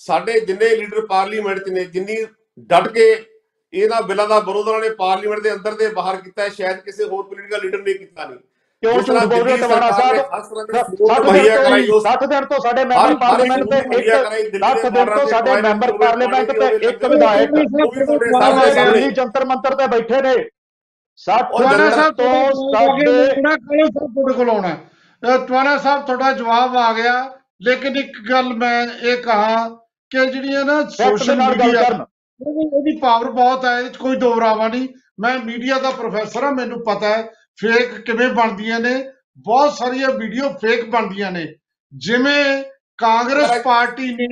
[0.00, 2.16] ਸਾਡੇ ਜਿੰਨੇ ਲੀਡਰ ਪਾਰਲੀਮੈਂਟ 'ਚ ਨੇ ਜਿੰਨੀ
[2.70, 3.06] ਡਟ ਕੇ
[3.72, 7.04] ਇਹਨਾਂ ਬਿੱਲਾਂ ਦਾ ਵਿਰੋਧ ਉਹਨਾਂ ਨੇ ਪਾਰਲੀਮੈਂਟ ਦੇ ਅੰਦਰ ਤੇ ਬਾਹਰ ਕੀਤਾ ਹੈ, ਸ਼ਾਇਦ ਕਿਸੇ
[7.04, 8.38] ਹੋਰ ਪੋਲੀਟੀਕਲ ਲੀਡਰ ਨੇ ਕੀਤਾ ਨਹੀਂ।
[8.82, 10.72] ਕਿਉਂ ਝੂਠ ਬੋਲ ਰਹੇ ਨੇ ਸਾਹਿਬ ਖਾਸ ਤਰ੍ਹਾਂ ਦੇ
[11.98, 15.26] 60 ਸਬੂਤ ਦਿਨ ਤੋਂ 60 ਸਾਡੇ ਮੈਂਬਰ ਪਾਰਲੀਮੈਂਟ ਤੇ ਇੱਕ ਦਿੱਲੀ 10 ਦੇ ਦਿਨ ਤੋਂ
[15.28, 20.34] ਸਾਡੇ ਮੈਂਬਰ ਪਾਰਲੀਮੈਂਟ ਤੇ ਇੱਕ ਵਿਧਾਇਕ ਦਿੱਲੀ ਜੰਤਰ ਮੰਤਰ ਤੇ ਬੈਠੇ ਨੇ।
[21.18, 22.32] 60 ਉਹ ਟਵਾਣਾ ਦਿਨ ਸਾਹਿਬ ਤੋਂ
[22.74, 23.06] ਸਾਡੇ
[23.60, 24.74] ਕਾਲੇ ਆਉਣਾ
[25.24, 27.14] ਟਵਾਣਾ ਸਾਹਿਬ ਤੁਹਾਡਾ ਜਵਾਬ ਆ ਗਿਆ।
[27.62, 29.68] ਲੇਕਿਨ ਇੱਕ ਗੱਲ ਮੈਂ ਇਹ ਕਹਾ
[30.10, 31.80] ਕਿ ਜਿਹੜੀਆਂ ਨਾ ਸੋਸ਼ਲ ਮੀਡੀਆ
[32.40, 34.88] ਇਹਦੀ ਪਾਵਰ ਬਹੁਤ ਹੈ ਇਹ ਕੋਈ ਦੋ ਰਾਵਾ ਨਹੀਂ।
[35.20, 37.22] ਮੈਂ ਮੀਡੀਆ ਦਾ ਪ੍ਰੋਫੈਸਰ ਹਾਂ ਮੈਨੂੰ ਪਤਾ ਹੈ
[37.60, 38.94] ਫੇਕ ਕਿਵੇਂ ਬਣਦੀਆਂ ਨੇ।
[39.38, 41.46] ਬਹੁਤ ਸਾਰੀਆਂ ਵੀਡੀਓ ਫੇਕ ਬਣਦੀਆਂ ਨੇ।
[41.92, 42.62] ਜਿਵੇਂ
[42.98, 44.26] ਕਾਂਗਰਸ ਪਾਰਟੀ ਨੇ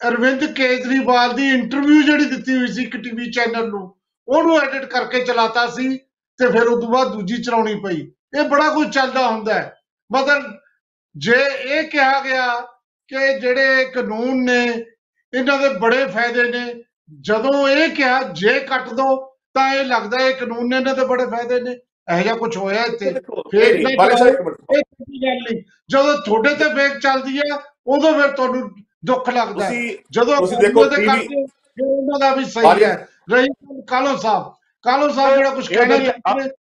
[0.00, 3.94] ਅਰਵਿੰਦ ਕੇਜਰੀਵਾਲ ਦੀ ਇੰਟਰਵਿਊ ਜਿਹੜੀ ਦਿੱਤੀ ਹੋਈ ਸੀ ਇੱਕ ਟੀਵੀ ਚੈਨਲ ਨੂੰ
[4.28, 5.96] ਉਹਨੂੰ ਐਡਿਟ ਕਰਕੇ ਚਲਾਤਾ ਸੀ
[6.38, 8.00] ਤੇ ਫਿਰ ਉਸ ਤੋਂ ਬਾਅਦ ਦੂਜੀ ਚਲਾਉਣੀ ਪਈ।
[8.38, 9.74] ਇਹ ਬੜਾ ਕੁਝ ਚੱਲਦਾ ਹੁੰਦਾ ਹੈ।
[10.12, 10.42] ਮਤਲਬ
[11.16, 12.60] ਜੇ ਇਹ ਕਿਹਾ ਗਿਆ
[13.08, 14.64] ਕਿ ਜਿਹੜੇ ਕਾਨੂੰਨ ਨੇ
[15.32, 16.84] ਇਹਨਾਂ ਦੇ ਬੜੇ ਫਾਇਦੇ ਨੇ
[17.20, 19.16] ਜਦੋਂ ਇਹ ਕਿਹਾ ਜੇ ਕੱਟ ਦੋ
[19.54, 21.70] ਤਾਂ ਇਹ ਲੱਗਦਾ ਇਹ ਕਾਨੂੰਨ ਨੇ ਇਹਨਾਂ ਦੇ ਬੜੇ ਫਾਇਦੇ ਨੇ।
[22.12, 28.30] ਇਹੋ ਜਿਹਾ ਕੁਝ ਹੋਇਆ ਇੱਥੇ। ਫੇਕ ਨਹੀਂ, ਜਦੋਂ ਤੁਹਾਡੇ ਤੇ ਫੇਕ ਚੱਲਦੀ ਹੈ ਉਦੋਂ ਫਿਰ
[28.32, 28.70] ਤੁਹਾਨੂੰ
[29.04, 29.70] ਦੁੱਖ ਲੱਗਦਾ।
[30.10, 31.44] ਜਦੋਂ ਤੁਸੀਂ ਦੇਖੋ TV ਕਰਦੇ
[31.84, 33.48] ਉਹਨਾਂ ਦਾ ਵੀ ਸਹੀ ਹੈ। ਰਹੀ
[33.88, 34.52] ਕਾਲੋ ਸਾਹਿਬ।
[34.82, 35.96] ਕਾਲੋ ਸਾਹਿਬ ਜਿਹੜਾ ਕੁਝ ਕਹਿਣਾ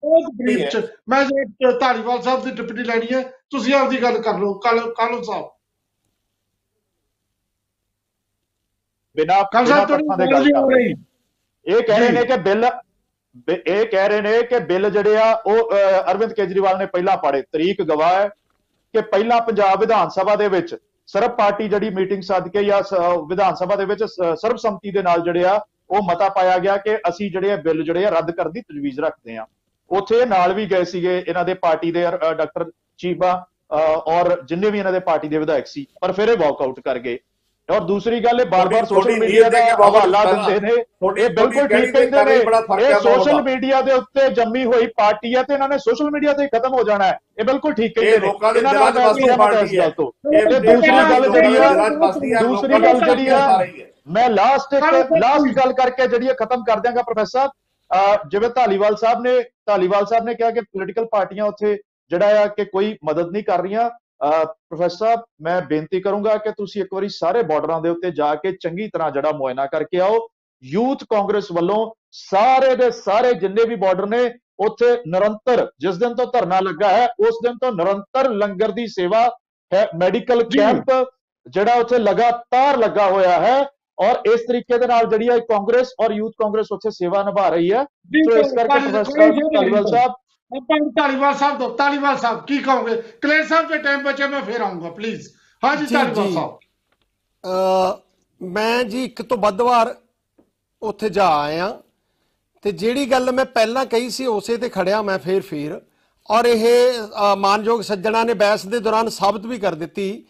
[0.04, 0.20] ਉਹ
[0.60, 4.52] ਹੈ। ਚ ਮੈਂ ਜੇ ਧਾਰੀਵਾਲ ਸਾਹਿਬ ਦੀ ਟਿੱਪਣੀ ਲੈਣੀ ਹੈ ਤੁਸੀਂ ਆਪਦੀ ਗੱਲ ਕਰ ਲਓ
[4.58, 5.44] ਕਾਲੋ ਕਾਲੋ ਸਾਹਿਬ?
[9.16, 10.94] ਬਿਨਾਂ ਕਾਲੋ ਬਿਨਾਂ ਸਾਹਿਬ ਤੁਹਾਡੀ ਤੱਥਾਂ ਦੇ ਗੱਲ ਕਰ ਰਹੇ।
[11.66, 12.64] ਇਹ ਕਹਿ ਰਹੇ। ਨੇ ਕਿ ਬਿੱਲ
[13.66, 15.70] ਇਹ ਕਹਿ ਰਹੇ ਨੇ ਕਿ ਬਿੱਲ ਜਿਹੜੇ ਆ ਉਹ
[16.10, 18.28] ਅਰਵਿੰਦ ਕੇਜਰੀਵਾਲ ਨੇ ਪਹਿਲਾਂ ਪਾੜੇ। ਤਰੀਕ ਗਵਾਹ ਹੈ
[18.94, 20.74] ਕਿ ਪਹਿਲਾਂ ਪੰਜਾਬ ਵਿਧਾਨ ਸਭਾ ਦੇ ਵਿੱਚ
[21.08, 22.82] ਸਰਬ ਪਾਰਟੀ ਜਿਹੜੀ ਮੀਟਿੰਗ ਸੱਦ ਕੇ ਜਾਂ
[23.28, 25.58] ਵਿਧਾਨ ਸਭਾ ਦੇ ਵਿੱਚ ਸਰਬਸੰਮਤੀ ਦੇ ਨਾਲ ਜਿਹੜੇ ਆ
[25.90, 29.00] ਉਹ ਮਤਾ ਪਾਇਆ ਗਿਆ ਕਿ ਅਸੀਂ ਜਿਹੜੇ ਆ ਬਿੱਲ ਜਿਹੜੇ ਆ ਰੱਦ ਕਰਨ ਦੀ ਤਜਵੀਜ਼
[29.00, 29.46] ਰੱਖਦੇ ਆ
[29.98, 32.02] ਉੱਥੇ ਇਹ ਨਾਲ ਵੀ ਗਏ ਸੀਗੇ ਇਹਨਾਂ ਦੇ ਪਾਰਟੀ ਦੇ
[32.38, 32.70] ਡਾਕਟਰ
[33.00, 33.44] ਚੀਬਾ
[34.08, 37.18] ਔਰ ਜਿੰਨੇ ਵੀ ਇਹਨਾਂ ਦੇ ਪਾਰਟੀ ਦੇ ਵਿਧਾਇਕ ਸੀ ਪਰ ਫਿਰ ਇਹ ਵਾਕਆਊਟ ਕਰ ਗਏ।
[37.68, 41.92] ਔਰ ਦੂਸਰੀ ਗੱਲ ਇਹ ਬਾਰ-ਬਾਰ ਸੋਸ਼ਲ ਮੀਡੀਆ ਦਾ ਹੈ ਹਵਾਲਾ। ਦਿੰਦੇ ਨੇ। ਇਹ ਬਿਲਕੁਲ ਠੀਕ
[41.92, 45.78] ਕਹਿੰਦੇ ਨੇ। ਹੈ ਇਹ ਸੋਸ਼ਲ। ਮੀਡੀਆ ਦੇ ਉੱਤੇ ਜੰਮੀ ਹੋਈ ਪਾਰਟੀ ਹੈ ਤੇ ਇਹਨਾਂ ਨੇ
[45.78, 48.52] ਸੋਸ਼ਲ ਮੀਡੀਆ ਤੇ ਹੀ ਖਤਮ ਹੋ ਜਾਣਾ ਹੈ। ਇਹ ਬਿਲਕੁਲ ਠੀਕ ਇਹ ਕਹਿੰਦੇ ਨੇ। ਲੋਕਾਂ
[48.52, 51.88] ਦੇ ਇਹਨਾਂ ਨਾਲ ਵਸਦੀ ਪਾਰਟੀ ਗੱਲ ਤੋਂ। ਦੂਸਰੀ ਗੱਲ ਜਿਹੜੀ ਆ ਹੈ,
[52.42, 53.66] ਦੂਸਰੀ ਗੱਲ ਜਿਹੜੀ ਆ ਆ ਹੈ।
[54.14, 57.48] ਮੈਂ ਲਾਸਟ ਲਾਸਟ ਗੱਲ ਕਰਕੇ ਜਿਹੜੀ ਇਹ ਖਤਮ ਕਰ ਦਿਆਂਗਾ ਪ੍ਰੋਫੈਸਰ
[58.28, 61.76] ਜਿਵੇਂ ਧਾਲੀਵਾਲ ਸਾਹਿਬ ਨੇ ਧਾਲੀਵਾਲ ਸਾਹਿਬ ਨੇ ਕਿਹਾ ਕਿ ਪੋਲੀਟੀਕਲ ਪਾਰਟੀਆਂ ਉੱਥੇ
[62.10, 63.90] ਜਿਹੜਾ ਆ ਕਿ ਕੋਈ ਮਦਦ ਨਹੀਂ ਕਰ ਰਹੀਆਂ।
[64.44, 68.52] ਪ੍ਰੋਫੈਸਰ ਸਾਹਿਬ ਮੈਂ ਬੇਨਤੀ ਕਰੂੰਗਾ ਕਿ ਤੁਸੀਂ ਇੱਕ ਵਾਰੀ ਸਾਰੇ ਬਾਰਡਰਾਂ ਦੇ ਉੱਤੇ ਜਾ ਕੇ
[68.52, 70.18] ਚੰਗੀ ਤਰ੍ਹਾਂ ਜਿਹੜਾ ਮੁਆਇਨਾ ਕਰਕੇ ਆਓ।
[70.62, 76.26] ਯੂਥ ਕਾਂਗਰਸ ਵੱਲੋਂ ਸਾਰੇ ਦੇ ਸਾਰੇ ਜਿੰਨੇ ਵੀ ਬਾਰਡਰ ਨੇ ਉੱਥੇ ਨਿਰੰਤਰ ਜਿਸ ਦਿਨ ਤੋਂ
[76.26, 79.22] ਧਰਨਾ ਲੱਗਾ ਹੈ ਉਸ ਦਿਨ ਤੋਂ ਨਿਰੰਤਰ ਲੰਗਰ ਦੀ ਸੇਵਾ
[79.72, 81.08] ਹੈ। ਮੈਡੀਕਲ। ਕੈਂਪ
[81.46, 83.64] ਜਿਹੜਾ ਉੱਥੇ ਲਗਾਤਾਰ ਲੱਗਾ ਹੋਇਆ ਹੈ।
[83.98, 87.70] ਔਰ ਇਸ ਤਰੀਕੇ ਦੇ ਨਾਲ ਜਿਹੜੀ ਹੈ ਕਾਂਗਰਸ ਔਰ ਯੂਥ ਕਾਂਗਰਸ ਉੱਥੇ ਸੇਵਾ ਨਿਭਾ ਰਹੀ
[87.72, 90.12] ਹੈ। ਸੋ ਇਸ ਕਰਕੇ ਪ੍ਰੋਫੈਸਰ ਧਾਲੀਵਾਲ ਸਾਹਿਬ।
[90.52, 92.96] ਨੂੰ ਧਾਲੀਵਾਲ ਸਾਹਿਬ ਤੋਂ ਧਾਲੀਵਾਲ ਸਾਹਿਬ ਕੀ ਕਹੋਗੇ?
[93.22, 95.28] ਕਲੇਰ ਸਾਹਿਬ ਦੇ ਟਾਈਮ ਬਚੇ ਮੈਂ ਫੇਰ ਆਉਂਗਾ ਪਲੀਜ਼
[95.62, 96.58] ਹਾਂਜੀ ਜੀ, ਧਾਲੀਵਾਲ। ਸਾਹਿਬ।
[97.44, 98.00] ਅ
[98.40, 99.94] ਮੈਂ ਜੀ ਇੱਕ ਤੋਂ ਵੱਧ ਵਾਰ
[100.82, 101.68] ਉੱਥੇ ਜਾ ਆਇਆ।
[102.64, 105.80] ਤੇ ਜਿਹੜੀ ਗੱਲ ਮੈਂ ਪਹਿਲਾਂ ਕਹੀ ਸੀ ਉਸੇ ਤੇ ਖੜਿਆ ਮੈਂ ਫੇਰ ਫੇਰ।
[106.28, 106.64] ਔਰ ਇਹ
[107.36, 110.24] ਮਾਨਯੋਗ ਸੱਜਣਾ ਨੇ ਬਹਿਸ ਦੇ ਦੌਰਾਨ ਸਾਬਤ ਵੀ ਕਰ ਦਿੱਤੀ।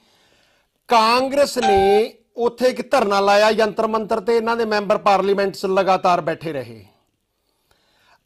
[0.89, 6.21] ਕਾਂਗਰਸ ਨੇ ਉੱਥੇ ਇੱਕ ਧਰਨਾ ਲਾਇਆ ਯੰਤਰ ਮੰਤਰ ਤੇ ਇਹਨਾਂ ਦੇ ਮੈਂਬਰ ਪਾਰਲੀਮੈਂਟ 'ਚ ਲਗਾਤਾਰ
[6.21, 6.85] ਬੈਠੇ ਰਹੇ।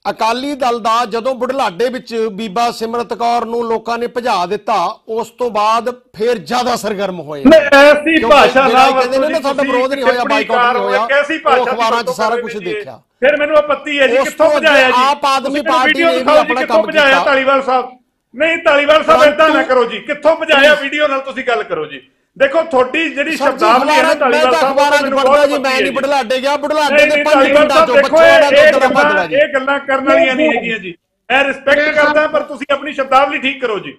[0.04, 4.74] ਅਕਾਲੀ ਦਲ ਦਾ ਜਦੋਂ ਬੁਢਲਾਡੇ ਵਿੱਚ ਬੀਬਾ ਸਿਮਰਤ ਕੌਰ ਨੂੰ ਲੋਕਾਂ ਨੇ ਭਜਾ ਦਿੱਤਾ
[5.08, 9.40] ਉਸ ਤੋਂ ਬਾਅਦ ਫੇਰ ਜ਼ਿਆਦਾ ਸਰਗਰਮ ਹੋਏ। ਨਹੀਂ ਐਸੀ ਭਾਸ਼ਾ ਜਿਹੜਾ ਨਾ ਕਹਿੰਦੇ ਨੇ ਨਾ
[9.40, 13.36] ਸਾਡਾ ਵਿਰੋਧ ਨਹੀਂ ਹੋਇਆ ਬਾਈਕਾਟ ਨਹੀਂ ਹੋਇਆ ਕੈਸੀ ਭਾਸ਼ਾ ਅਖਬਾਰਾਂ 'ਚ ਸਾਰਾ ਕੁਝ। ਦੇਖਿਆ। ਫਿਰ
[13.36, 14.92] ਮੈਨੂੰ ਆਪੱਤੀ ਹੈ ਜੀ ਕਿੱਥੋਂ ਭਜਾਇਆ ਜੀ?
[14.98, 17.90] ਆਪ ਆਦਮੀ ਪਾਰਟੀ ਨੇ ਵੀ ਆਪਣਾ ਕਿੱਥੋਂ ਕੰਮ ਭਜਾਇਆ। ਧਾਲੀਵਾਲ ਸਾਹਿਬ?
[18.34, 22.00] ਨਹੀਂ ਧਾਲੀਵਾਲ ਸਾਹਿਬ ਏਦਾਂ ਨਾ ਕਰੋ ਜੀ ਕਿੱਥੋਂ ਭਜਾਇਆ ਵੀਡੀਓ ਨਾਲ ਤੁਸੀਂ ਗੱਲ ਕਰੋ ਜੀ।
[22.38, 25.80] ਦੇਖੋ ਤੁਹਾਡੀ ਜਿਹੜੀ ਸ਼ਬਦਾਵਲੀ ਹੈ ਨਾ ਮੈਂ ਧਾਲੀਵਾਲ ਤਾਂ ਸਾਹਿਬ ਅਖਬਾਰਾਂ 'ਚ ਪੜਦਾ ਜੀ ਮੈਂ
[25.80, 28.72] ਨਹੀਂ ਬੁਢਲਾਡੇ ਗਿਆ ਬੁਢਲਾਡੇ ਦੇ ਨਹੀਂ ਪੰਜ ਧਾਲੀਵਾਲ ਮਿੰਟਾਂ ਸਾਹਿਬ ਚੋਂ ਦੇਖੋ ਬੱਚਿਆਂ ਦਾ ਇਹ
[28.72, 30.94] ਦੁੱਧ ਭੱਜਣਾ ਗੱਲਾਂ ਜੀ। ਇਹ ਗੱਲਾਂ ਕਰਨ ਵਾਲੀਆਂ ਨਹੀਂ ਹੈਗੀਆਂ ਜੀ।
[31.30, 33.96] ਮੈਂ ਰਿਸਪੈਕਟ ਕਰਦਾ ਪਰ ਤੁਸੀਂ ਆਪਣੀ ਸ਼ਬਦਾਵਲੀ ਠੀਕ ਕਰੋ ਜੀ।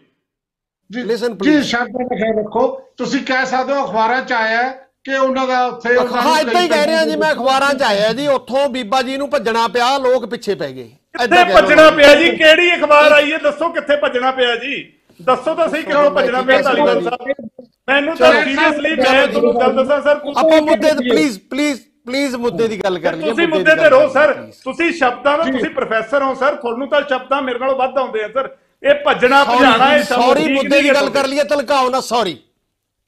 [0.90, 1.62] ਜੀ Listen, ਜੀ.
[1.64, 2.68] ਸ਼ਬਦਾਂ ਦਾ ਖਿਆਲ ਰੱਖੋ।
[2.98, 4.62] ਤੁਸੀਂ ਕਹਿ ਸਕਦੇ ਹੋ ਅਖਬਾਰਾਂ 'ਚ ਆਇਆ
[5.06, 8.28] ਕਿ ਉਹਨਾਂ ਦਾ ਉੱਥੇ ਹਾਂ ਇਦਾਂ ਹੀ ਕਹਿ ਰਿਹਾ ਜੀ ਮੈਂ ਅਖਬਾਰਾਂ 'ਚ ਆਇਆ ਜੀ
[8.28, 12.30] ਉੱਥੋਂ ਬੀਬਾ ਜੀ ਨੂੰ ਭੱਜਣਾ ਪਿਆ ਲੋਕ ਪਿੱਛੇ ਪੈ ਗਏ। ਕਿੱਥੇ ਭੱਜਣਾ ਪਿਆ ਜੀ?
[12.32, 13.38] ਕਿਹੜੀ ਅਖਬਾਰ ਆਈ ਹੈ?
[13.38, 14.84] ਦੱਸੋ ਕਿੱਥੇ ਭੱਜਣਾ ਪਿਆ ਜੀ?
[15.20, 20.02] ਦੱਸੋ ਤਾਂ ਸਹੀ ਕਿੱਥੋਂ ਭੱਜਣਾ ਪਿਆ ਧਾਲੀਵਾਲ। ਸਾਹਿਬ। ਮੈਨੂੰ ਤਾਂ ਸੀਰੀਅਸਲੀ ਮੈਂ ਤੁਹਾਨੂੰ ਗੱਲ ਦੱਸਾਂ
[20.02, 23.90] ਸਰ ਆਪਾਂ ਮੁੱਦੇ ਤੇ ਪਲੀਜ਼ ਪਲੀਜ਼ ਪਲੀਜ਼ ਮੁੱਦੇ ਦੀ ਗੱਲ ਕਰ ਲਈਏ ਤੁਸੀਂ ਮੁੱਦੇ ਤੇ
[23.90, 24.34] ਰਹੋ ਸਰ।
[24.64, 28.28] ਤੁਸੀਂ ਸ਼ਬਦਾਂ ਦਾ ਤੁਸੀਂ ਪ੍ਰੋਫੈਸਰ ਹੋ ਸਰ। ਤੁਹਾਨੂੰ ਤਾਂ ਸ਼ਬਦਾਂ ਮੇਰੇ ਨਾਲੋਂ ਵੱਧ ਆਉਂਦੇ ਆ
[28.34, 28.50] ਸਰ।
[28.84, 30.04] ਇਹ ਭੱਜਣਾ ਭਜਾਣਾ ਇਹ
[30.36, 32.38] ਠੀਕ ਮੁੱਦੇ ਦੀ ਗੱਲ ਕਰ। ਲਈਏ ਤਲਕਾਓ ਨਾ ਸੌਰੀ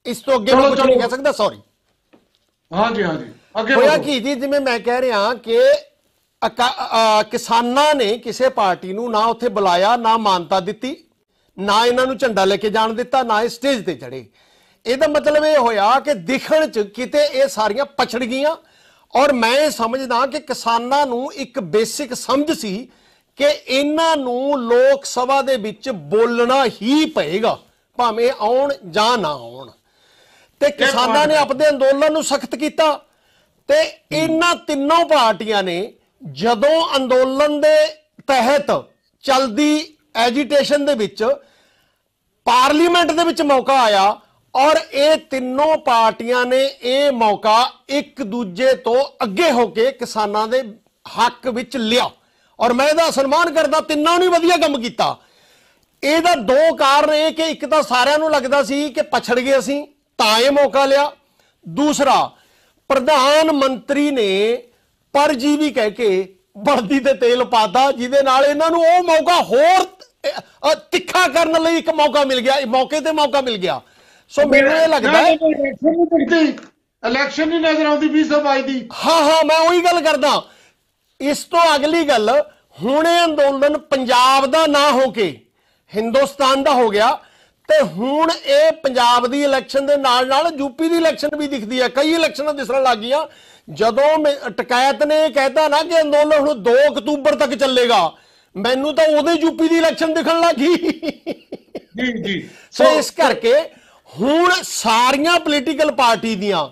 [0.05, 1.59] ਇਸ ਤੋਂ ਅੱਗੇ ਮੈਂ ਕੁਝ ਨਹੀਂ। ਕਹਿ ਸਕਦਾ ਸੌਰੀ
[2.71, 3.25] ਹਾਂਜੀ ਹਾਂਜੀ।
[3.59, 4.35] ਅੱਗੇ ਹੋਇਆ। ਕੀ ਜੀ?
[4.35, 5.59] ਜਿਵੇਂ ਮੈਂ ਕਹਿ ਰਿਹਾ ਕਿ
[7.31, 10.95] ਕਿਸਾਨਾਂ ਨੇ ਕਿਸੇ ਪਾਰਟੀ ਨੂੰ ਨਾ ਉੱਥੇ ਬੁਲਾਇਆ ਨਾ ਮਾਨਤਾ ਦਿੱਤੀ
[11.57, 14.25] ਨਾ ਇਹਨਾਂ ਨੂੰ ਝੰਡਾ ਲੈ ਕੇ ਜਾਣ ਦਿੱਤਾ ਨਾ ਇਹ ਸਟੇਜ ਤੇ ਚੜੇ
[14.85, 18.55] ਇਹਦਾ ਮਤਲਬ ਇਹ ਹੋਇਆ ਕਿ ਦਿਖਣ ਚ ਕਿਤੇ ਇਹ ਸਾਰੀਆਂ ਪਛੜ ਗਈਆਂ।
[19.15, 22.89] ਔਰ ਮੈਂ ਇਹ ਸਮਝਦਾ ਕਿ ਕਿਸਾਨਾਂ ਨੂੰ ਇੱਕ ਬੇਸਿਕ ਸਮਝ ਸੀ
[23.35, 27.59] ਕਿ ਇਹਨਾਂ ਨੂੰ ਲੋਕ ਸਭਾ ਦੇ ਵਿੱਚ ਬੋਲਣਾ ਹੀ ਪਏਗਾ
[27.97, 29.71] ਭਾਵੇਂ ਆਉਣ ਜਾਂ ਨਾ ਆਉਣ।
[30.59, 33.05] ਤੇ ਕਿਸਾਨਾਂ ਨੇ ਆਪਣੇ ਅੰਦੋਲਨ ਨੂੰ ਸਖਤ ਕੀਤਾ।
[33.67, 35.93] ਤੇ ਇਹਨਾਂ ਤਿੰਨੋਂ ਪਾਰਟੀਆਂ ਨੇ
[36.31, 37.87] ਜਦੋਂ ਅੰਦੋਲਨ ਦੇ
[38.27, 38.83] ਤਹਿਤ
[39.21, 41.23] ਚਲਦੀ ਐਜੀਟੇਸ਼ਨ ਦੇ ਵਿੱਚ
[42.45, 44.21] ਪਾਰਲੀਮੈਂਟ ਦੇ ਵਿੱਚ ਮੌਕਾ ਆਇਆ
[44.55, 50.63] ਔਰ ਇਹ ਤਿੰਨੋਂ ਪਾਰਟੀਆਂ ਨੇ ਇਹ ਮੌਕਾ ਇੱਕ ਦੂਜੇ ਤੋਂ ਅੱਗੇ ਹੋ ਕੇ ਕਿਸਾਨਾਂ ਦੇ
[51.19, 52.09] ਹੱਕ ਵਿੱਚ ਲਿਆ।
[52.59, 55.17] ਔਰ ਮੈਂ ਇਹਦਾ ਸਨਮਾਨ ਕਰਦਾ ਤਿੰਨਾਂ ਨੇ ਵਧੀਆ ਕੰਮ ਕੀਤਾ।
[56.03, 59.87] ਇਹਦਾ ਦੋ ਕਾਰਨ ਇਹ ਕਿ ਇੱਕ ਤਾਂ ਸਾਰਿਆਂ ਨੂੰ ਲੱਗਦਾ ਸੀ ਕਿ ਪਛੜ ਗਏ ਅਸੀਂ
[60.17, 61.11] ਤਾਂ ਇਹ ਮੌਕਾ ਲਿਆ।
[61.67, 62.31] ਦੂਸਰਾ
[62.87, 64.63] ਪ੍ਰਧਾਨ ਮੰਤਰੀ ਨੇ
[65.13, 70.41] ਪਰਜੀਵੀ ਕਹਿ ਕੇ ਬਲਦੀ ਤੇ ਤੇਲ ਪਾਤਾ ਜਿਹਦੇ ਨਾਲ ਇਹਨਾਂ ਨੂੰ ਉਹ ਮੌਕਾ ਹੋਰ ਅ,
[70.71, 73.81] ਅ, ਤਿੱਖਾ ਕਰਨ ਲਈ ਇੱਕ ਮੌਕਾ ਮਿਲ ਗਿਆ ਇਹ ਮੌਕੇ ਤੇ ਮੌਕਾ ਮਿਲ ਗਿਆ।
[74.31, 76.53] ਸੋ ਮੈਨੂੰ ਇਹ ਲੱਗਦਾ ਹੈ ਇਲੈਕਸ਼ਨ ਨਹੀਂ ਦਿਖਦੀ
[77.03, 78.75] ਇਲੈਕਸ਼ਨ ਨਹੀਂ ਨਜ਼ਰ ਆਉਂਦੀ 2022 ਦੀ।
[79.05, 80.41] ਹਾਂ ਹਾਂ ਮੈਂ ਉਹੀ ਗੱਲ ਕਰਦਾ।
[81.19, 82.29] ਇਸ ਤੋਂ ਅਗਲੀ ਗੱਲ
[82.83, 85.25] ਹੁਣ ਇਹ ਅੰਦੋਲਨ ਪੰਜਾਬ ਦਾ ਨਾ ਹੋ ਕੇ
[85.91, 87.09] ਹਿੰਦੁਸਤਾਨ ਦਾ ਹੋ ਗਿਆ
[87.69, 91.87] ਤੇ ਹੁਣ ਇਹ ਪੰਜਾਬ ਦੀ ਇਲੈਕਸ਼ਨ ਦੇ ਨਾਲ ਨਾਲ ਯੂਪੀ ਦੀ ਇਲੈਕਸ਼ਨ ਵੀ ਦਿਖਦੀ ਹੈ।
[91.89, 93.25] ਕਈ ਇਲੈਕਸ਼ਨਾਂ ਦਿਸਣ ਲੱਗ ਗਈਆਂ।
[93.67, 98.01] ਜਦੋਂ ਟਕਾਇਤ ਨੇ ਕਹਿਤਾ ਨਾ ਕਿ ਅੰਦੋਲਨ ਹੁਣ 2 ਅਕਤੂਬਰ ਤੱਕ ਚੱਲੇਗਾ।
[98.55, 100.75] ਮੈਨੂੰ ਤਾਂ ਉਹਦੇ ਯੂਪੀ ਦੀ ਇਲੈਕਸ਼ਨ ਦਿਖਣ ਲੱਗੀ
[101.97, 103.53] ਜੀ ਜੀ। ਸੋ ਇਸ ਕਰਕੇ
[104.19, 106.67] ਹੁਣ ਸਾਰੀਆਂ ਪੋਲੀਟੀਕਲ ਪਾਰਟੀ ਦੀਆਂ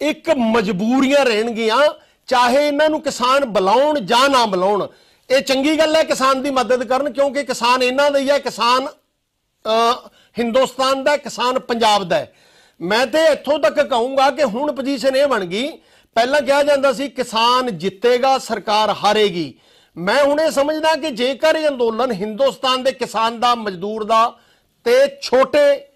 [0.00, 1.78] ਇੱਕ ਮਜਬੂਰੀਆਂ ਰਹਿਣਗੀਆਂ
[2.26, 4.86] ਚਾਹੇ ਇਹਨਾਂ ਨੂੰ ਕਿਸਾਨ ਬੁਲਾਉਣ ਜਾਂ ਨਾ ਬੁਲਾਉਣ।
[5.30, 8.86] ਇਹ ਚੰਗੀ ਗੱਲ ਹੈ ਕਿਸਾਨ ਦੀ ਮਦਦ ਕਰਨ ਕਿਉਂਕਿ ਕਿਸਾਨ ਇਹਨਾਂ ਦਾ ਹੀ ਹੈ ਕਿਸਾਨ
[8.86, 10.08] ਅ,
[10.38, 12.32] ਹਿੰਦੁਸਤਾਨ ਦਾ ਹੈ, ਕਿਸਾਨ ਪੰਜਾਬ ਦਾ ਹੈ।
[12.80, 15.70] ਮੈਂ ਤੇ ਇੱਥੋਂ ਤੱਕ ਕਹੂੰਗਾ ਕਿ ਹੁਣ ਪੋਜੀਸ਼ਨ ਇਹ ਬਣ ਗਈ
[16.14, 19.54] ਪਹਿਲਾਂ ਕਿਹਾ ਜਾਂਦਾ ਸੀ ਕਿਸਾਨ ਜਿੱਤੇਗਾ ਸਰਕਾਰ ਹਾਰੇਗੀ।
[19.96, 24.38] ਮੈਂ ਹੁਣ ਇਹ ਸਮਝਦਾ ਕਿ ਜੇਕਰ ਇਹ ਅੰਦੋਲਨ ਹਿੰਦੁਸਤਾਨ ਦੇ ਕਿਸਾਨ ਦਾ ਮਜ਼ਦੂਰ ਦਾ
[24.84, 25.95] ਤੇ ਛੋਟੇ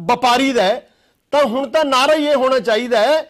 [0.00, 0.80] ਵਪਾਰੀ ਦਾ
[1.30, 3.22] ਤਾਂ ਹੁਣ ਤਾਂ ਨਾਰਾ ਹੀ ਇਹ ਹੋਣਾ ਚਾਹੀਦਾ ਹੈ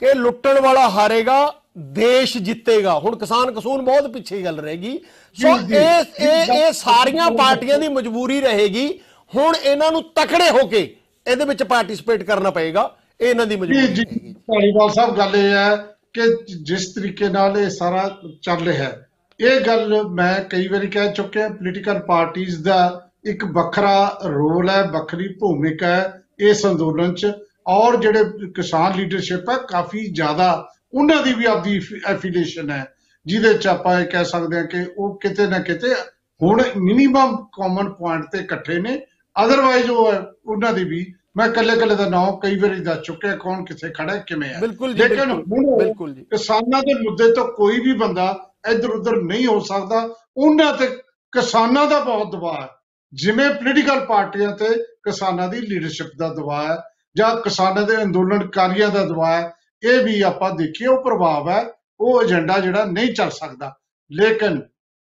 [0.00, 4.98] ਕਿ ਲੁੱਟਣ ਵਾਲਾ ਹਾਰੇਗਾ ਦੇਸ਼ ਜਿੱਤੇਗਾ। ਹੁਣ ਕਿਸਾਨ ਕਸੂਨ ਬਹੁਤ ਪਿੱਛੇ ਗੱਲ ਰਹੇਗੀ।
[5.42, 9.00] ਸੋ ਜੀ, ਜੀ। ਇਹ ਇਹ ਇਹ ਸਾਰੀਆਂ ਪਾਰਟੀਆਂ ਦੀ ਮਜਬੂਰੀ ਰਹੇਗੀ।
[9.34, 10.96] ਹੁਣ ਇਹਨਾਂ ਨੂੰ ਤਕੜੇ ਹੋ ਕੇ
[11.26, 15.36] ਇਹਦੇ ਵਿੱਚ ਪਾਰਟਿਸਿਪੇਟ ਕਰਨਾ ਪਏਗਾ। ਇਹ ਇਹਨਾਂ ਦੀ ਜੀ ਮਜਬੂਰੀ ਜੀ ਰਹੇਗੀ। ਧਾਲੀਵਾਲ ਸਾਹਿਬ ਗੱਲ
[15.36, 15.76] ਇਹ ਹੈ
[16.12, 16.22] ਕਿ
[16.62, 19.06] ਜਿਸ ਤਰੀਕੇ ਨਾਲ ਇਹ ਸਾਰਾ ਚੱਲ ਰਿਹਾ ਹੈ।
[19.40, 25.28] ਇਹ ਗੱਲ ਮੈਂ ਕਈ ਵਾਰੀ ਕਹਿ ਚੁੱਕਿਆ ਪੋਲੀਟੀਕਲ ਪਾਰਟੀਆਂ ਦਾ ਇੱਕ ਵੱਖਰਾ ਰੋਲ ਹੈ ਵੱਖਰੀ
[25.40, 27.32] ਭੂਮਿਕਾ ਹੈ ਇਸ ਅੰਦੋਲਨ 'ਚ।
[27.66, 32.94] ਔਰ ਜਿਹੜੇ ਕਿਸਾਨ ਲੀਡਰਸ਼ਿਪ ਹੈ ਕਾਫੀ ਜ਼ਿਆਦਾ ਉਹਨਾਂ ਦੀ ਵੀ ਆਪਦੀ ਐਫੀਲੀਏਸ਼ਨ ਹੈ
[33.26, 35.94] ਜਿਹਦੇ 'ਚ ਆਪਾਂ ਇਹ ਕਹਿ ਸਕਦੇ ਹਾਂ ਕਿ ਉਹ ਕਿਤੇ ਨਾ ਕਿਤੇ
[36.42, 39.00] ਹੁਣ ਮਿਨੀਮਮ ਕਾਮਨ ਪੁਆਇੰਟ ਤੇ ਇਕੱਠੇ ਨੇ।
[39.44, 40.12] ਅਦਰਵਾਈਜ਼ ਉਹ
[40.46, 44.12] ਉਹਨਾਂ ਦੀ ਵੀ। ਮੈਂ ਕੱਲੇ ਕੱਲੇ ਦਾ ਨਾਮ ਕਈ ਵਾਰੀ ਦੱਸ ਚੁੱਕਿਆ ਕੌਣ ਕਿੱਥੇ ਖੜਾ
[44.12, 44.60] ਹੈ, ਕਿਵੇਂ ਹੈ।
[44.94, 45.44] ਲੇਕਿਨ ਹੁਣ
[45.78, 50.72] ਬਿਲਕੁਲ ਜੀ। ਕਿਸਾਨਾਂ ਦੇ ਮੁੱਦੇ ਤੋਂ ਕੋਈ ਵੀ ਬੰਦਾ ਇੱਧਰ ਉੱਧਰ ਨਹੀਂ ਹੋ ਸਕਦਾ। ਉਹਨਾਂ
[50.72, 50.86] ਤੇ
[51.32, 52.68] ਕਿਸਾਨਾਂ ਦਾ ਬਹੁਤ ਦਬਾਅ ਹੈ।
[53.14, 54.68] ਜਿਵੇਂ ਪੋਲੀਟੀਕਲ ਪਾਰਟੀਆਂ ਤੇ
[55.04, 56.76] ਕਿਸਾਨਾਂ ਦੀ ਲੀਡਰਸ਼ਿਪ ਦਾ ਦਬਾਅ ਹੈ
[57.16, 59.52] ਜਾਂ ਕਿਸਾਨਾਂ ਦੇ ਅੰਦੋਲਨਕਾਰੀਆਂ ਦਾ ਦਬਾਅ ਹੈ
[59.82, 63.74] ਇਹ ਵੀ ਆਪਾਂ ਦੇਖੀਏ ਉਹ ਪ੍ਰਭਾਵ ਹੈ ਉਹ ਏਜੰਡਾ ਜਿਹੜਾ ਨਹੀਂ ਚੱਲ ਸਕਦਾ।
[64.12, 64.62] ਲੇਕਿਨ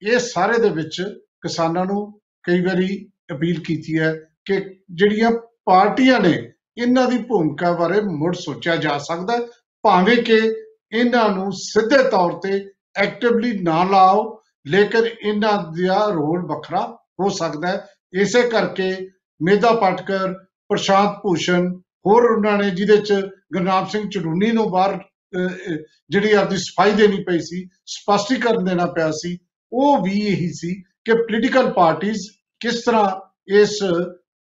[0.03, 1.03] ਇਹ ਸਾਰੇ ਦੇ ਵਿੱਚ
[1.43, 5.31] ਕਿਸਾਨਾਂ ਨੂੰ ਕਈ ਵਾਰੀ ਅਪੀਲ ਕੀਤੀ ਹੈ ਕਿ ਜਿਹੜੀਆਂ
[5.65, 9.41] ਪਾਰਟੀਆਂ ਨੇ ਇਹਨਾਂ ਦੀ ਭੂਮਿਕਾ ਬਾਰੇ ਮੁੜ ਸੋਚਿਆ ਜਾ ਸਕਦਾ ਹੈ,
[9.83, 10.55] ਭਾਵੇਂ ਕਿ
[10.93, 17.69] ਇਹਨਾਂ ਨੂੰ ਸਿੱਧੇ ਤੌਰ ਤੇ ਐਕਟਿਵਲੀ ਨਾ ਲਾਓ ਲੇਕਿਨ ਇਹਨਾਂ ਦਾ ਰੋਲ ਵੱਖਰਾ ਹੋ ਸਕਦਾ
[17.69, 19.11] ਹੈ। ਇਸੇ ਕਰਕੇ
[19.43, 20.33] ਮੇਧਾ ਪਾਟਕਰ
[20.69, 23.13] ਪ੍ਰਸ਼ਾਂਤ ਭੂਸ਼ਣ ਹੋਰ ਉਹਨਾਂ ਨੇ ਜਿਹਦੇ ਚ
[23.53, 25.77] ਗੁਰਨਾਮ ਸਿੰਘ ਚੜੂਨੀ ਨੂੰ ਬਾਹਰ ਅਹ, ਅਹ,
[26.11, 29.39] ਜਿਹੜੀ ਆਪਦੀ ਸਫ਼ਾਈ ਦੇਣੀ ਪਈ ਸੀ ਸਪਸ਼ਟੀਕਰਨ ਦੇਣਾ ਪਿਆ ਸੀ
[29.73, 32.15] ਉਹ ਵੀ ਇਹੀ ਸੀ ਕਿ ਪੋਲੀਟੀਕਲ ਪਾਰਟੀਆਂ
[32.61, 33.11] ਕਿਸ ਤਰ੍ਹਾਂ
[33.55, 33.79] ਇਸ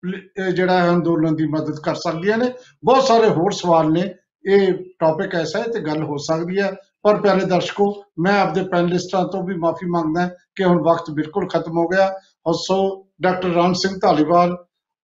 [0.02, 2.52] ਪਲ- ਇਹ ਜਿਹੜਾ ਹੈ ਅੰਦੋਲਨ ਦੀ ਮਦਦ ਕਰ ਸਕਦੀਆਂ ਨੇ।
[2.84, 4.14] ਬਹੁਤ ਸਾਰੇ ਹੋਰ ਸਵਾਲ ਨੇ।
[4.50, 6.72] ਇਹ ਟੌਪਿਕ ਐਸਾ ਹੈ ਤੇ ਗੱਲ ਹੋ ਸਕਦੀ ਹੈ।
[7.02, 11.78] ਪਰ ਪਿਆਰੇ ਦਰਸ਼ਕੋ ਮੈਂ ਆਪਦੇ ਪੈਨਲਿਸਟਾਂ ਤੋਂ ਵੀ ਮਾਫੀ ਮੰਗਦਾ ਕਿ ਹੁਣ ਵਕਤ ਬਿਲਕੁਲ ਖਤਮ
[11.78, 12.20] ਹੋ ਗਿਆ।
[12.50, 14.56] ਹਸੋ ਡਾਕਟਰ ਰਾਮ ਸਿੰਘ ਧਾਲੀਵਾਲ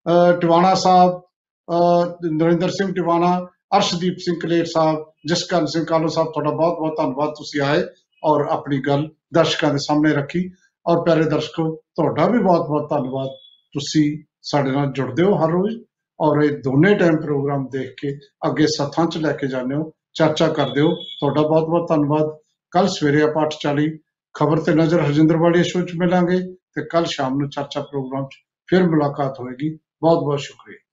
[0.07, 1.20] ਅਹ ਟਿਵਾਣਾ ਸਾਹਿਬ
[1.68, 6.97] ਅਹ ਨਰਿੰਦਰ ਸਿੰਘ ਟਿਵਾਣਾ ਅਰਸ਼ਦੀਪ ਸਿੰਘ ਕਲੇਰ ਸਾਹਿਬ ਜਸਕਰਨ ਸਿੰਘ ਕਾਲੋ ਸਾਹਿਬ ਤੁਹਾਡਾ ਬਹੁਤ ਬਹੁਤ
[6.97, 7.82] ਧੰਨਵਾਦ ਤੁਸੀਂ ਆਏ
[8.24, 10.51] ਔਰ ਆਪਣੀ ਗੱਲ ਦਰਸ਼ਕਾਂ ਦੇ ਸਾਹਮਣੇ ਰੱਖੀ
[10.86, 13.28] ਔਰ ਪਿਆਰੇ ਦਰਸ਼ਕੋ ਤੁਹਾਡਾ ਵੀ ਬਹੁਤ ਬਹੁਤ ਧੰਨਵਾਦ
[13.72, 15.76] ਤੁਸੀਂ ਸਾਡੇ ਨਾਲ ਜੁੜਦੇ ਹੋ ਹਰ ਰੋਜ਼
[16.20, 20.49] ਔਰ ਇਹ ਦੋਨੇ ਟਾਈਮ ਪ੍ਰੋਗਰਾਮ ਦੇਖ ਕੇ ਅੱਗੇ ਸੱਥਾਂ 'ਚ ਲੈ ਕੇ ਜਾਂਦੇ ਹੋ ਚਰਚਾ
[20.49, 22.36] ਕਰਦੇ ਹੋ ਤੁਹਾਡਾ ਬਹੁਤ ਬਹੁਤ ਧੰਨਵਾਦ
[22.70, 23.88] ਕੱਲ ਸਵੇਰੇ ਆਪਾਂ 8:40
[24.34, 26.40] ਖਬਰ ਤੇ ਨਜ਼ਰ ਹਰਜਿੰਦਰ ਵਾਲੀਆ ਸ਼ੋਅ 'ਚ ਮਿਲਾਂਗੇ।
[26.75, 28.35] ਤੇ ਕੱਲ ਸ਼ਾਮ ਨੂੰ ਚਰਚਾ ਪ੍ਰੋਗਰਾਮ 'ਚ
[28.66, 30.84] ਫਿਰ ਮੁਲਾਕਾਤ ਹੋਏਗੀ। ਬਹੁਤ ਬਹੁਤ ਸ਼ੁਕਰੀਆ।